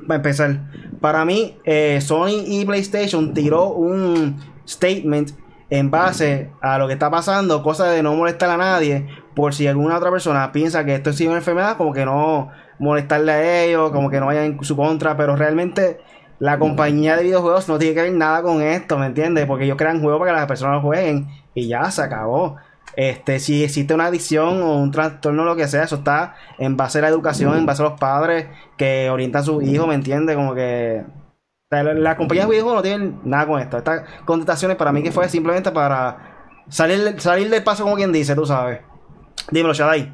Para 0.07 0.15
empezar, 0.15 0.59
para 0.99 1.25
mí, 1.25 1.57
eh, 1.63 1.99
Sony 2.01 2.43
y 2.45 2.65
PlayStation 2.65 3.33
tiró 3.33 3.69
un 3.69 4.37
statement 4.67 5.31
en 5.69 5.89
base 5.89 6.51
a 6.61 6.77
lo 6.77 6.87
que 6.87 6.93
está 6.93 7.09
pasando, 7.09 7.63
cosa 7.63 7.87
de 7.87 8.03
no 8.03 8.13
molestar 8.13 8.49
a 8.49 8.57
nadie, 8.57 9.07
por 9.33 9.53
si 9.53 9.67
alguna 9.67 9.97
otra 9.97 10.11
persona 10.11 10.51
piensa 10.51 10.83
que 10.85 10.95
esto 10.95 11.11
es 11.11 11.21
una 11.21 11.37
enfermedad, 11.37 11.77
como 11.77 11.93
que 11.93 12.05
no 12.05 12.49
molestarle 12.77 13.31
a 13.31 13.63
ellos, 13.63 13.91
como 13.91 14.09
que 14.09 14.19
no 14.19 14.25
vayan 14.25 14.43
en 14.43 14.63
su 14.63 14.75
contra, 14.75 15.15
pero 15.15 15.35
realmente 15.35 15.99
la 16.39 16.59
compañía 16.59 17.15
de 17.15 17.23
videojuegos 17.23 17.69
no 17.69 17.77
tiene 17.77 17.93
que 17.93 18.01
ver 18.01 18.13
nada 18.13 18.41
con 18.41 18.61
esto, 18.61 18.97
¿me 18.97 19.05
entiendes? 19.05 19.45
Porque 19.45 19.65
ellos 19.65 19.77
crean 19.77 20.01
juegos 20.01 20.19
para 20.19 20.31
que 20.31 20.37
las 20.37 20.47
personas 20.47 20.81
jueguen 20.81 21.27
y 21.53 21.67
ya 21.67 21.89
se 21.91 22.01
acabó. 22.01 22.57
Este, 22.95 23.39
si 23.39 23.63
existe 23.63 23.93
una 23.93 24.07
adicción 24.07 24.61
o 24.61 24.77
un 24.77 24.91
trastorno 24.91 25.43
o 25.43 25.45
lo 25.45 25.55
que 25.55 25.67
sea, 25.67 25.83
eso 25.83 25.97
está 25.97 26.35
en 26.57 26.77
base 26.77 26.99
a 26.99 27.01
la 27.01 27.07
educación, 27.07 27.57
en 27.57 27.65
base 27.65 27.81
a 27.81 27.89
los 27.89 27.99
padres 27.99 28.47
que 28.77 29.09
orientan 29.09 29.41
a 29.41 29.45
sus 29.45 29.63
hijos, 29.63 29.87
¿me 29.87 29.95
entiendes? 29.95 30.35
Como 30.35 30.53
que 30.53 31.03
la, 31.69 32.17
compañía 32.17 32.43
de 32.43 32.51
videojuegos 32.51 32.75
no 32.75 32.81
tiene 32.81 33.13
nada 33.23 33.47
con 33.47 33.61
esto. 33.61 33.77
Estas 33.77 34.03
contestaciones 34.25 34.75
para 34.75 34.91
mí 34.91 35.01
que 35.01 35.11
fue 35.11 35.29
simplemente 35.29 35.71
para 35.71 36.51
salir, 36.67 37.19
salir 37.21 37.49
del 37.49 37.63
paso 37.63 37.83
como 37.83 37.95
quien 37.95 38.11
dice, 38.11 38.35
tú 38.35 38.45
sabes. 38.45 38.81
Dímelo, 39.49 39.73
Shadai. 39.73 40.13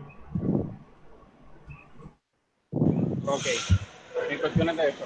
Ok, 3.26 3.46
en 4.30 4.40
cuestiones 4.40 4.78
de 4.78 4.90
eso. 4.90 5.06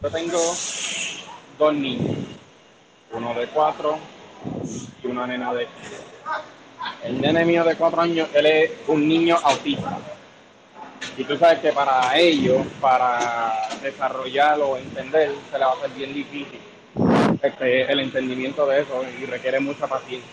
Yo 0.00 0.10
tengo 0.10 0.38
dos 1.58 1.74
niños, 1.74 2.16
uno 3.12 3.34
de 3.34 3.46
cuatro 3.48 3.98
y 5.02 5.06
una 5.06 5.26
nena 5.26 5.52
de 5.54 5.66
el 7.04 7.20
nene 7.20 7.44
mío 7.44 7.64
de 7.64 7.76
cuatro 7.76 8.00
años, 8.00 8.28
él 8.34 8.46
es 8.46 8.70
un 8.86 9.08
niño 9.08 9.36
autista. 9.42 9.98
Y 11.16 11.24
tú 11.24 11.36
sabes 11.36 11.58
que 11.58 11.72
para 11.72 12.16
ellos, 12.16 12.64
para 12.80 13.68
desarrollarlo 13.82 14.70
o 14.70 14.76
entender, 14.76 15.32
se 15.50 15.58
le 15.58 15.64
va 15.64 15.72
a 15.72 15.74
hacer 15.74 15.90
bien 15.90 16.14
difícil 16.14 16.60
este, 17.42 17.90
el 17.90 18.00
entendimiento 18.00 18.66
de 18.66 18.82
eso 18.82 19.04
y 19.20 19.26
requiere 19.26 19.58
mucha 19.60 19.86
paciencia. 19.86 20.30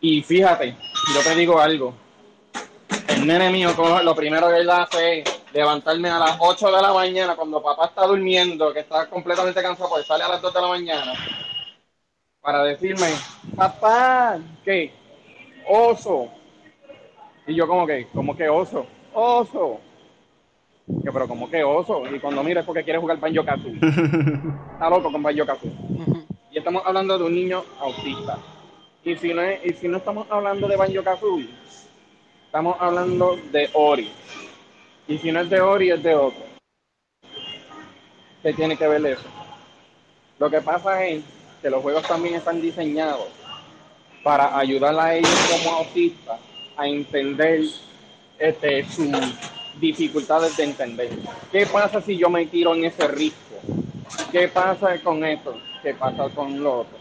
Y 0.00 0.22
fíjate, 0.22 0.76
yo 1.14 1.20
te 1.22 1.34
digo 1.34 1.60
algo. 1.60 1.94
El 3.08 3.26
nene 3.26 3.50
mío, 3.50 3.74
lo 4.02 4.14
primero 4.14 4.48
que 4.48 4.58
él 4.58 4.70
hace 4.70 5.20
es 5.20 5.40
levantarme 5.52 6.10
a 6.10 6.18
las 6.18 6.36
8 6.38 6.66
de 6.70 6.82
la 6.82 6.92
mañana 6.92 7.36
cuando 7.36 7.62
papá 7.62 7.86
está 7.86 8.06
durmiendo, 8.06 8.72
que 8.72 8.80
está 8.80 9.06
completamente 9.06 9.62
cansado, 9.62 9.88
pues 9.90 10.06
sale 10.06 10.24
a 10.24 10.28
las 10.28 10.42
2 10.42 10.54
de 10.54 10.60
la 10.60 10.68
mañana 10.68 11.12
para 12.40 12.64
decirme, 12.64 13.08
papá, 13.56 14.38
¿qué? 14.64 14.92
Oso. 15.68 16.28
Y 17.46 17.54
yo 17.54 17.66
como 17.66 17.86
que, 17.86 18.06
como 18.08 18.36
que 18.36 18.48
oso, 18.48 18.86
oso. 19.12 19.80
Que, 21.02 21.12
pero 21.12 21.28
como 21.28 21.50
que 21.50 21.62
oso. 21.62 22.02
Y 22.14 22.18
cuando 22.18 22.42
mira 22.42 22.60
es 22.60 22.66
porque 22.66 22.84
quiere 22.84 22.98
jugar 22.98 23.18
Banjo 23.18 23.44
Kazooie. 23.44 23.78
Está 24.72 24.88
loco 24.90 25.12
con 25.12 25.22
Banjo 25.22 25.44
Kazooie. 25.44 25.74
Y 26.50 26.58
estamos 26.58 26.82
hablando 26.86 27.18
de 27.18 27.24
un 27.24 27.34
niño 27.34 27.62
autista. 27.80 28.38
Y 29.04 29.16
si 29.16 29.34
no, 29.34 29.42
y 29.50 29.72
si 29.74 29.88
no 29.88 29.98
estamos 29.98 30.26
hablando 30.30 30.66
de 30.66 30.76
Banjo 30.76 31.02
Kazooie, 31.02 31.50
estamos 32.46 32.76
hablando 32.80 33.36
de 33.52 33.68
Ori. 33.74 34.10
Y 35.06 35.18
si 35.18 35.30
no 35.32 35.40
es 35.40 35.50
de 35.50 35.60
Ori, 35.60 35.90
es 35.90 36.02
de 36.02 36.14
otro. 36.14 36.42
¿Qué 38.42 38.52
tiene 38.52 38.76
que 38.76 38.88
ver 38.88 39.04
eso? 39.04 39.26
Lo 40.38 40.48
que 40.48 40.60
pasa 40.60 41.04
es 41.04 41.24
que 41.60 41.70
los 41.70 41.82
juegos 41.82 42.02
también 42.04 42.36
están 42.36 42.60
diseñados 42.60 43.28
para 44.22 44.58
ayudar 44.58 44.98
a 44.98 45.14
ellos 45.14 45.30
como 45.50 45.76
autistas 45.76 46.38
a 46.76 46.86
entender 46.86 47.62
este, 48.38 48.84
sus 48.84 49.08
dificultades 49.80 50.56
de 50.56 50.64
entender. 50.64 51.10
¿Qué 51.50 51.66
pasa 51.66 52.00
si 52.00 52.16
yo 52.16 52.30
me 52.30 52.46
tiro 52.46 52.74
en 52.74 52.84
ese 52.84 53.06
risco? 53.08 53.56
¿Qué 54.30 54.48
pasa 54.48 55.00
con 55.02 55.24
esto? 55.24 55.56
¿Qué 55.82 55.94
pasa 55.94 56.28
con 56.34 56.62
lo 56.62 56.80
otro? 56.80 56.98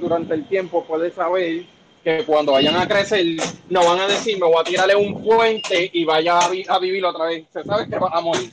Durante 0.00 0.34
el 0.34 0.46
tiempo 0.46 0.84
puede 0.84 1.10
saber 1.10 1.64
que 2.04 2.24
cuando 2.24 2.52
vayan 2.52 2.76
a 2.76 2.86
crecer 2.86 3.24
no 3.70 3.84
van 3.84 4.00
a 4.00 4.06
decir 4.06 4.38
me 4.38 4.46
voy 4.46 4.60
a 4.60 4.64
tirarle 4.64 4.94
un 4.94 5.22
puente 5.22 5.90
y 5.92 6.04
vaya 6.04 6.38
a, 6.38 6.78
vivir 6.78 7.04
otra 7.04 7.26
vez. 7.26 7.46
Se 7.52 7.64
sabe 7.64 7.88
que 7.88 7.98
va 7.98 8.10
a 8.12 8.20
morir. 8.20 8.52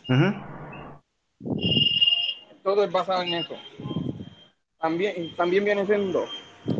Todo 2.64 2.86
es 2.86 2.92
basado 2.92 3.24
en 3.24 3.34
eso 3.34 3.56
también, 4.84 5.34
también 5.38 5.64
viene 5.64 5.86
siendo, 5.86 6.26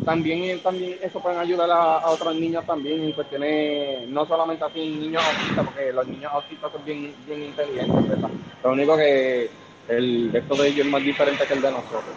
también, 0.04 0.60
también 0.60 0.98
eso 1.02 1.20
puede 1.20 1.38
ayudar 1.38 1.70
a, 1.70 2.10
otros 2.10 2.34
niños 2.34 2.62
también 2.66 3.02
en 3.02 3.12
cuestiones, 3.12 4.06
no 4.10 4.26
solamente 4.26 4.62
así 4.62 4.78
niños 4.78 5.22
autistas, 5.24 5.64
porque 5.64 5.90
los 5.90 6.06
niños 6.06 6.30
autistas 6.30 6.70
son 6.70 6.84
bien, 6.84 7.14
bien 7.26 7.44
inteligentes, 7.44 8.06
¿verdad? 8.06 8.28
Lo 8.62 8.72
único 8.72 8.94
que 8.98 9.48
el 9.88 10.30
de 10.30 10.38
ellos 10.38 10.84
es 10.84 10.92
más 10.92 11.02
diferente 11.02 11.46
que 11.46 11.54
el 11.54 11.62
de 11.62 11.70
nosotros. 11.70 12.14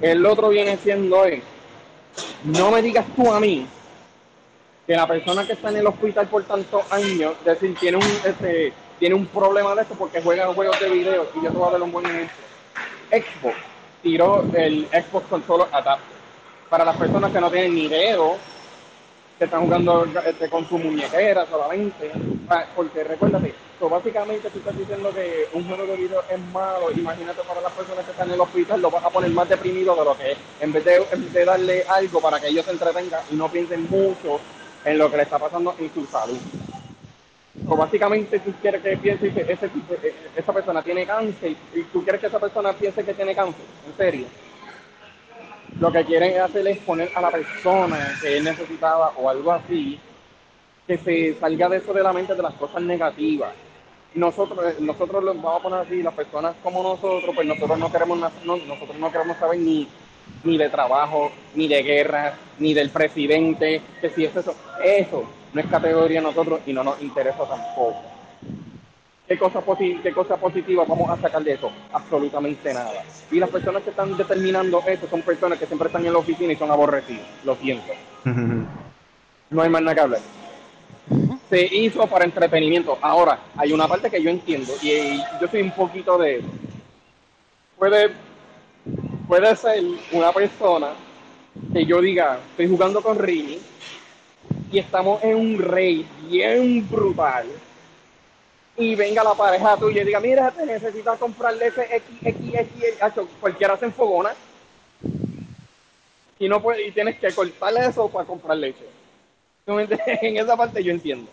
El 0.00 0.24
otro 0.24 0.48
viene 0.48 0.78
siendo 0.78 1.22
es, 1.26 1.42
no 2.44 2.70
me 2.70 2.80
digas 2.80 3.04
tú 3.14 3.30
a 3.30 3.38
mí 3.38 3.66
que 4.86 4.96
la 4.96 5.06
persona 5.06 5.46
que 5.46 5.52
está 5.52 5.68
en 5.68 5.76
el 5.76 5.86
hospital 5.88 6.26
por 6.28 6.42
tantos 6.44 6.90
años, 6.90 7.34
decir, 7.44 7.76
tiene 7.78 7.98
un, 7.98 8.10
este, 8.24 8.72
tiene 8.98 9.14
un 9.14 9.26
problema 9.26 9.74
de 9.74 9.82
esto 9.82 9.94
porque 9.94 10.22
juega 10.22 10.46
juegos 10.54 10.80
de 10.80 10.88
video, 10.88 11.26
y 11.34 11.44
yo 11.44 11.50
te 11.50 11.58
voy 11.58 11.68
a 11.68 11.72
dar 11.72 11.82
un 11.82 11.92
buen 11.92 12.06
ejemplo. 12.06 12.48
Xbox 13.10 13.67
tiró 14.02 14.44
el 14.54 14.86
Xbox 14.88 15.26
Controller 15.28 15.68
Adapter. 15.72 16.18
Para 16.68 16.84
las 16.84 16.96
personas 16.96 17.32
que 17.32 17.40
no 17.40 17.50
tienen 17.50 17.74
ni 17.74 17.88
dedo, 17.88 18.36
que 19.38 19.44
están 19.44 19.62
jugando 19.62 20.06
este, 20.26 20.50
con 20.50 20.68
su 20.68 20.78
muñequera 20.78 21.46
solamente. 21.46 22.10
Porque 22.74 23.04
recuérdate, 23.04 23.54
básicamente 23.80 24.50
tú 24.50 24.58
estás 24.58 24.76
diciendo 24.76 25.10
que 25.14 25.48
un 25.52 25.66
juego 25.66 25.86
de 25.86 25.96
video 25.96 26.22
es 26.28 26.40
malo. 26.52 26.90
Imagínate 26.94 27.42
para 27.42 27.60
las 27.60 27.72
personas 27.72 28.04
que 28.04 28.10
están 28.10 28.28
en 28.28 28.34
el 28.34 28.40
hospital, 28.40 28.82
lo 28.82 28.90
vas 28.90 29.04
a 29.04 29.10
poner 29.10 29.30
más 29.30 29.48
deprimido 29.48 29.94
de 29.94 30.04
lo 30.04 30.16
que 30.16 30.32
es. 30.32 30.38
En 30.60 30.72
vez 30.72 30.84
de, 30.84 30.96
en 30.96 31.24
vez 31.24 31.32
de 31.32 31.44
darle 31.44 31.84
algo 31.88 32.20
para 32.20 32.40
que 32.40 32.48
ellos 32.48 32.64
se 32.64 32.72
entretengan 32.72 33.22
y 33.30 33.36
no 33.36 33.48
piensen 33.48 33.88
mucho 33.88 34.40
en 34.84 34.98
lo 34.98 35.10
que 35.10 35.16
le 35.16 35.22
está 35.22 35.38
pasando 35.38 35.74
en 35.78 35.92
su 35.92 36.04
salud 36.06 36.38
o 37.66 37.76
básicamente 37.76 38.38
tú 38.40 38.52
quieres 38.60 38.82
que 38.82 38.96
piense 38.96 39.32
que 39.32 39.40
ese 39.52 39.70
esa 40.36 40.52
persona 40.52 40.82
tiene 40.82 41.06
cáncer 41.06 41.54
y 41.74 41.82
tú 41.84 42.02
quieres 42.02 42.20
que 42.20 42.26
esa 42.28 42.38
persona 42.38 42.72
piense 42.72 43.04
que 43.04 43.14
tiene 43.14 43.34
cáncer, 43.34 43.64
en 43.86 43.96
serio. 43.96 44.26
Lo 45.80 45.92
que 45.92 46.04
quieren 46.04 46.40
hacer 46.40 46.66
es 46.66 46.78
poner 46.78 47.10
a 47.14 47.20
la 47.20 47.30
persona 47.30 48.18
que 48.20 48.38
es 48.38 48.42
necesitada 48.42 49.12
o 49.16 49.28
algo 49.28 49.52
así, 49.52 49.98
que 50.86 50.98
se 50.98 51.34
salga 51.38 51.68
de 51.68 51.78
eso 51.78 51.92
de 51.92 52.02
la 52.02 52.12
mente 52.12 52.34
de 52.34 52.42
las 52.42 52.54
cosas 52.54 52.82
negativas. 52.82 53.52
Nosotros, 54.14 54.58
eh, 54.64 54.76
nosotros 54.80 55.22
lo 55.22 55.34
vamos 55.34 55.60
a 55.60 55.62
poner 55.62 55.80
así, 55.80 56.02
las 56.02 56.14
personas 56.14 56.56
como 56.62 56.82
nosotros, 56.82 57.34
pues 57.34 57.46
nosotros 57.46 57.78
no 57.78 57.92
queremos, 57.92 58.18
nosotros 58.18 58.98
no 58.98 59.12
queremos 59.12 59.36
saber 59.36 59.58
ni, 59.58 59.86
ni 60.44 60.56
de 60.56 60.70
trabajo, 60.70 61.30
ni 61.54 61.68
de 61.68 61.82
guerra, 61.82 62.34
ni 62.58 62.72
del 62.72 62.88
presidente, 62.90 63.82
que 64.00 64.10
si 64.10 64.24
es 64.24 64.34
eso. 64.34 64.54
Eso 64.82 65.37
no 65.52 65.60
es 65.60 65.66
categoría 65.66 66.20
de 66.20 66.26
nosotros 66.26 66.60
y 66.66 66.72
no 66.72 66.84
nos 66.84 67.00
interesa 67.02 67.44
tampoco. 67.48 68.02
¿Qué 69.28 69.38
cosa, 69.38 69.62
¿Qué 70.02 70.12
cosa 70.12 70.38
positiva 70.38 70.84
vamos 70.88 71.10
a 71.10 71.20
sacar 71.20 71.42
de 71.44 71.52
eso? 71.52 71.70
Absolutamente 71.92 72.72
nada. 72.72 73.04
Y 73.30 73.38
las 73.38 73.50
personas 73.50 73.82
que 73.82 73.90
están 73.90 74.16
determinando 74.16 74.82
eso 74.86 75.06
son 75.08 75.20
personas 75.20 75.58
que 75.58 75.66
siempre 75.66 75.88
están 75.88 76.06
en 76.06 76.14
la 76.14 76.18
oficina 76.18 76.52
y 76.52 76.56
son 76.56 76.70
aborrecidos. 76.70 77.26
Lo 77.44 77.54
siento. 77.56 77.92
No 78.24 79.62
hay 79.62 79.68
más 79.68 79.82
nada 79.82 79.94
que 79.94 80.00
hablar. 80.00 80.20
Se 81.50 81.62
hizo 81.62 82.06
para 82.06 82.24
entretenimiento. 82.24 82.96
Ahora, 83.02 83.38
hay 83.56 83.72
una 83.72 83.86
parte 83.86 84.10
que 84.10 84.22
yo 84.22 84.30
entiendo 84.30 84.72
y 84.80 85.18
yo 85.40 85.48
soy 85.50 85.60
un 85.60 85.72
poquito 85.72 86.16
de... 86.16 86.42
Puede, 87.78 88.10
puede 89.26 89.56
ser 89.56 89.84
una 90.12 90.32
persona 90.32 90.88
que 91.72 91.84
yo 91.84 92.00
diga, 92.00 92.38
estoy 92.50 92.68
jugando 92.68 93.02
con 93.02 93.18
Rini 93.18 93.58
y 94.70 94.78
estamos 94.78 95.22
en 95.22 95.36
un 95.36 95.58
rey 95.58 96.06
bien 96.28 96.88
brutal 96.88 97.46
y 98.76 98.94
venga 98.94 99.24
la 99.24 99.34
pareja 99.34 99.76
tuya 99.76 100.02
y 100.02 100.06
diga, 100.06 100.20
mira, 100.20 100.50
te 100.50 100.64
necesitas 100.64 101.18
comprarle 101.18 101.66
ese 101.66 101.96
X, 101.96 102.16
X, 102.24 102.54
X, 102.54 102.74
cualquiera 103.40 103.76
se 103.76 103.86
enfogona 103.86 104.30
y 106.38 106.48
no 106.48 106.62
puede, 106.62 106.86
y 106.86 106.92
tienes 106.92 107.18
que 107.18 107.32
cortarle 107.32 107.86
eso 107.86 108.08
para 108.08 108.24
comprar 108.24 108.56
leche. 108.56 108.84
En 109.66 110.36
esa 110.36 110.56
parte 110.56 110.82
yo 110.82 110.92
entiendo. 110.92 111.30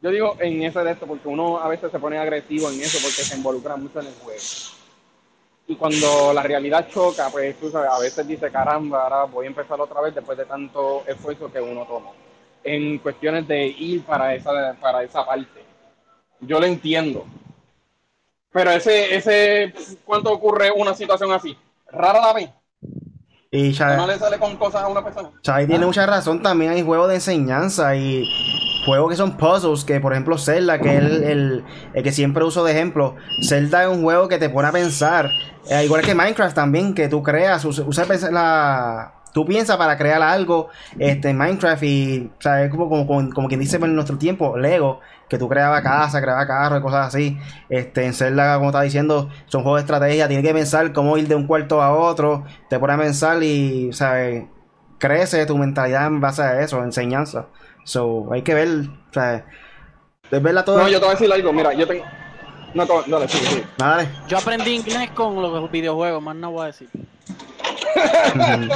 Yo 0.00 0.10
digo 0.10 0.36
en 0.40 0.62
ese 0.62 0.80
de 0.80 0.92
esto 0.92 1.06
porque 1.06 1.28
uno 1.28 1.58
a 1.60 1.68
veces 1.68 1.90
se 1.90 1.98
pone 1.98 2.16
agresivo 2.16 2.70
en 2.70 2.80
eso 2.80 2.98
porque 3.02 3.22
se 3.22 3.36
involucra 3.36 3.76
mucho 3.76 4.00
en 4.00 4.06
el 4.06 4.14
juego. 4.14 4.40
Y 5.70 5.76
cuando 5.76 6.32
la 6.32 6.42
realidad 6.42 6.88
choca, 6.92 7.28
pues 7.30 7.56
tú 7.60 7.70
sabes, 7.70 7.88
a 7.88 8.00
veces 8.00 8.26
dice, 8.26 8.50
caramba, 8.50 9.04
ahora 9.04 9.22
voy 9.22 9.46
a 9.46 9.50
empezar 9.50 9.80
otra 9.80 10.00
vez 10.00 10.12
después 10.12 10.36
de 10.36 10.44
tanto 10.44 11.04
esfuerzo 11.06 11.48
que 11.52 11.60
uno 11.60 11.86
toma. 11.86 12.10
En 12.64 12.98
cuestiones 12.98 13.46
de 13.46 13.68
ir 13.68 14.02
para 14.02 14.34
esa, 14.34 14.74
para 14.80 15.04
esa 15.04 15.24
parte. 15.24 15.64
Yo 16.40 16.58
lo 16.58 16.66
entiendo. 16.66 17.24
Pero 18.50 18.72
ese, 18.72 19.14
ese, 19.14 19.72
¿cuánto 20.04 20.32
ocurre 20.32 20.72
una 20.72 20.92
situación 20.92 21.30
así? 21.30 21.56
Rara 21.92 22.20
la 22.20 22.32
vez. 22.32 22.50
Y 23.52 23.72
no 23.78 24.08
le 24.08 24.18
sale 24.18 24.40
con 24.40 24.56
cosas 24.56 24.82
a 24.82 24.88
una 24.88 25.04
persona. 25.04 25.30
Chai 25.40 25.68
tiene 25.68 25.86
mucha 25.86 26.04
razón, 26.04 26.42
también 26.42 26.72
hay 26.72 26.82
juegos 26.82 27.10
de 27.10 27.14
enseñanza 27.14 27.94
y 27.94 28.24
juegos 28.84 29.10
que 29.10 29.16
son 29.16 29.36
puzzles, 29.36 29.84
que 29.84 30.00
por 30.00 30.12
ejemplo 30.12 30.38
Zelda, 30.38 30.78
que 30.78 30.96
es 30.96 31.04
el, 31.04 31.64
que 32.02 32.12
siempre 32.12 32.44
uso 32.44 32.64
de 32.64 32.72
ejemplo. 32.72 33.16
Zelda 33.42 33.84
es 33.84 33.88
un 33.88 34.02
juego 34.02 34.28
que 34.28 34.38
te 34.38 34.48
pone 34.48 34.68
a 34.68 34.72
pensar, 34.72 35.30
eh, 35.68 35.84
igual 35.84 36.02
que 36.02 36.14
Minecraft 36.14 36.54
también, 36.54 36.94
que 36.94 37.08
tú 37.08 37.22
creas, 37.22 37.64
usa, 37.64 38.06
la... 38.30 39.14
Tú 39.32 39.46
piensas 39.46 39.76
para 39.76 39.96
crear 39.96 40.20
algo 40.22 40.70
este, 40.98 41.32
Minecraft 41.32 41.82
y, 41.84 42.32
o 42.44 42.48
es 42.48 42.70
como, 42.70 42.88
como, 42.88 43.30
como, 43.30 43.46
quien 43.46 43.60
dice 43.60 43.76
en 43.76 43.94
nuestro 43.94 44.18
tiempo, 44.18 44.58
Lego, 44.58 44.98
que 45.28 45.38
tú 45.38 45.48
creabas 45.48 45.82
casa, 45.82 46.20
creabas 46.20 46.46
carros 46.48 46.80
y 46.80 46.82
cosas 46.82 47.06
así. 47.06 47.38
Este, 47.68 48.04
en 48.06 48.12
Zelda, 48.12 48.56
como 48.56 48.70
estaba 48.70 48.82
diciendo, 48.82 49.30
son 49.46 49.62
juegos 49.62 49.78
de 49.78 49.82
estrategia, 49.82 50.26
tienes 50.26 50.44
que 50.44 50.52
pensar 50.52 50.92
cómo 50.92 51.16
ir 51.16 51.28
de 51.28 51.36
un 51.36 51.46
cuarto 51.46 51.80
a 51.80 51.96
otro, 51.96 52.44
te 52.68 52.80
pone 52.80 52.94
a 52.94 52.98
pensar 52.98 53.40
y, 53.40 53.92
¿sabes? 53.92 54.46
Crece 54.98 55.46
tu 55.46 55.56
mentalidad 55.56 56.08
en 56.08 56.20
base 56.20 56.42
a 56.42 56.60
eso, 56.60 56.82
enseñanza. 56.82 57.46
So, 57.84 58.28
hay 58.32 58.42
que 58.42 58.54
ver, 58.54 58.68
o 58.68 59.12
sea, 59.12 59.46
verla 60.30 60.64
toda. 60.64 60.82
No, 60.82 60.88
yo 60.88 60.98
te 60.98 61.06
voy 61.06 61.14
a 61.14 61.18
decir 61.18 61.32
algo, 61.32 61.52
mira, 61.52 61.72
yo 61.74 61.86
tengo. 61.86 62.04
No, 62.74 62.84
no, 62.84 63.02
dale, 63.02 63.28
sí, 63.28 63.38
sí. 63.38 63.62
Dale. 63.76 64.08
Yo 64.28 64.38
aprendí 64.38 64.76
inglés 64.76 65.10
con 65.10 65.42
los 65.42 65.70
videojuegos, 65.70 66.22
más 66.22 66.36
no 66.36 66.52
voy 66.52 66.62
a 66.62 66.66
decir. 66.66 66.88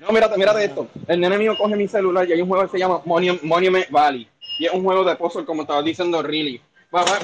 no, 0.00 0.08
mírate, 0.10 0.38
mírate 0.38 0.64
esto. 0.64 0.88
El 1.06 1.20
nene 1.20 1.36
mío 1.36 1.56
coge 1.58 1.76
mi 1.76 1.86
celular 1.86 2.26
y 2.28 2.32
hay 2.32 2.40
un 2.40 2.48
juego 2.48 2.64
que 2.64 2.70
se 2.70 2.78
llama 2.78 3.02
Monument, 3.04 3.90
Valley. 3.90 4.26
Y 4.58 4.64
es 4.66 4.72
un 4.72 4.82
juego 4.82 5.04
de 5.04 5.14
puzzle, 5.16 5.44
como 5.44 5.62
estaba 5.62 5.82
diciendo 5.82 6.22
Really. 6.22 6.60
Papá, 6.90 7.18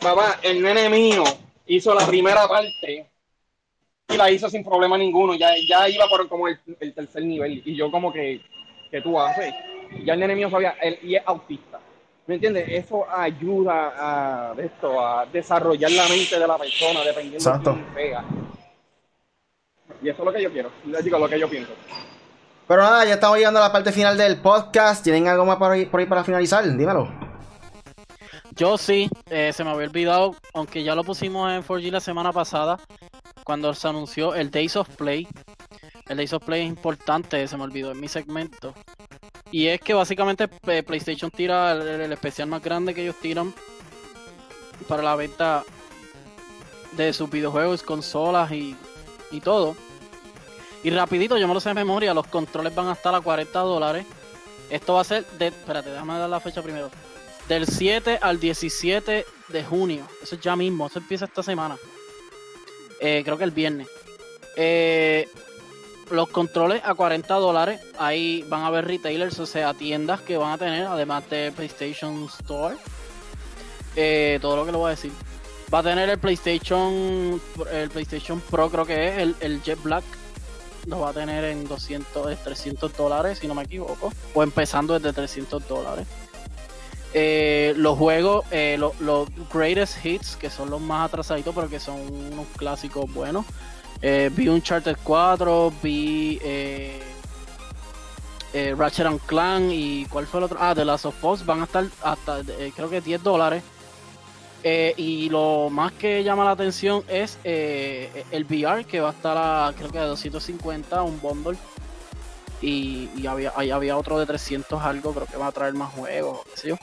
papá, 0.00 0.38
el 0.42 0.62
nene 0.62 0.88
mío 0.88 1.24
hizo 1.66 1.94
la 1.94 2.06
primera 2.06 2.48
parte 2.48 3.06
y 4.08 4.16
la 4.16 4.30
hizo 4.30 4.48
sin 4.48 4.64
problema 4.64 4.96
ninguno. 4.96 5.34
Ya, 5.34 5.50
ya 5.68 5.88
iba 5.88 6.08
por 6.08 6.26
como 6.28 6.48
el, 6.48 6.58
el 6.80 6.94
tercer 6.94 7.22
nivel. 7.22 7.62
Y 7.64 7.76
yo 7.76 7.90
como 7.90 8.12
que, 8.12 8.40
¿qué 8.90 9.02
tú 9.02 9.20
haces? 9.20 9.52
Ya 10.04 10.14
el 10.14 10.20
nene 10.20 10.34
mío 10.34 10.50
sabía, 10.50 10.76
él 10.82 10.98
y 11.02 11.14
es 11.16 11.22
autista. 11.26 11.80
¿Me 12.26 12.34
entiendes? 12.34 12.66
Eso 12.68 13.06
ayuda 13.08 13.92
a 13.96 14.54
esto, 14.60 15.00
a 15.00 15.26
desarrollar 15.26 15.90
la 15.92 16.08
mente 16.08 16.38
de 16.38 16.46
la 16.46 16.58
persona, 16.58 17.00
dependiendo 17.04 17.38
Exacto. 17.38 17.72
de 17.72 17.76
quién 17.76 17.94
sea. 17.94 18.24
Y 20.02 20.08
eso 20.08 20.18
es 20.18 20.24
lo 20.24 20.32
que 20.32 20.42
yo 20.42 20.52
quiero, 20.52 20.70
les 20.86 21.04
digo 21.04 21.18
lo 21.18 21.28
que 21.28 21.38
yo 21.38 21.48
pienso. 21.48 21.72
Pero 22.66 22.82
nada, 22.82 23.04
ya 23.04 23.14
estamos 23.14 23.36
llegando 23.38 23.60
a 23.60 23.68
la 23.68 23.72
parte 23.72 23.92
final 23.92 24.16
del 24.18 24.40
podcast. 24.40 25.04
¿Tienen 25.04 25.28
algo 25.28 25.46
más 25.46 25.56
por 25.56 25.70
ahí, 25.70 25.86
por 25.86 26.00
ahí 26.00 26.06
para 26.06 26.24
finalizar? 26.24 26.64
Dímelo. 26.64 27.08
Yo 28.56 28.76
sí, 28.76 29.08
eh, 29.30 29.52
se 29.52 29.62
me 29.62 29.70
había 29.70 29.86
olvidado, 29.86 30.34
aunque 30.52 30.82
ya 30.82 30.94
lo 30.94 31.04
pusimos 31.04 31.52
en 31.52 31.62
4G 31.62 31.92
la 31.92 32.00
semana 32.00 32.32
pasada, 32.32 32.78
cuando 33.44 33.72
se 33.74 33.86
anunció 33.86 34.34
el 34.34 34.50
Days 34.50 34.76
of 34.76 34.88
Play. 34.96 35.28
El 36.08 36.16
Days 36.16 36.32
of 36.32 36.42
Play 36.44 36.62
es 36.62 36.68
importante, 36.68 37.46
se 37.46 37.56
me 37.56 37.64
olvidó 37.64 37.92
en 37.92 38.00
mi 38.00 38.08
segmento. 38.08 38.74
Y 39.56 39.68
es 39.68 39.80
que 39.80 39.94
básicamente 39.94 40.50
eh, 40.66 40.82
PlayStation 40.82 41.30
tira 41.30 41.72
el, 41.72 42.12
especial 42.12 42.46
más 42.46 42.62
grande 42.62 42.92
que 42.92 43.00
ellos 43.00 43.16
tiran 43.22 43.54
para 44.86 45.02
la 45.02 45.16
venta 45.16 45.64
de 46.92 47.10
sus 47.14 47.30
videojuegos, 47.30 47.82
consolas 47.82 48.52
y, 48.52 48.76
y 49.30 49.40
todo. 49.40 49.74
Y 50.84 50.90
rapidito, 50.90 51.38
yo 51.38 51.48
me 51.48 51.54
lo 51.54 51.60
sé 51.60 51.70
de 51.70 51.74
memoria, 51.74 52.12
los 52.12 52.26
controles 52.26 52.74
van 52.74 52.88
a 52.88 52.92
estar 52.92 53.14
a 53.14 53.22
40 53.22 53.58
dólares. 53.60 54.04
Esto 54.68 54.92
va 54.92 55.00
a 55.00 55.04
ser 55.04 55.24
de... 55.38 55.46
Espérate, 55.46 55.88
déjame 55.88 56.18
dar 56.18 56.28
la 56.28 56.40
fecha 56.40 56.60
primero. 56.60 56.90
Del 57.48 57.66
7 57.66 58.18
al 58.20 58.38
17 58.38 59.24
de 59.48 59.64
junio. 59.64 60.06
Eso 60.22 60.34
es 60.34 60.40
ya 60.42 60.54
mismo, 60.54 60.86
eso 60.86 60.98
empieza 60.98 61.24
esta 61.24 61.42
semana. 61.42 61.78
Eh, 63.00 63.22
creo 63.24 63.38
que 63.38 63.44
el 63.44 63.52
viernes. 63.52 63.88
Eh, 64.54 65.26
los 66.10 66.28
controles 66.28 66.82
a 66.84 66.94
40 66.94 67.34
dólares. 67.34 67.80
Ahí 67.98 68.44
van 68.48 68.62
a 68.62 68.66
haber 68.68 68.86
retailers, 68.86 69.38
o 69.38 69.46
sea, 69.46 69.74
tiendas 69.74 70.20
que 70.20 70.36
van 70.36 70.52
a 70.52 70.58
tener, 70.58 70.86
además 70.86 71.28
de 71.30 71.52
PlayStation 71.52 72.24
Store. 72.40 72.76
Eh, 73.96 74.38
todo 74.40 74.56
lo 74.56 74.66
que 74.66 74.72
le 74.72 74.78
voy 74.78 74.88
a 74.88 74.90
decir. 74.90 75.12
Va 75.72 75.80
a 75.80 75.82
tener 75.82 76.08
el 76.08 76.18
PlayStation 76.18 77.40
el 77.72 77.90
PlayStation 77.90 78.40
Pro, 78.40 78.70
creo 78.70 78.84
que 78.84 79.08
es 79.08 79.18
el, 79.18 79.36
el 79.40 79.62
Jet 79.62 79.82
Black. 79.82 80.04
Lo 80.86 81.00
va 81.00 81.10
a 81.10 81.12
tener 81.12 81.44
en 81.44 81.66
200, 81.66 82.30
eh, 82.30 82.38
300 82.44 82.96
dólares, 82.96 83.38
si 83.40 83.48
no 83.48 83.54
me 83.54 83.64
equivoco. 83.64 84.12
O 84.34 84.42
empezando 84.42 84.94
desde 84.98 85.12
300 85.12 85.66
dólares. 85.66 86.06
Eh, 87.18 87.72
los 87.78 87.96
juegos, 87.96 88.44
eh, 88.50 88.76
lo- 88.78 88.92
los 89.00 89.26
greatest 89.50 90.04
hits, 90.04 90.36
que 90.36 90.50
son 90.50 90.68
los 90.68 90.82
más 90.82 91.06
atrasaditos, 91.08 91.54
pero 91.54 91.66
que 91.70 91.80
son 91.80 91.98
unos 91.98 92.46
clásicos 92.58 93.10
buenos. 93.10 93.46
Eh, 94.02 94.30
vi 94.34 94.48
Uncharted 94.50 94.98
4, 95.02 95.72
vi 95.82 96.38
eh, 96.42 97.00
eh, 98.52 98.74
Ratchet 98.76 99.06
and 99.06 99.20
Clank 99.24 99.70
y 99.70 100.04
¿cuál 100.10 100.26
fue 100.26 100.40
el 100.40 100.44
otro? 100.44 100.58
Ah, 100.60 100.74
The 100.74 100.84
Last 100.84 101.06
of 101.06 101.24
Us 101.24 101.46
van 101.46 101.62
a 101.62 101.64
estar 101.64 101.86
hasta 102.02 102.42
creo 102.74 102.90
que 102.90 103.00
10 103.00 103.22
dólares. 103.22 103.62
Y 104.62 105.30
lo 105.30 105.68
más 105.70 105.92
que 105.92 106.22
llama 106.24 106.44
la 106.44 106.50
atención 106.50 107.02
es 107.08 107.38
el 107.44 108.44
VR 108.44 108.84
que 108.84 109.00
va 109.00 109.08
a 109.10 109.12
estar 109.12 109.36
a 109.38 109.72
creo 109.74 109.90
que 109.90 109.98
a 109.98 110.04
250, 110.04 111.02
un 111.02 111.18
bundle. 111.20 111.56
Y, 112.60 113.08
y 113.16 113.26
había, 113.26 113.52
ahí 113.56 113.70
había 113.70 113.96
otro 113.96 114.18
de 114.18 114.26
300 114.26 114.82
algo, 114.82 115.12
creo 115.14 115.26
que 115.26 115.36
va 115.36 115.46
a 115.48 115.52
traer 115.52 115.74
más 115.74 115.92
juegos, 115.92 116.40
qué 116.54 116.60
sé 116.60 116.68
yo. 116.70 116.76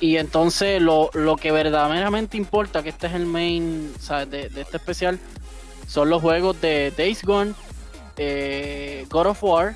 Y 0.00 0.16
entonces 0.16 0.80
lo, 0.80 1.10
lo 1.12 1.36
que 1.36 1.52
verdaderamente 1.52 2.36
importa, 2.36 2.82
que 2.82 2.88
este 2.88 3.06
es 3.06 3.12
el 3.12 3.26
main 3.26 3.92
¿sabes? 4.00 4.30
De, 4.30 4.48
de 4.48 4.62
este 4.62 4.78
especial, 4.78 5.20
son 5.86 6.08
los 6.08 6.22
juegos 6.22 6.60
de 6.60 6.92
Days 6.96 7.22
Gone, 7.22 7.52
eh, 8.16 9.06
God 9.10 9.26
of 9.26 9.42
War 9.42 9.74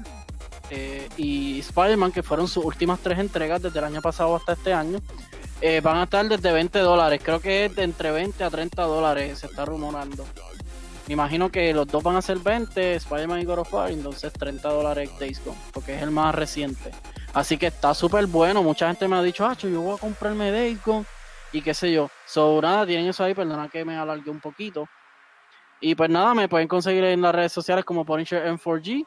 eh, 0.70 1.09
y 1.16 1.59
Spider-Man, 1.61 2.12
que 2.12 2.22
fueron 2.22 2.47
sus 2.47 2.64
últimas 2.64 3.01
tres 3.01 3.18
entregas 3.18 3.61
desde 3.62 3.79
el 3.79 3.85
año 3.85 4.01
pasado 4.01 4.37
hasta 4.37 4.53
este 4.53 4.72
año. 4.72 5.01
Eh, 5.61 5.81
van 5.81 5.97
a 5.97 6.05
estar 6.05 6.29
desde 6.29 6.53
20 6.53 6.79
dólares, 6.81 7.20
creo 7.22 7.41
que 7.41 7.66
es 7.66 7.75
de 7.75 7.85
entre 7.85 8.11
20 8.11 8.45
a 8.45 8.51
30 8.51 8.83
dólares, 8.83 9.39
se 9.39 9.47
está 9.47 9.64
rumorando. 9.64 10.25
Me 11.07 11.14
imagino 11.14 11.51
que 11.51 11.72
los 11.75 11.87
dos 11.87 12.03
van 12.03 12.16
a 12.16 12.22
ser 12.22 12.39
20, 12.39 12.95
Spider-Man 12.97 13.41
y 13.41 13.45
God 13.45 13.59
of 13.61 13.75
War, 13.75 13.91
entonces 13.91 14.33
30 14.33 14.68
dólares 14.68 15.11
Days 15.18 15.43
Gone, 15.45 15.59
porque 15.72 15.97
es 15.97 16.03
el 16.03 16.11
más 16.11 16.35
reciente. 16.35 16.91
Así 17.35 17.59
que 17.59 17.66
está 17.66 17.93
súper 17.95 18.26
bueno, 18.26 18.62
mucha 18.62 18.87
gente 18.87 19.09
me 19.09 19.16
ha 19.16 19.22
dicho, 19.22 19.45
ah, 19.45 19.57
yo 19.59 19.80
voy 19.80 19.97
a 19.97 19.99
comprarme 19.99 20.78
Gone, 20.87 21.05
y 21.53 21.61
qué 21.61 21.74
sé 21.74 21.93
yo. 21.93 22.09
So, 22.26 22.61
nada, 22.62 22.87
tienen 22.87 23.09
eso 23.09 23.24
ahí, 23.24 23.35
perdona 23.35 23.68
que 23.68 23.85
me 23.85 23.97
alargué 23.97 24.30
un 24.30 24.41
poquito. 24.41 24.89
Y 25.80 25.97
pues 25.97 26.09
nada, 26.09 26.32
me 26.32 26.49
pueden 26.49 26.68
conseguir 26.68 27.03
en 27.05 27.20
las 27.20 27.35
redes 27.35 27.53
sociales 27.53 27.85
como 27.85 28.05
Punisher 28.05 28.47
M4G. 28.47 29.05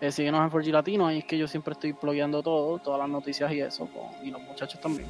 Eh, 0.00 0.12
síguenos 0.12 0.42
en 0.42 0.50
4G 0.50 0.70
Latino, 0.70 1.06
ahí 1.08 1.18
es 1.18 1.24
que 1.24 1.36
yo 1.36 1.48
siempre 1.48 1.72
estoy 1.72 1.92
plugueando 1.92 2.40
todo, 2.40 2.78
todas 2.78 3.00
las 3.00 3.08
noticias 3.08 3.50
y 3.52 3.60
eso, 3.60 3.88
y 4.22 4.30
los 4.30 4.40
muchachos 4.40 4.80
también. 4.80 5.08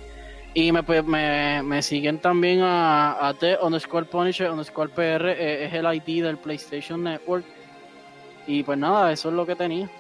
Y 0.55 0.73
me, 0.73 0.83
pues, 0.83 1.05
me, 1.05 1.63
me 1.63 1.83
siguen 1.83 2.21
también 2.21 2.63
a, 2.63 3.29
a 3.29 3.35
The 3.35 3.59
underscore 3.61 4.07
Punisher 4.07 4.51
underscore 4.51 4.89
PR, 4.91 5.29
eh, 5.31 5.67
es 5.67 5.75
el 5.75 5.87
ID 5.87 6.25
del 6.25 6.39
PlayStation 6.39 7.03
Network. 7.03 7.45
Y 8.47 8.63
pues 8.63 8.79
nada, 8.79 9.13
eso 9.13 9.29
es 9.29 9.35
lo 9.35 9.45
que 9.45 9.57
tenía. 9.57 9.91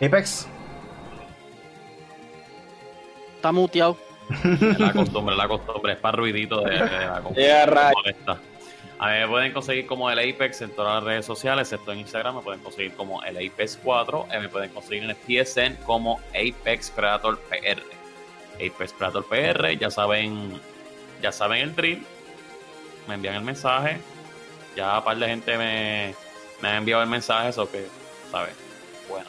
Apex. 0.00 0.46
Está 3.36 3.52
muteado. 3.52 3.96
Es 4.30 4.78
la 4.80 4.92
costumbre, 4.92 5.34
es 5.34 5.38
la 5.38 5.48
costumbre, 5.48 5.92
es 5.92 5.98
para 5.98 6.16
ruidito 6.16 6.60
de, 6.62 6.70
de 6.70 6.78
la 6.80 7.22
Yeah, 7.36 7.66
right. 7.66 7.94
molesta. 7.94 8.40
A 8.98 9.10
mí 9.10 9.18
me 9.18 9.28
pueden 9.28 9.52
conseguir 9.52 9.86
como 9.86 10.08
el 10.10 10.18
Apex 10.18 10.62
en 10.62 10.70
todas 10.70 10.94
las 10.94 11.04
redes 11.04 11.26
sociales, 11.26 11.70
excepto 11.70 11.92
en 11.92 11.98
Instagram, 11.98 12.36
me 12.36 12.42
pueden 12.42 12.60
conseguir 12.62 12.94
como 12.94 13.22
el 13.24 13.36
Apex 13.36 13.78
4, 13.82 14.28
eh, 14.30 14.40
me 14.40 14.48
pueden 14.48 14.70
conseguir 14.70 15.04
en 15.04 15.10
el 15.10 15.16
PSN 15.44 15.76
como 15.84 16.20
Apex 16.30 16.90
Predator 16.90 17.38
PR. 17.40 17.82
Apex 18.54 18.92
Predator 18.92 19.26
PR, 19.26 19.76
ya 19.76 19.90
saben, 19.90 20.58
ya 21.20 21.32
saben 21.32 21.60
el 21.60 21.74
drill, 21.74 22.06
me 23.08 23.14
envían 23.14 23.34
el 23.34 23.42
mensaje, 23.42 23.98
ya 24.76 24.98
un 24.98 25.04
par 25.04 25.18
de 25.18 25.26
gente 25.26 25.58
me, 25.58 26.14
me 26.62 26.68
ha 26.68 26.76
enviado 26.76 27.02
el 27.02 27.08
mensaje, 27.08 27.48
eso 27.48 27.70
que, 27.70 27.86
¿sabes? 28.30 28.54
Bueno, 29.08 29.28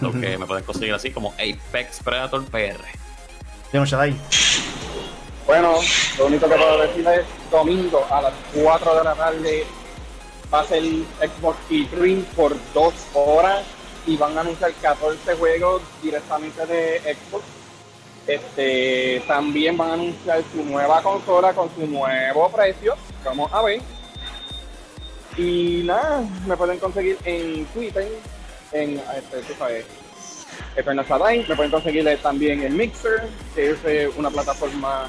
lo 0.00 0.12
que 0.12 0.38
me 0.38 0.46
pueden 0.46 0.64
conseguir 0.64 0.94
así 0.94 1.10
como 1.10 1.32
Apex 1.32 2.02
Predator 2.02 2.44
PR. 2.46 2.84
Bueno, 5.46 5.74
lo 6.18 6.26
único 6.26 6.48
que 6.48 6.54
puedo 6.56 6.80
decir 6.80 7.06
es 7.06 7.24
domingo 7.50 8.04
a 8.10 8.22
las 8.22 8.32
4 8.54 8.96
de 8.96 9.04
la 9.04 9.14
tarde 9.14 9.66
va 10.52 10.60
a 10.60 10.64
ser 10.64 10.82
Xbox 10.82 11.58
E3 11.70 12.24
por 12.36 12.56
dos 12.72 12.94
horas 13.14 13.64
y 14.06 14.16
van 14.16 14.36
a 14.38 14.40
anunciar 14.42 14.72
14 14.74 15.34
juegos 15.34 15.82
directamente 16.02 16.64
de 16.66 17.00
Xbox. 17.14 17.44
Este, 18.26 19.22
también 19.26 19.76
van 19.76 19.90
a 19.90 19.94
anunciar 19.94 20.42
su 20.52 20.64
nueva 20.64 21.02
consola 21.02 21.52
con 21.52 21.68
su 21.74 21.86
nuevo 21.86 22.50
precio. 22.50 22.94
Vamos 23.24 23.52
a 23.52 23.62
ver. 23.62 23.80
Y 25.36 25.82
nada, 25.84 26.24
me 26.46 26.56
pueden 26.56 26.78
conseguir 26.78 27.18
en 27.24 27.66
Twitter, 27.66 28.08
en 28.82 29.00
este, 29.16 29.38
tú 29.46 29.54
sabes, 29.58 29.84
Eternal 30.76 31.06
Sadai. 31.06 31.44
Me 31.48 31.56
pueden 31.56 31.70
conseguir 31.70 32.18
también 32.22 32.62
en 32.62 32.76
Mixer, 32.76 33.28
que 33.54 33.70
es 33.70 33.78
eh, 33.84 34.10
una 34.16 34.30
plataforma 34.30 35.08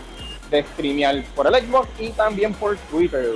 de 0.49 0.63
streamear 0.63 1.23
por 1.35 1.47
el 1.47 1.55
Xbox 1.55 1.87
y 1.99 2.09
también 2.09 2.53
por 2.53 2.77
Twitter. 2.89 3.35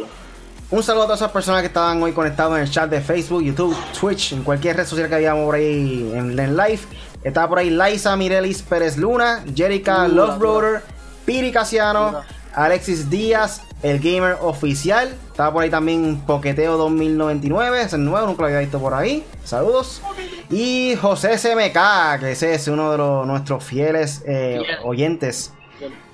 Un 0.69 0.81
saludo 0.81 1.03
a 1.03 1.05
todas 1.07 1.19
esas 1.19 1.31
personas 1.31 1.61
que 1.61 1.67
estaban 1.67 2.01
hoy 2.01 2.13
conectados 2.13 2.55
en 2.55 2.63
el 2.63 2.71
chat 2.71 2.89
de 2.89 3.01
Facebook, 3.01 3.43
YouTube, 3.43 3.75
Twitch, 3.99 4.31
en 4.31 4.43
cualquier 4.43 4.77
red 4.77 4.85
social 4.85 5.09
que 5.09 5.15
habíamos 5.15 5.45
por 5.45 5.55
ahí 5.55 6.11
en, 6.13 6.39
en 6.39 6.55
live. 6.55 6.79
Estaba 7.23 7.49
por 7.49 7.59
ahí 7.59 7.69
Liza 7.69 8.15
Mirelis 8.15 8.61
Pérez 8.61 8.97
Luna, 8.97 9.43
Jerica 9.53 10.07
Dura, 10.07 10.27
Lovebroder, 10.27 10.81
Piri 11.25 11.51
Casiano. 11.51 12.23
Alexis 12.53 13.09
Díaz, 13.09 13.61
el 13.83 13.99
gamer 13.99 14.37
oficial. 14.41 15.15
Estaba 15.27 15.53
por 15.53 15.63
ahí 15.63 15.69
también 15.69 16.21
Poqueteo 16.25 16.77
2099, 16.77 17.81
es 17.81 17.93
el 17.93 18.05
nuevo, 18.05 18.27
nunca 18.27 18.41
lo 18.41 18.47
había 18.47 18.59
visto 18.59 18.79
por 18.79 18.93
ahí. 18.93 19.23
Saludos. 19.43 20.01
Y 20.49 20.95
José 21.01 21.37
SMK, 21.37 22.19
que 22.19 22.31
ese 22.31 22.53
es 22.53 22.67
uno 22.67 22.91
de 22.91 22.97
los, 22.97 23.25
nuestros 23.25 23.63
fieles 23.63 24.23
eh, 24.27 24.61
oyentes 24.83 25.53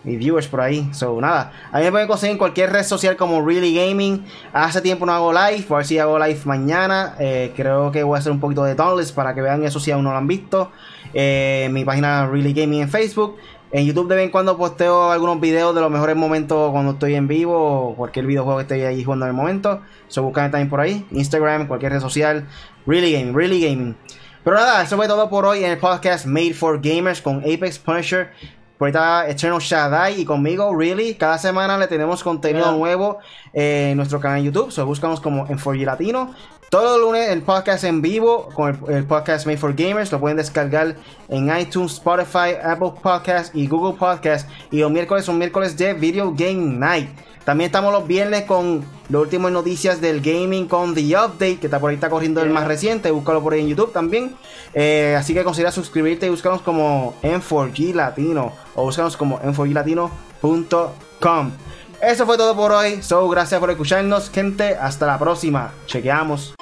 y 0.06 0.16
viewers 0.16 0.48
por 0.48 0.62
ahí. 0.62 0.90
So, 0.94 1.20
nada. 1.20 1.52
A 1.72 1.80
mí 1.80 1.86
me 1.86 1.92
pueden 1.92 2.08
conseguir 2.08 2.32
en 2.32 2.38
cualquier 2.38 2.72
red 2.72 2.84
social 2.84 3.18
como 3.18 3.46
Really 3.46 3.76
Gaming. 3.76 4.26
Hace 4.54 4.82
tiempo 4.82 5.06
no 5.06 5.14
hago 5.14 5.34
live. 5.34 5.66
Voy 5.68 5.76
a 5.76 5.78
ver 5.78 5.86
si 5.86 6.00
hago 6.00 6.18
live 6.18 6.40
mañana. 6.46 7.16
Eh, 7.20 7.52
creo 7.56 7.92
que 7.92 8.04
voy 8.04 8.16
a 8.16 8.20
hacer 8.20 8.32
un 8.32 8.40
poquito 8.40 8.64
de 8.64 8.76
downloads 8.76 9.12
para 9.12 9.36
que 9.36 9.42
vean 9.42 9.64
eso 9.64 9.80
si 9.80 9.92
aún 9.92 10.06
no 10.06 10.12
lo 10.12 10.18
han 10.18 10.28
visto. 10.28 10.72
Eh, 11.14 11.68
mi 11.72 11.84
página 11.84 12.28
Really 12.28 12.54
Gaming 12.54 12.82
en 12.84 12.90
Facebook. 12.90 13.38
En 13.70 13.86
YouTube 13.86 14.08
de 14.08 14.16
vez 14.16 14.24
en 14.26 14.32
cuando 14.32 14.56
posteo 14.58 15.12
algunos 15.12 15.42
videos 15.42 15.76
de 15.76 15.82
los 15.82 15.92
mejores 15.92 16.16
momentos 16.16 16.72
cuando 16.72 16.94
estoy 16.94 17.16
en 17.16 17.28
vivo 17.28 17.90
o 17.90 17.96
cualquier 17.96 18.26
videojuego 18.26 18.60
que 18.60 18.62
esté 18.62 18.88
ahí 18.88 19.04
jugando 19.04 19.26
en 19.26 19.32
el 19.32 19.36
momento. 19.36 19.82
So, 20.08 20.24
buscan 20.24 20.52
también 20.52 20.70
por 20.70 20.80
ahí. 20.80 21.06
Instagram, 21.12 21.68
cualquier 21.68 21.92
red 21.92 22.00
social. 22.00 22.48
Really 22.86 23.12
Gaming, 23.12 23.36
Really 23.36 23.62
Gaming. 23.62 23.98
Pero 24.46 24.56
nada, 24.56 24.82
eso 24.84 24.96
fue 24.96 25.08
todo 25.10 25.30
por 25.30 25.46
hoy 25.46 25.66
en 25.66 25.72
el 25.72 25.78
podcast 25.78 26.26
Made 26.26 26.54
for 26.54 26.80
Gamers 26.82 27.22
con 27.22 27.40
Apex 27.40 27.78
Punisher. 27.80 28.30
Por 28.78 28.86
ahí 28.88 28.92
está 28.92 29.28
Eternal 29.28 29.60
Shaddai 29.60 30.22
y 30.22 30.24
conmigo, 30.24 30.74
Really. 30.74 31.16
Cada 31.16 31.38
semana 31.38 31.78
le 31.78 31.88
tenemos 31.88 32.24
contenido 32.24 32.68
Yeah. 32.68 32.78
nuevo 32.78 33.18
eh, 33.54 33.90
en 33.92 33.98
nuestro 33.98 34.22
canal 34.22 34.38
de 34.40 34.46
YouTube. 34.46 34.72
So, 34.72 34.86
búscanos 34.86 35.20
como 35.20 35.46
en 35.48 35.58
4G 35.58 35.84
Latino. 35.84 36.34
Todos 36.70 37.00
los 37.00 37.08
lunes 37.08 37.30
el 37.30 37.44
podcast 37.44 37.86
en 37.86 38.02
vivo 38.02 38.50
con 38.54 38.78
el, 38.90 38.96
el, 38.96 39.06
podcast 39.06 39.46
Made 39.46 39.58
for 39.58 39.74
Gamers. 39.74 40.12
Lo 40.12 40.20
pueden 40.20 40.36
descargar 40.36 40.98
en 41.30 41.58
iTunes, 41.58 41.94
Spotify, 41.94 42.56
Apple 42.62 42.92
Podcast 43.02 43.56
y 43.56 43.68
Google 43.68 43.98
Podcast. 43.98 44.50
Y 44.70 44.80
los 44.80 44.92
miércoles 44.92 45.24
son 45.24 45.38
miércoles 45.38 45.78
de 45.78 45.94
Video 45.94 46.34
Game 46.36 46.78
Night. 46.78 47.10
También 47.46 47.68
estamos 47.68 47.94
los 47.94 48.06
viernes 48.06 48.44
con 48.44 48.84
las 49.08 49.22
últimas 49.22 49.54
noticias 49.54 50.02
del 50.02 50.20
gaming 50.20 50.68
con 50.68 50.94
The 50.94 51.16
Update, 51.16 51.60
que 51.60 51.68
está 51.68 51.80
por 51.80 51.92
ahí 51.92 51.96
está 51.96 52.10
corriendo 52.10 52.42
el 52.42 52.50
más 52.50 52.68
reciente. 52.68 53.12
Búscalo 53.12 53.42
por 53.42 53.54
ahí 53.54 53.62
en 53.62 53.70
YouTube 53.70 53.94
también. 53.94 54.36
Eh, 54.74 55.16
así 55.18 55.34
que 55.34 55.46
considera 55.46 55.72
suscribirte 55.72 56.26
y 56.26 56.30
búscanos 56.30 56.62
como 56.62 57.16
M4G 57.24 57.94
Latino 57.94 58.52
o 58.76 58.84
búscanos 58.84 59.16
como 59.16 59.40
m4glatino.com. 59.40 61.52
Eso 62.02 62.26
fue 62.26 62.38
todo 62.38 62.56
por 62.56 62.72
hoy. 62.72 63.02
So, 63.02 63.28
gracias 63.30 63.60
por 63.60 63.70
escucharnos, 63.70 64.30
gente. 64.30 64.76
Hasta 64.76 65.06
la 65.06 65.18
próxima. 65.18 65.74
Chequeamos. 65.88 66.54